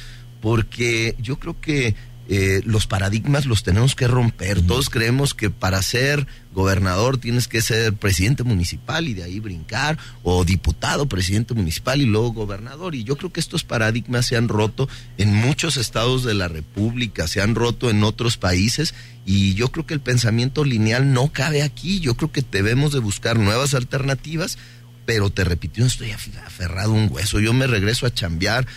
porque 0.42 1.16
yo 1.20 1.38
creo 1.38 1.60
que 1.60 1.96
eh, 2.32 2.62
los 2.64 2.86
paradigmas 2.86 3.48
los 3.48 3.64
tenemos 3.64 3.96
que 3.96 4.08
romper. 4.08 4.62
Todos 4.62 4.92
creemos 4.92 5.34
que 5.34 5.50
para 5.50 5.82
ser 5.82 6.28
gobernador 6.54 7.18
tienes 7.18 7.48
que 7.48 7.60
ser 7.60 7.94
presidente 7.94 8.44
municipal 8.44 9.08
y 9.08 9.16
de 9.16 9.24
ahí 9.24 9.40
brincar, 9.40 9.98
o 10.22 10.46
diputado, 10.46 11.10
presidente 11.10 11.56
municipal 11.56 12.02
y 12.02 12.06
luego 12.06 12.32
gobernador. 12.32 12.94
Y 12.94 13.04
yo 13.04 13.18
creo 13.18 13.34
que 13.34 13.40
estos 13.40 13.64
paradigmas 13.64 14.28
se 14.28 14.38
han 14.38 14.48
roto 14.48 14.88
en 15.18 15.34
muchos 15.34 15.76
estados 15.76 16.24
de 16.24 16.36
la 16.36 16.48
República, 16.48 17.28
se 17.28 17.42
han 17.42 17.56
roto 17.56 17.90
en 17.90 18.04
otros 18.04 18.38
países 18.38 18.94
y 19.26 19.56
yo 19.56 19.72
creo 19.72 19.88
que 19.88 19.96
el 19.96 20.00
pensamiento 20.00 20.64
lineal 20.64 21.12
no 21.12 21.34
cabe 21.34 21.64
aquí. 21.64 22.00
Yo 22.00 22.16
creo 22.16 22.32
que 22.32 22.44
debemos 22.52 22.94
de 22.94 23.00
buscar 23.00 23.40
nuevas 23.40 23.74
alternativas, 23.74 24.60
pero 25.08 25.32
te 25.32 25.44
repito, 25.46 25.82
no 25.82 25.88
estoy 25.88 26.12
aferrado 26.12 26.92
a 26.92 26.96
un 26.96 27.10
hueso. 27.12 27.40
Yo 27.40 27.54
me 27.54 27.66
regreso 27.66 28.06
a 28.06 28.14
chambear 28.14 28.68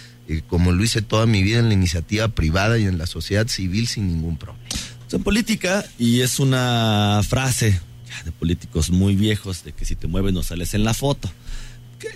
como 0.48 0.72
lo 0.72 0.82
hice 0.82 1.02
toda 1.02 1.26
mi 1.26 1.42
vida 1.42 1.58
en 1.58 1.68
la 1.68 1.74
iniciativa 1.74 2.28
privada 2.28 2.78
y 2.78 2.84
en 2.84 2.98
la 2.98 3.06
sociedad 3.06 3.46
civil 3.48 3.86
sin 3.86 4.08
ningún 4.08 4.36
problema. 4.36 4.64
En 5.10 5.22
política, 5.22 5.84
y 5.98 6.20
es 6.20 6.40
una 6.40 7.20
frase 7.28 7.78
de 8.24 8.32
políticos 8.32 8.90
muy 8.90 9.14
viejos, 9.14 9.62
de 9.64 9.72
que 9.72 9.84
si 9.84 9.94
te 9.94 10.06
mueves 10.06 10.32
no 10.32 10.42
sales 10.42 10.74
en 10.74 10.84
la 10.84 10.94
foto. 10.94 11.30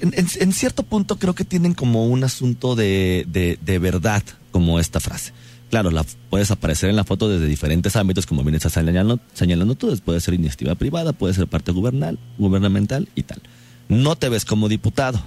En, 0.00 0.52
cierto 0.52 0.82
punto 0.82 1.18
creo 1.18 1.34
que 1.34 1.44
tienen 1.44 1.74
como 1.74 2.06
un 2.06 2.24
asunto 2.24 2.74
de, 2.74 3.24
de, 3.28 3.58
de, 3.60 3.78
verdad, 3.78 4.22
como 4.50 4.80
esta 4.80 4.98
frase. 4.98 5.32
Claro, 5.70 5.90
la, 5.90 6.04
puedes 6.30 6.50
aparecer 6.50 6.90
en 6.90 6.96
la 6.96 7.04
foto 7.04 7.28
desde 7.28 7.46
diferentes 7.46 7.96
ámbitos, 7.96 8.26
como 8.26 8.42
bien 8.42 8.54
estás 8.54 8.72
señalando, 8.72 9.20
señalando 9.34 9.74
tú. 9.74 9.96
Puede 10.04 10.20
ser 10.20 10.34
iniciativa 10.34 10.74
privada, 10.74 11.12
puede 11.12 11.34
ser 11.34 11.46
parte 11.46 11.72
gubernal, 11.72 12.18
gubernamental 12.38 13.08
y 13.14 13.22
tal. 13.24 13.42
No 13.88 14.16
te 14.16 14.28
ves 14.28 14.44
como 14.44 14.68
diputado, 14.68 15.22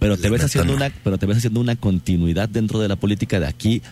pero 0.00 0.16
te 0.16 0.28
ves 0.30 0.42
haciendo 0.42 0.74
una, 0.74 0.90
pero 1.04 1.18
te 1.18 1.26
ves 1.26 1.36
haciendo 1.36 1.60
una 1.60 1.76
continuidad 1.76 2.48
dentro 2.48 2.80
de 2.80 2.88
la 2.88 2.96
política 2.96 3.38
de 3.38 3.46
aquí 3.46 3.82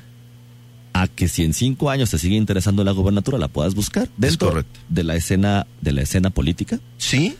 a 0.94 1.06
que 1.06 1.28
si 1.28 1.44
en 1.44 1.52
cinco 1.52 1.90
años 1.90 2.11
te 2.11 2.18
sigue 2.18 2.34
interesando 2.34 2.82
la 2.82 2.92
gubernatura 2.92 3.38
la 3.38 3.48
puedas 3.48 3.74
buscar 3.74 4.09
dentro 4.16 4.64
de 4.88 5.04
la 5.04 5.14
escena 5.14 5.66
de 5.82 5.92
la 5.92 6.02
escena 6.02 6.30
política. 6.30 6.80
Sí, 6.96 7.36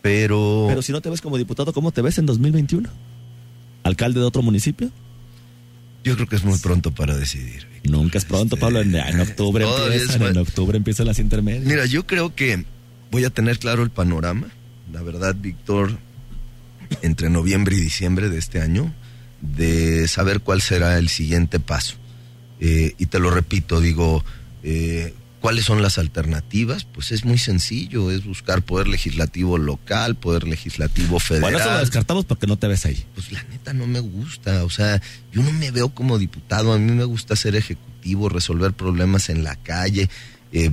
pero 0.00 0.66
pero 0.68 0.80
si 0.80 0.92
no 0.92 1.00
te 1.00 1.10
ves 1.10 1.20
como 1.20 1.36
diputado, 1.36 1.72
¿cómo 1.72 1.90
te 1.90 2.00
ves 2.00 2.16
en 2.18 2.26
2021? 2.26 2.88
¿Alcalde 3.82 4.20
de 4.20 4.26
otro 4.26 4.40
municipio? 4.40 4.90
Yo 6.04 6.14
creo 6.14 6.28
que 6.28 6.36
es 6.36 6.44
muy 6.44 6.58
pronto 6.58 6.92
para 6.92 7.16
decidir. 7.16 7.66
Nunca 7.84 8.18
es 8.18 8.24
pronto, 8.24 8.56
Pablo. 8.56 8.80
En, 8.80 9.20
octubre 9.20 9.64
empiezan, 9.64 10.22
en 10.22 10.38
octubre 10.38 10.76
empiezan 10.76 11.06
las 11.06 11.18
intermedias. 11.18 11.64
Mira, 11.64 11.86
yo 11.86 12.06
creo 12.06 12.34
que 12.34 12.64
voy 13.10 13.24
a 13.24 13.30
tener 13.30 13.58
claro 13.58 13.82
el 13.82 13.90
panorama. 13.90 14.48
La 14.92 15.02
verdad, 15.02 15.36
Víctor, 15.38 15.98
entre 17.02 17.30
noviembre 17.30 17.76
y 17.76 17.80
diciembre 17.80 18.28
de 18.28 18.38
este 18.38 18.60
año, 18.60 18.94
de 19.40 20.06
saber 20.08 20.40
cuál 20.40 20.60
será 20.60 20.98
el 20.98 21.08
siguiente 21.08 21.60
paso. 21.60 21.96
Eh, 22.60 22.94
y 22.98 23.06
te 23.06 23.18
lo 23.18 23.30
repito, 23.30 23.80
digo, 23.80 24.24
eh, 24.62 25.14
¿Cuáles 25.42 25.64
son 25.64 25.82
las 25.82 25.98
alternativas? 25.98 26.84
Pues 26.84 27.10
es 27.10 27.24
muy 27.24 27.36
sencillo, 27.36 28.12
es 28.12 28.24
buscar 28.24 28.62
poder 28.62 28.86
legislativo 28.86 29.58
local, 29.58 30.14
poder 30.14 30.46
legislativo 30.46 31.18
federal. 31.18 31.50
Bueno, 31.50 31.58
eso 31.58 31.72
lo 31.72 31.80
descartamos 31.80 32.24
porque 32.26 32.46
no 32.46 32.56
te 32.58 32.68
ves 32.68 32.86
ahí. 32.86 33.04
Pues 33.16 33.32
la 33.32 33.42
neta 33.42 33.72
no 33.72 33.88
me 33.88 33.98
gusta, 33.98 34.62
o 34.62 34.70
sea, 34.70 35.02
yo 35.32 35.42
no 35.42 35.52
me 35.52 35.72
veo 35.72 35.88
como 35.88 36.16
diputado, 36.16 36.72
a 36.72 36.78
mí 36.78 36.92
me 36.92 37.02
gusta 37.02 37.34
ser 37.34 37.56
ejecutivo, 37.56 38.28
resolver 38.28 38.72
problemas 38.72 39.30
en 39.30 39.42
la 39.42 39.56
calle, 39.56 40.08
eh, 40.52 40.70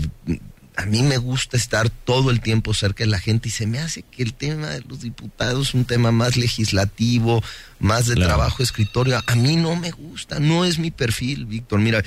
a 0.79 0.85
mí 0.85 1.03
me 1.03 1.17
gusta 1.17 1.57
estar 1.57 1.89
todo 1.89 2.31
el 2.31 2.39
tiempo 2.39 2.73
cerca 2.73 3.03
de 3.03 3.09
la 3.09 3.19
gente 3.19 3.49
y 3.49 3.51
se 3.51 3.67
me 3.67 3.79
hace 3.79 4.01
que 4.01 4.23
el 4.23 4.33
tema 4.33 4.69
de 4.69 4.79
los 4.87 5.01
diputados 5.01 5.67
es 5.67 5.73
un 5.73 5.83
tema 5.83 6.13
más 6.13 6.37
legislativo, 6.37 7.43
más 7.79 8.05
de 8.05 8.15
trabajo 8.15 8.63
escritorio. 8.63 9.21
A 9.27 9.35
mí 9.35 9.57
no 9.57 9.75
me 9.75 9.91
gusta, 9.91 10.39
no 10.39 10.63
es 10.63 10.79
mi 10.79 10.89
perfil, 10.89 11.47
Víctor. 11.47 11.81
Mira, 11.81 12.01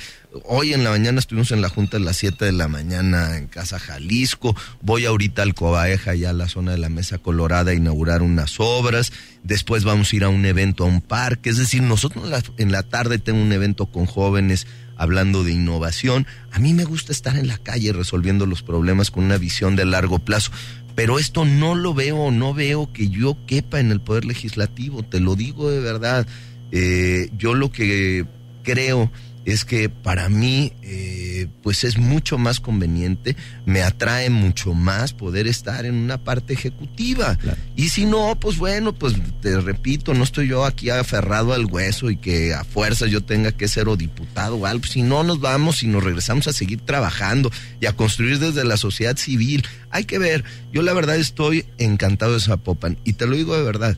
hoy 0.45 0.73
en 0.73 0.83
la 0.83 0.89
mañana 0.89 1.19
estuvimos 1.19 1.51
en 1.51 1.61
la 1.61 1.69
Junta 1.69 1.97
a 1.97 1.99
las 1.99 2.17
7 2.17 2.45
de 2.45 2.51
la 2.51 2.67
mañana 2.67 3.37
en 3.37 3.45
Casa 3.45 3.77
Jalisco. 3.77 4.55
Voy 4.81 5.05
ahorita 5.05 5.43
al 5.43 5.53
Cobaeja, 5.53 6.15
ya 6.15 6.31
a 6.31 6.33
la 6.33 6.49
zona 6.49 6.71
de 6.71 6.79
la 6.79 6.89
Mesa 6.89 7.19
Colorada, 7.19 7.69
a 7.69 7.75
inaugurar 7.75 8.23
unas 8.23 8.55
obras. 8.59 9.13
Después 9.43 9.83
vamos 9.83 10.11
a 10.11 10.15
ir 10.15 10.23
a 10.23 10.29
un 10.29 10.47
evento, 10.47 10.83
a 10.83 10.87
un 10.87 11.01
parque. 11.01 11.51
Es 11.51 11.57
decir, 11.57 11.83
nosotros 11.83 12.25
en 12.57 12.71
la 12.71 12.81
tarde 12.81 13.19
tengo 13.19 13.39
un 13.39 13.51
evento 13.51 13.85
con 13.85 14.07
jóvenes 14.07 14.65
hablando 14.97 15.43
de 15.43 15.51
innovación. 15.51 16.27
A 16.51 16.59
mí 16.59 16.73
me 16.73 16.85
gusta 16.85 17.11
estar 17.11 17.35
en 17.37 17.47
la 17.47 17.57
calle 17.57 17.93
resolviendo 17.93 18.45
los 18.45 18.63
problemas 18.63 19.11
con 19.11 19.23
una 19.23 19.37
visión 19.37 19.75
de 19.75 19.85
largo 19.85 20.19
plazo, 20.19 20.51
pero 20.95 21.19
esto 21.19 21.45
no 21.45 21.75
lo 21.75 21.93
veo, 21.93 22.31
no 22.31 22.53
veo 22.53 22.91
que 22.93 23.09
yo 23.09 23.37
quepa 23.47 23.79
en 23.79 23.91
el 23.91 24.01
Poder 24.01 24.25
Legislativo, 24.25 25.03
te 25.03 25.19
lo 25.19 25.35
digo 25.35 25.71
de 25.71 25.79
verdad. 25.79 26.27
Eh, 26.71 27.29
yo 27.37 27.53
lo 27.53 27.71
que 27.71 28.25
creo 28.63 29.11
es 29.45 29.65
que 29.65 29.89
para 29.89 30.29
mí 30.29 30.73
eh, 30.81 31.47
pues 31.61 31.83
es 31.83 31.97
mucho 31.97 32.37
más 32.37 32.59
conveniente, 32.59 33.35
me 33.65 33.81
atrae 33.81 34.29
mucho 34.29 34.73
más 34.73 35.13
poder 35.13 35.47
estar 35.47 35.85
en 35.85 35.95
una 35.95 36.17
parte 36.17 36.53
ejecutiva. 36.53 37.37
Y 37.75 37.89
si 37.89 38.05
no, 38.05 38.37
pues 38.39 38.57
bueno, 38.57 38.93
pues 38.93 39.15
te 39.41 39.59
repito, 39.59 40.13
no 40.13 40.23
estoy 40.23 40.47
yo 40.47 40.65
aquí 40.65 40.89
aferrado 40.89 41.53
al 41.53 41.65
hueso 41.65 42.09
y 42.09 42.17
que 42.17 42.53
a 42.53 42.63
fuerza 42.63 43.07
yo 43.07 43.21
tenga 43.21 43.51
que 43.51 43.67
ser 43.67 43.89
o 43.89 43.97
diputado 43.97 44.55
o 44.55 44.65
algo. 44.65 44.85
Si 44.85 45.01
no, 45.01 45.23
nos 45.23 45.39
vamos 45.39 45.83
y 45.83 45.87
nos 45.87 46.03
regresamos 46.03 46.47
a 46.47 46.53
seguir 46.53 46.81
trabajando 46.81 47.51
y 47.81 47.85
a 47.85 47.95
construir 47.95 48.39
desde 48.39 48.63
la 48.63 48.77
sociedad 48.77 49.17
civil. 49.17 49.65
Hay 49.89 50.05
que 50.05 50.19
ver, 50.19 50.43
yo 50.71 50.81
la 50.81 50.93
verdad 50.93 51.17
estoy 51.17 51.65
encantado 51.77 52.33
de 52.33 52.39
Zapopan 52.39 52.97
y 53.03 53.13
te 53.13 53.27
lo 53.27 53.35
digo 53.35 53.55
de 53.55 53.63
verdad. 53.63 53.97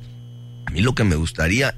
A 0.65 0.71
mí 0.71 0.81
lo 0.81 0.95
que 0.95 1.03
me 1.03 1.15
gustaría 1.15 1.75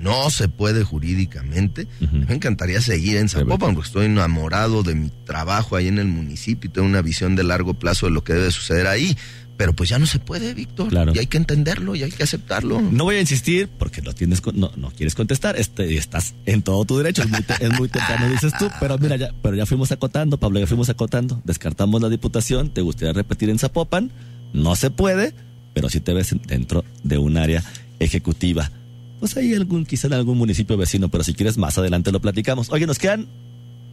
no 0.00 0.30
se 0.30 0.48
puede 0.48 0.84
jurídicamente. 0.84 1.86
Me 2.00 2.34
encantaría 2.34 2.80
seguir 2.80 3.16
en 3.16 3.28
Zapopan 3.28 3.74
porque 3.74 3.88
estoy 3.88 4.06
enamorado 4.06 4.82
de 4.82 4.94
mi 4.94 5.10
trabajo 5.24 5.76
ahí 5.76 5.88
en 5.88 5.98
el 5.98 6.06
municipio 6.06 6.68
y 6.68 6.72
tengo 6.72 6.86
una 6.86 7.02
visión 7.02 7.36
de 7.36 7.44
largo 7.44 7.74
plazo 7.74 8.06
de 8.06 8.12
lo 8.12 8.24
que 8.24 8.34
debe 8.34 8.50
suceder 8.50 8.86
ahí. 8.86 9.16
Pero 9.56 9.72
pues 9.74 9.88
ya 9.88 9.98
no 9.98 10.04
se 10.06 10.18
puede, 10.18 10.52
Víctor. 10.52 10.88
Claro. 10.88 11.12
Y 11.14 11.18
hay 11.18 11.26
que 11.26 11.38
entenderlo 11.38 11.94
y 11.94 12.02
hay 12.02 12.10
que 12.10 12.22
aceptarlo. 12.22 12.80
No 12.80 13.04
voy 13.04 13.16
a 13.16 13.20
insistir 13.20 13.68
porque 13.68 14.02
no 14.02 14.12
tienes 14.12 14.42
no, 14.54 14.70
no 14.76 14.90
quieres 14.90 15.14
contestar. 15.14 15.58
Este, 15.58 15.96
estás 15.96 16.34
en 16.44 16.60
todo 16.60 16.84
tu 16.84 16.98
derecho. 16.98 17.22
Es 17.22 17.30
muy, 17.30 17.40
es 17.60 17.78
muy 17.78 17.88
temprano, 17.88 18.28
dices 18.28 18.52
tú. 18.58 18.68
Pero 18.80 18.98
mira, 18.98 19.16
ya, 19.16 19.30
pero 19.42 19.56
ya 19.56 19.64
fuimos 19.64 19.90
acotando, 19.92 20.38
Pablo, 20.38 20.60
ya 20.60 20.66
fuimos 20.66 20.90
acotando. 20.90 21.40
Descartamos 21.44 22.02
la 22.02 22.10
diputación. 22.10 22.68
¿Te 22.68 22.82
gustaría 22.82 23.14
repetir 23.14 23.48
en 23.48 23.58
Zapopan? 23.58 24.12
No 24.52 24.76
se 24.76 24.90
puede, 24.90 25.32
pero 25.72 25.88
sí 25.88 26.00
te 26.00 26.12
ves 26.12 26.36
dentro 26.46 26.84
de 27.02 27.16
un 27.16 27.38
área 27.38 27.64
ejecutiva 27.98 28.70
pues 29.18 29.36
hay 29.36 29.54
algún, 29.54 29.86
quizá 29.86 30.06
en 30.06 30.14
algún 30.14 30.38
municipio 30.38 30.76
vecino, 30.76 31.08
pero 31.08 31.24
si 31.24 31.34
quieres 31.34 31.58
más 31.58 31.78
adelante 31.78 32.12
lo 32.12 32.20
platicamos. 32.20 32.70
Oye, 32.70 32.86
nos 32.86 32.98
quedan 32.98 33.28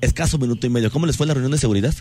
escaso 0.01 0.37
minuto 0.37 0.67
y 0.67 0.69
medio. 0.69 0.91
¿Cómo 0.91 1.05
les 1.05 1.17
fue 1.17 1.27
la 1.27 1.33
reunión 1.33 1.51
de 1.51 1.57
seguridad? 1.57 1.93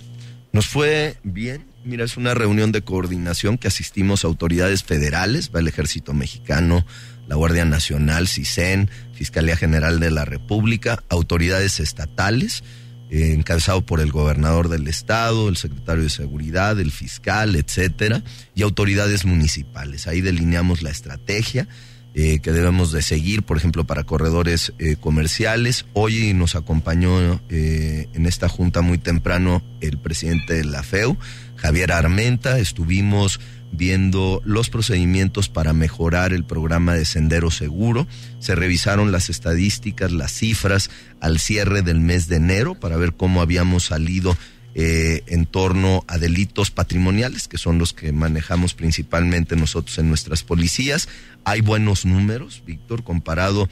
Nos 0.52 0.66
fue 0.66 1.16
bien. 1.22 1.66
Mira, 1.84 2.04
es 2.04 2.16
una 2.16 2.34
reunión 2.34 2.72
de 2.72 2.82
coordinación 2.82 3.58
que 3.58 3.68
asistimos 3.68 4.24
a 4.24 4.28
autoridades 4.28 4.84
federales, 4.84 5.50
va 5.54 5.60
el 5.60 5.68
Ejército 5.68 6.12
Mexicano, 6.12 6.84
la 7.26 7.36
Guardia 7.36 7.64
Nacional, 7.64 8.28
CISEN, 8.28 8.90
Fiscalía 9.14 9.56
General 9.56 9.98
de 9.98 10.10
la 10.10 10.24
República, 10.24 11.02
autoridades 11.08 11.80
estatales, 11.80 12.64
eh, 13.10 13.32
encabezado 13.32 13.84
por 13.86 14.00
el 14.00 14.12
gobernador 14.12 14.68
del 14.68 14.88
estado, 14.88 15.48
el 15.48 15.56
secretario 15.56 16.02
de 16.02 16.10
Seguridad, 16.10 16.78
el 16.78 16.92
fiscal, 16.92 17.56
etcétera, 17.56 18.22
y 18.54 18.62
autoridades 18.62 19.24
municipales. 19.24 20.06
Ahí 20.06 20.20
delineamos 20.20 20.82
la 20.82 20.90
estrategia 20.90 21.66
eh, 22.14 22.40
que 22.40 22.52
debemos 22.52 22.92
de 22.92 23.00
seguir, 23.00 23.42
por 23.42 23.56
ejemplo, 23.56 23.84
para 23.84 24.04
corredores 24.04 24.74
eh, 24.78 24.96
comerciales. 25.00 25.86
Hoy 25.94 26.34
nos 26.34 26.56
acompañó 26.56 27.40
eh, 27.48 28.08
en 28.12 28.26
esta 28.26 28.50
junta 28.50 28.82
muy 28.82 28.98
temprano 28.98 29.62
el 29.80 29.96
presidente 29.96 30.52
de 30.52 30.64
la 30.64 30.82
FEU, 30.82 31.16
Javier 31.56 31.90
Armenta. 31.90 32.58
Estuvimos 32.58 33.40
viendo 33.72 34.42
los 34.44 34.68
procedimientos 34.68 35.48
para 35.48 35.72
mejorar 35.72 36.34
el 36.34 36.44
programa 36.44 36.94
de 36.94 37.06
Sendero 37.06 37.50
Seguro. 37.50 38.06
Se 38.40 38.54
revisaron 38.54 39.10
las 39.10 39.30
estadísticas, 39.30 40.12
las 40.12 40.32
cifras 40.32 40.90
al 41.20 41.38
cierre 41.38 41.80
del 41.80 42.00
mes 42.00 42.28
de 42.28 42.36
enero 42.36 42.74
para 42.74 42.98
ver 42.98 43.14
cómo 43.14 43.40
habíamos 43.40 43.86
salido 43.86 44.36
eh, 44.74 45.22
en 45.26 45.44
torno 45.44 46.02
a 46.08 46.16
delitos 46.16 46.70
patrimoniales, 46.70 47.46
que 47.46 47.58
son 47.58 47.78
los 47.78 47.92
que 47.92 48.10
manejamos 48.10 48.72
principalmente 48.72 49.54
nosotros 49.54 49.98
en 49.98 50.08
nuestras 50.08 50.44
policías. 50.44 51.10
Hay 51.44 51.60
buenos 51.60 52.06
números, 52.06 52.62
Víctor, 52.66 53.04
comparado 53.04 53.68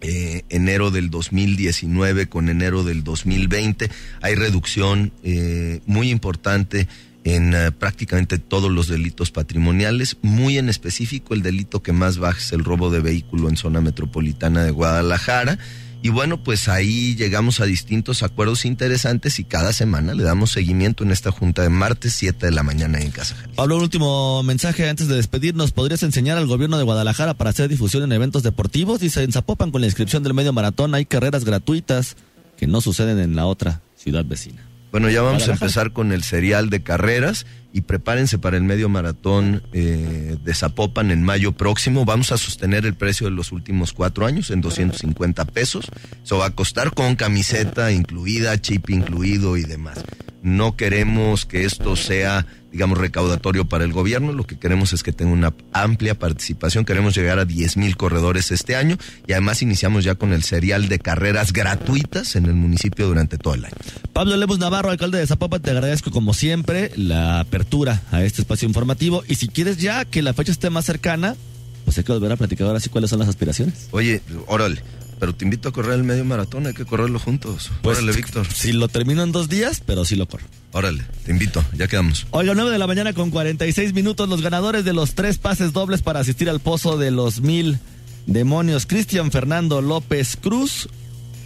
eh, 0.00 0.44
enero 0.48 0.90
del 0.90 1.10
2019 1.10 2.28
con 2.28 2.48
enero 2.48 2.84
del 2.84 3.04
2020. 3.04 3.90
Hay 4.22 4.34
reducción 4.34 5.12
eh, 5.22 5.80
muy 5.84 6.10
importante 6.10 6.88
en 7.22 7.54
prácticamente 7.78 8.38
todos 8.38 8.70
los 8.70 8.88
delitos 8.88 9.30
patrimoniales, 9.30 10.16
muy 10.22 10.56
en 10.56 10.70
específico 10.70 11.34
el 11.34 11.42
delito 11.42 11.82
que 11.82 11.92
más 11.92 12.16
baja 12.16 12.38
es 12.38 12.52
el 12.52 12.64
robo 12.64 12.88
de 12.88 13.00
vehículo 13.00 13.50
en 13.50 13.58
zona 13.58 13.82
metropolitana 13.82 14.64
de 14.64 14.70
Guadalajara 14.70 15.58
y 16.02 16.08
bueno, 16.08 16.42
pues 16.42 16.68
ahí 16.68 17.14
llegamos 17.14 17.60
a 17.60 17.66
distintos 17.66 18.22
acuerdos 18.22 18.64
interesantes 18.64 19.38
y 19.38 19.44
cada 19.44 19.72
semana 19.74 20.14
le 20.14 20.22
damos 20.22 20.50
seguimiento 20.50 21.04
en 21.04 21.10
esta 21.10 21.30
junta 21.30 21.62
de 21.62 21.68
martes 21.68 22.14
7 22.14 22.46
de 22.46 22.52
la 22.52 22.62
mañana 22.62 23.00
en 23.00 23.10
Casa. 23.10 23.36
Pablo, 23.54 23.76
un 23.76 23.82
último 23.82 24.42
mensaje 24.42 24.88
antes 24.88 25.08
de 25.08 25.16
despedirnos. 25.16 25.72
¿Podrías 25.72 26.02
enseñar 26.02 26.38
al 26.38 26.46
gobierno 26.46 26.78
de 26.78 26.84
Guadalajara 26.84 27.34
para 27.34 27.50
hacer 27.50 27.68
difusión 27.68 28.02
en 28.02 28.12
eventos 28.12 28.42
deportivos? 28.42 29.00
Dice, 29.00 29.22
en 29.22 29.32
Zapopan 29.32 29.70
con 29.70 29.82
la 29.82 29.88
inscripción 29.88 30.22
del 30.22 30.32
medio 30.32 30.54
maratón 30.54 30.94
hay 30.94 31.04
carreras 31.04 31.44
gratuitas 31.44 32.16
que 32.56 32.66
no 32.66 32.80
suceden 32.80 33.18
en 33.18 33.36
la 33.36 33.44
otra 33.44 33.82
ciudad 33.96 34.24
vecina. 34.24 34.69
Bueno, 34.90 35.08
ya 35.08 35.22
vamos 35.22 35.48
a 35.48 35.52
empezar 35.52 35.92
con 35.92 36.12
el 36.12 36.24
serial 36.24 36.68
de 36.68 36.82
carreras 36.82 37.46
y 37.72 37.82
prepárense 37.82 38.38
para 38.38 38.56
el 38.56 38.64
medio 38.64 38.88
maratón 38.88 39.62
eh, 39.72 40.36
de 40.42 40.54
Zapopan 40.54 41.12
en 41.12 41.22
mayo 41.22 41.52
próximo. 41.52 42.04
Vamos 42.04 42.32
a 42.32 42.38
sostener 42.38 42.84
el 42.84 42.94
precio 42.94 43.28
de 43.28 43.32
los 43.32 43.52
últimos 43.52 43.92
cuatro 43.92 44.26
años 44.26 44.50
en 44.50 44.60
250 44.60 45.44
pesos. 45.46 45.86
Eso 46.24 46.38
va 46.38 46.46
a 46.46 46.50
costar 46.50 46.92
con 46.92 47.14
camiseta 47.14 47.92
incluida, 47.92 48.60
chip 48.60 48.90
incluido 48.90 49.56
y 49.56 49.62
demás. 49.62 50.02
No 50.42 50.76
queremos 50.76 51.46
que 51.46 51.64
esto 51.64 51.94
sea 51.94 52.46
digamos, 52.72 52.98
recaudatorio 52.98 53.68
para 53.68 53.84
el 53.84 53.92
gobierno. 53.92 54.32
Lo 54.32 54.44
que 54.44 54.58
queremos 54.58 54.92
es 54.92 55.02
que 55.02 55.12
tenga 55.12 55.32
una 55.32 55.54
amplia 55.72 56.18
participación. 56.18 56.84
Queremos 56.84 57.14
llegar 57.14 57.38
a 57.38 57.44
10 57.44 57.76
mil 57.76 57.96
corredores 57.96 58.50
este 58.50 58.76
año 58.76 58.96
y 59.26 59.32
además 59.32 59.62
iniciamos 59.62 60.04
ya 60.04 60.14
con 60.14 60.32
el 60.32 60.42
serial 60.42 60.88
de 60.88 60.98
carreras 60.98 61.52
gratuitas 61.52 62.36
en 62.36 62.46
el 62.46 62.54
municipio 62.54 63.06
durante 63.06 63.38
todo 63.38 63.54
el 63.54 63.64
año. 63.64 63.74
Pablo 64.12 64.36
Lemos 64.36 64.58
Navarro, 64.58 64.90
alcalde 64.90 65.18
de 65.18 65.26
Zapopan, 65.26 65.62
te 65.62 65.70
agradezco 65.70 66.10
como 66.10 66.34
siempre 66.34 66.92
la 66.96 67.40
apertura 67.40 68.02
a 68.10 68.22
este 68.22 68.42
espacio 68.42 68.66
informativo 68.68 69.24
y 69.26 69.36
si 69.36 69.48
quieres 69.48 69.78
ya 69.78 70.04
que 70.04 70.22
la 70.22 70.32
fecha 70.34 70.52
esté 70.52 70.70
más 70.70 70.84
cercana, 70.84 71.36
pues 71.84 71.98
hay 71.98 72.04
que 72.04 72.12
volver 72.12 72.32
a 72.32 72.36
platicar 72.36 72.66
ahora 72.66 72.80
sí 72.80 72.88
cuáles 72.88 73.10
son 73.10 73.18
las 73.18 73.28
aspiraciones. 73.28 73.88
Oye, 73.90 74.22
órale 74.46 74.82
pero 75.20 75.34
te 75.34 75.44
invito 75.44 75.68
a 75.68 75.72
correr 75.72 75.92
el 75.92 76.02
medio 76.02 76.24
maratón, 76.24 76.66
hay 76.66 76.72
que 76.72 76.86
correrlo 76.86 77.18
juntos. 77.18 77.70
Pues, 77.82 77.98
Órale, 77.98 78.16
Víctor. 78.16 78.46
Si 78.52 78.72
lo 78.72 78.88
termino 78.88 79.22
en 79.22 79.30
dos 79.30 79.48
días, 79.48 79.82
pero 79.84 80.04
sí 80.04 80.16
lo 80.16 80.26
corro. 80.26 80.46
Órale, 80.72 81.04
te 81.24 81.30
invito, 81.30 81.62
ya 81.76 81.86
quedamos. 81.86 82.26
Oiga, 82.30 82.54
9 82.54 82.70
de 82.70 82.78
la 82.78 82.86
mañana 82.86 83.12
con 83.12 83.30
46 83.30 83.92
minutos, 83.92 84.28
los 84.28 84.40
ganadores 84.40 84.84
de 84.84 84.94
los 84.94 85.14
tres 85.14 85.38
pases 85.38 85.72
dobles 85.72 86.00
para 86.00 86.20
asistir 86.20 86.48
al 86.48 86.60
pozo 86.60 86.96
de 86.96 87.10
los 87.10 87.42
mil 87.42 87.78
demonios. 88.26 88.86
Cristian 88.86 89.30
Fernando 89.30 89.82
López 89.82 90.36
Cruz, 90.40 90.88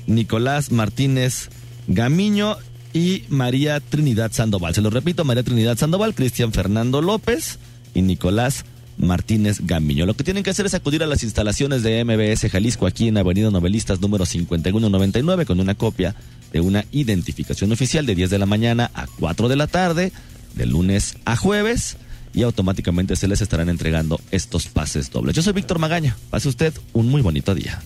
Nicolás 0.07 0.71
Martínez 0.71 1.51
Gamiño 1.89 2.57
y 2.93 3.25
María 3.29 3.81
Trinidad 3.81 4.33
Sandoval. 4.33 4.75
Se 4.75 4.83
lo 4.83 4.91
repito, 4.91 5.25
María 5.25 5.43
Trinidad 5.43 5.77
Sandoval, 5.77 6.15
Cristian 6.15 6.53
Fernando 6.53 7.03
López 7.03 7.59
y 7.93 8.03
Nicolás 8.03 8.65
Martínez 8.97 9.61
Gamiño. 9.63 10.07
Lo 10.07 10.15
que 10.15 10.25
tienen 10.25 10.43
que 10.43 10.51
hacer 10.51 10.67
es 10.67 10.75
acudir 10.75 11.03
a 11.03 11.07
las 11.07 11.23
instalaciones 11.23 11.83
de 11.83 12.05
MBS 12.05 12.51
Jalisco 12.51 12.87
aquí 12.87 13.09
en 13.09 13.19
Avenida 13.19 13.51
Novelistas 13.51 14.01
número 14.01 14.27
5199 14.27 15.47
con 15.47 15.61
una 15.61 15.75
copia 15.75 16.15
de 16.53 16.61
una 16.61 16.85
identificación 16.93 17.73
oficial 17.73 18.07
de 18.07 18.15
10 18.15 18.31
de 18.31 18.39
la 18.39 18.47
mañana 18.47 18.91
a 18.95 19.07
4 19.19 19.49
de 19.49 19.57
la 19.57 19.67
tarde, 19.67 20.13
de 20.55 20.67
lunes 20.67 21.17
a 21.25 21.37
jueves, 21.37 21.97
y 22.35 22.43
automáticamente 22.43 23.17
se 23.17 23.29
les 23.29 23.41
estarán 23.41 23.69
entregando 23.69 24.21
estos 24.31 24.67
pases 24.67 25.11
dobles. 25.11 25.37
Yo 25.37 25.43
soy 25.43 25.53
Víctor 25.53 25.79
Magaña. 25.79 26.17
Pase 26.31 26.49
usted 26.49 26.75
un 26.93 27.09
muy 27.09 27.23
bonito 27.23 27.55
día. 27.55 27.81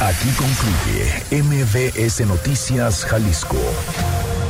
Aquí 0.00 0.28
concluye 0.30 1.42
MBS 1.42 2.26
Noticias 2.26 3.04
Jalisco. 3.04 3.58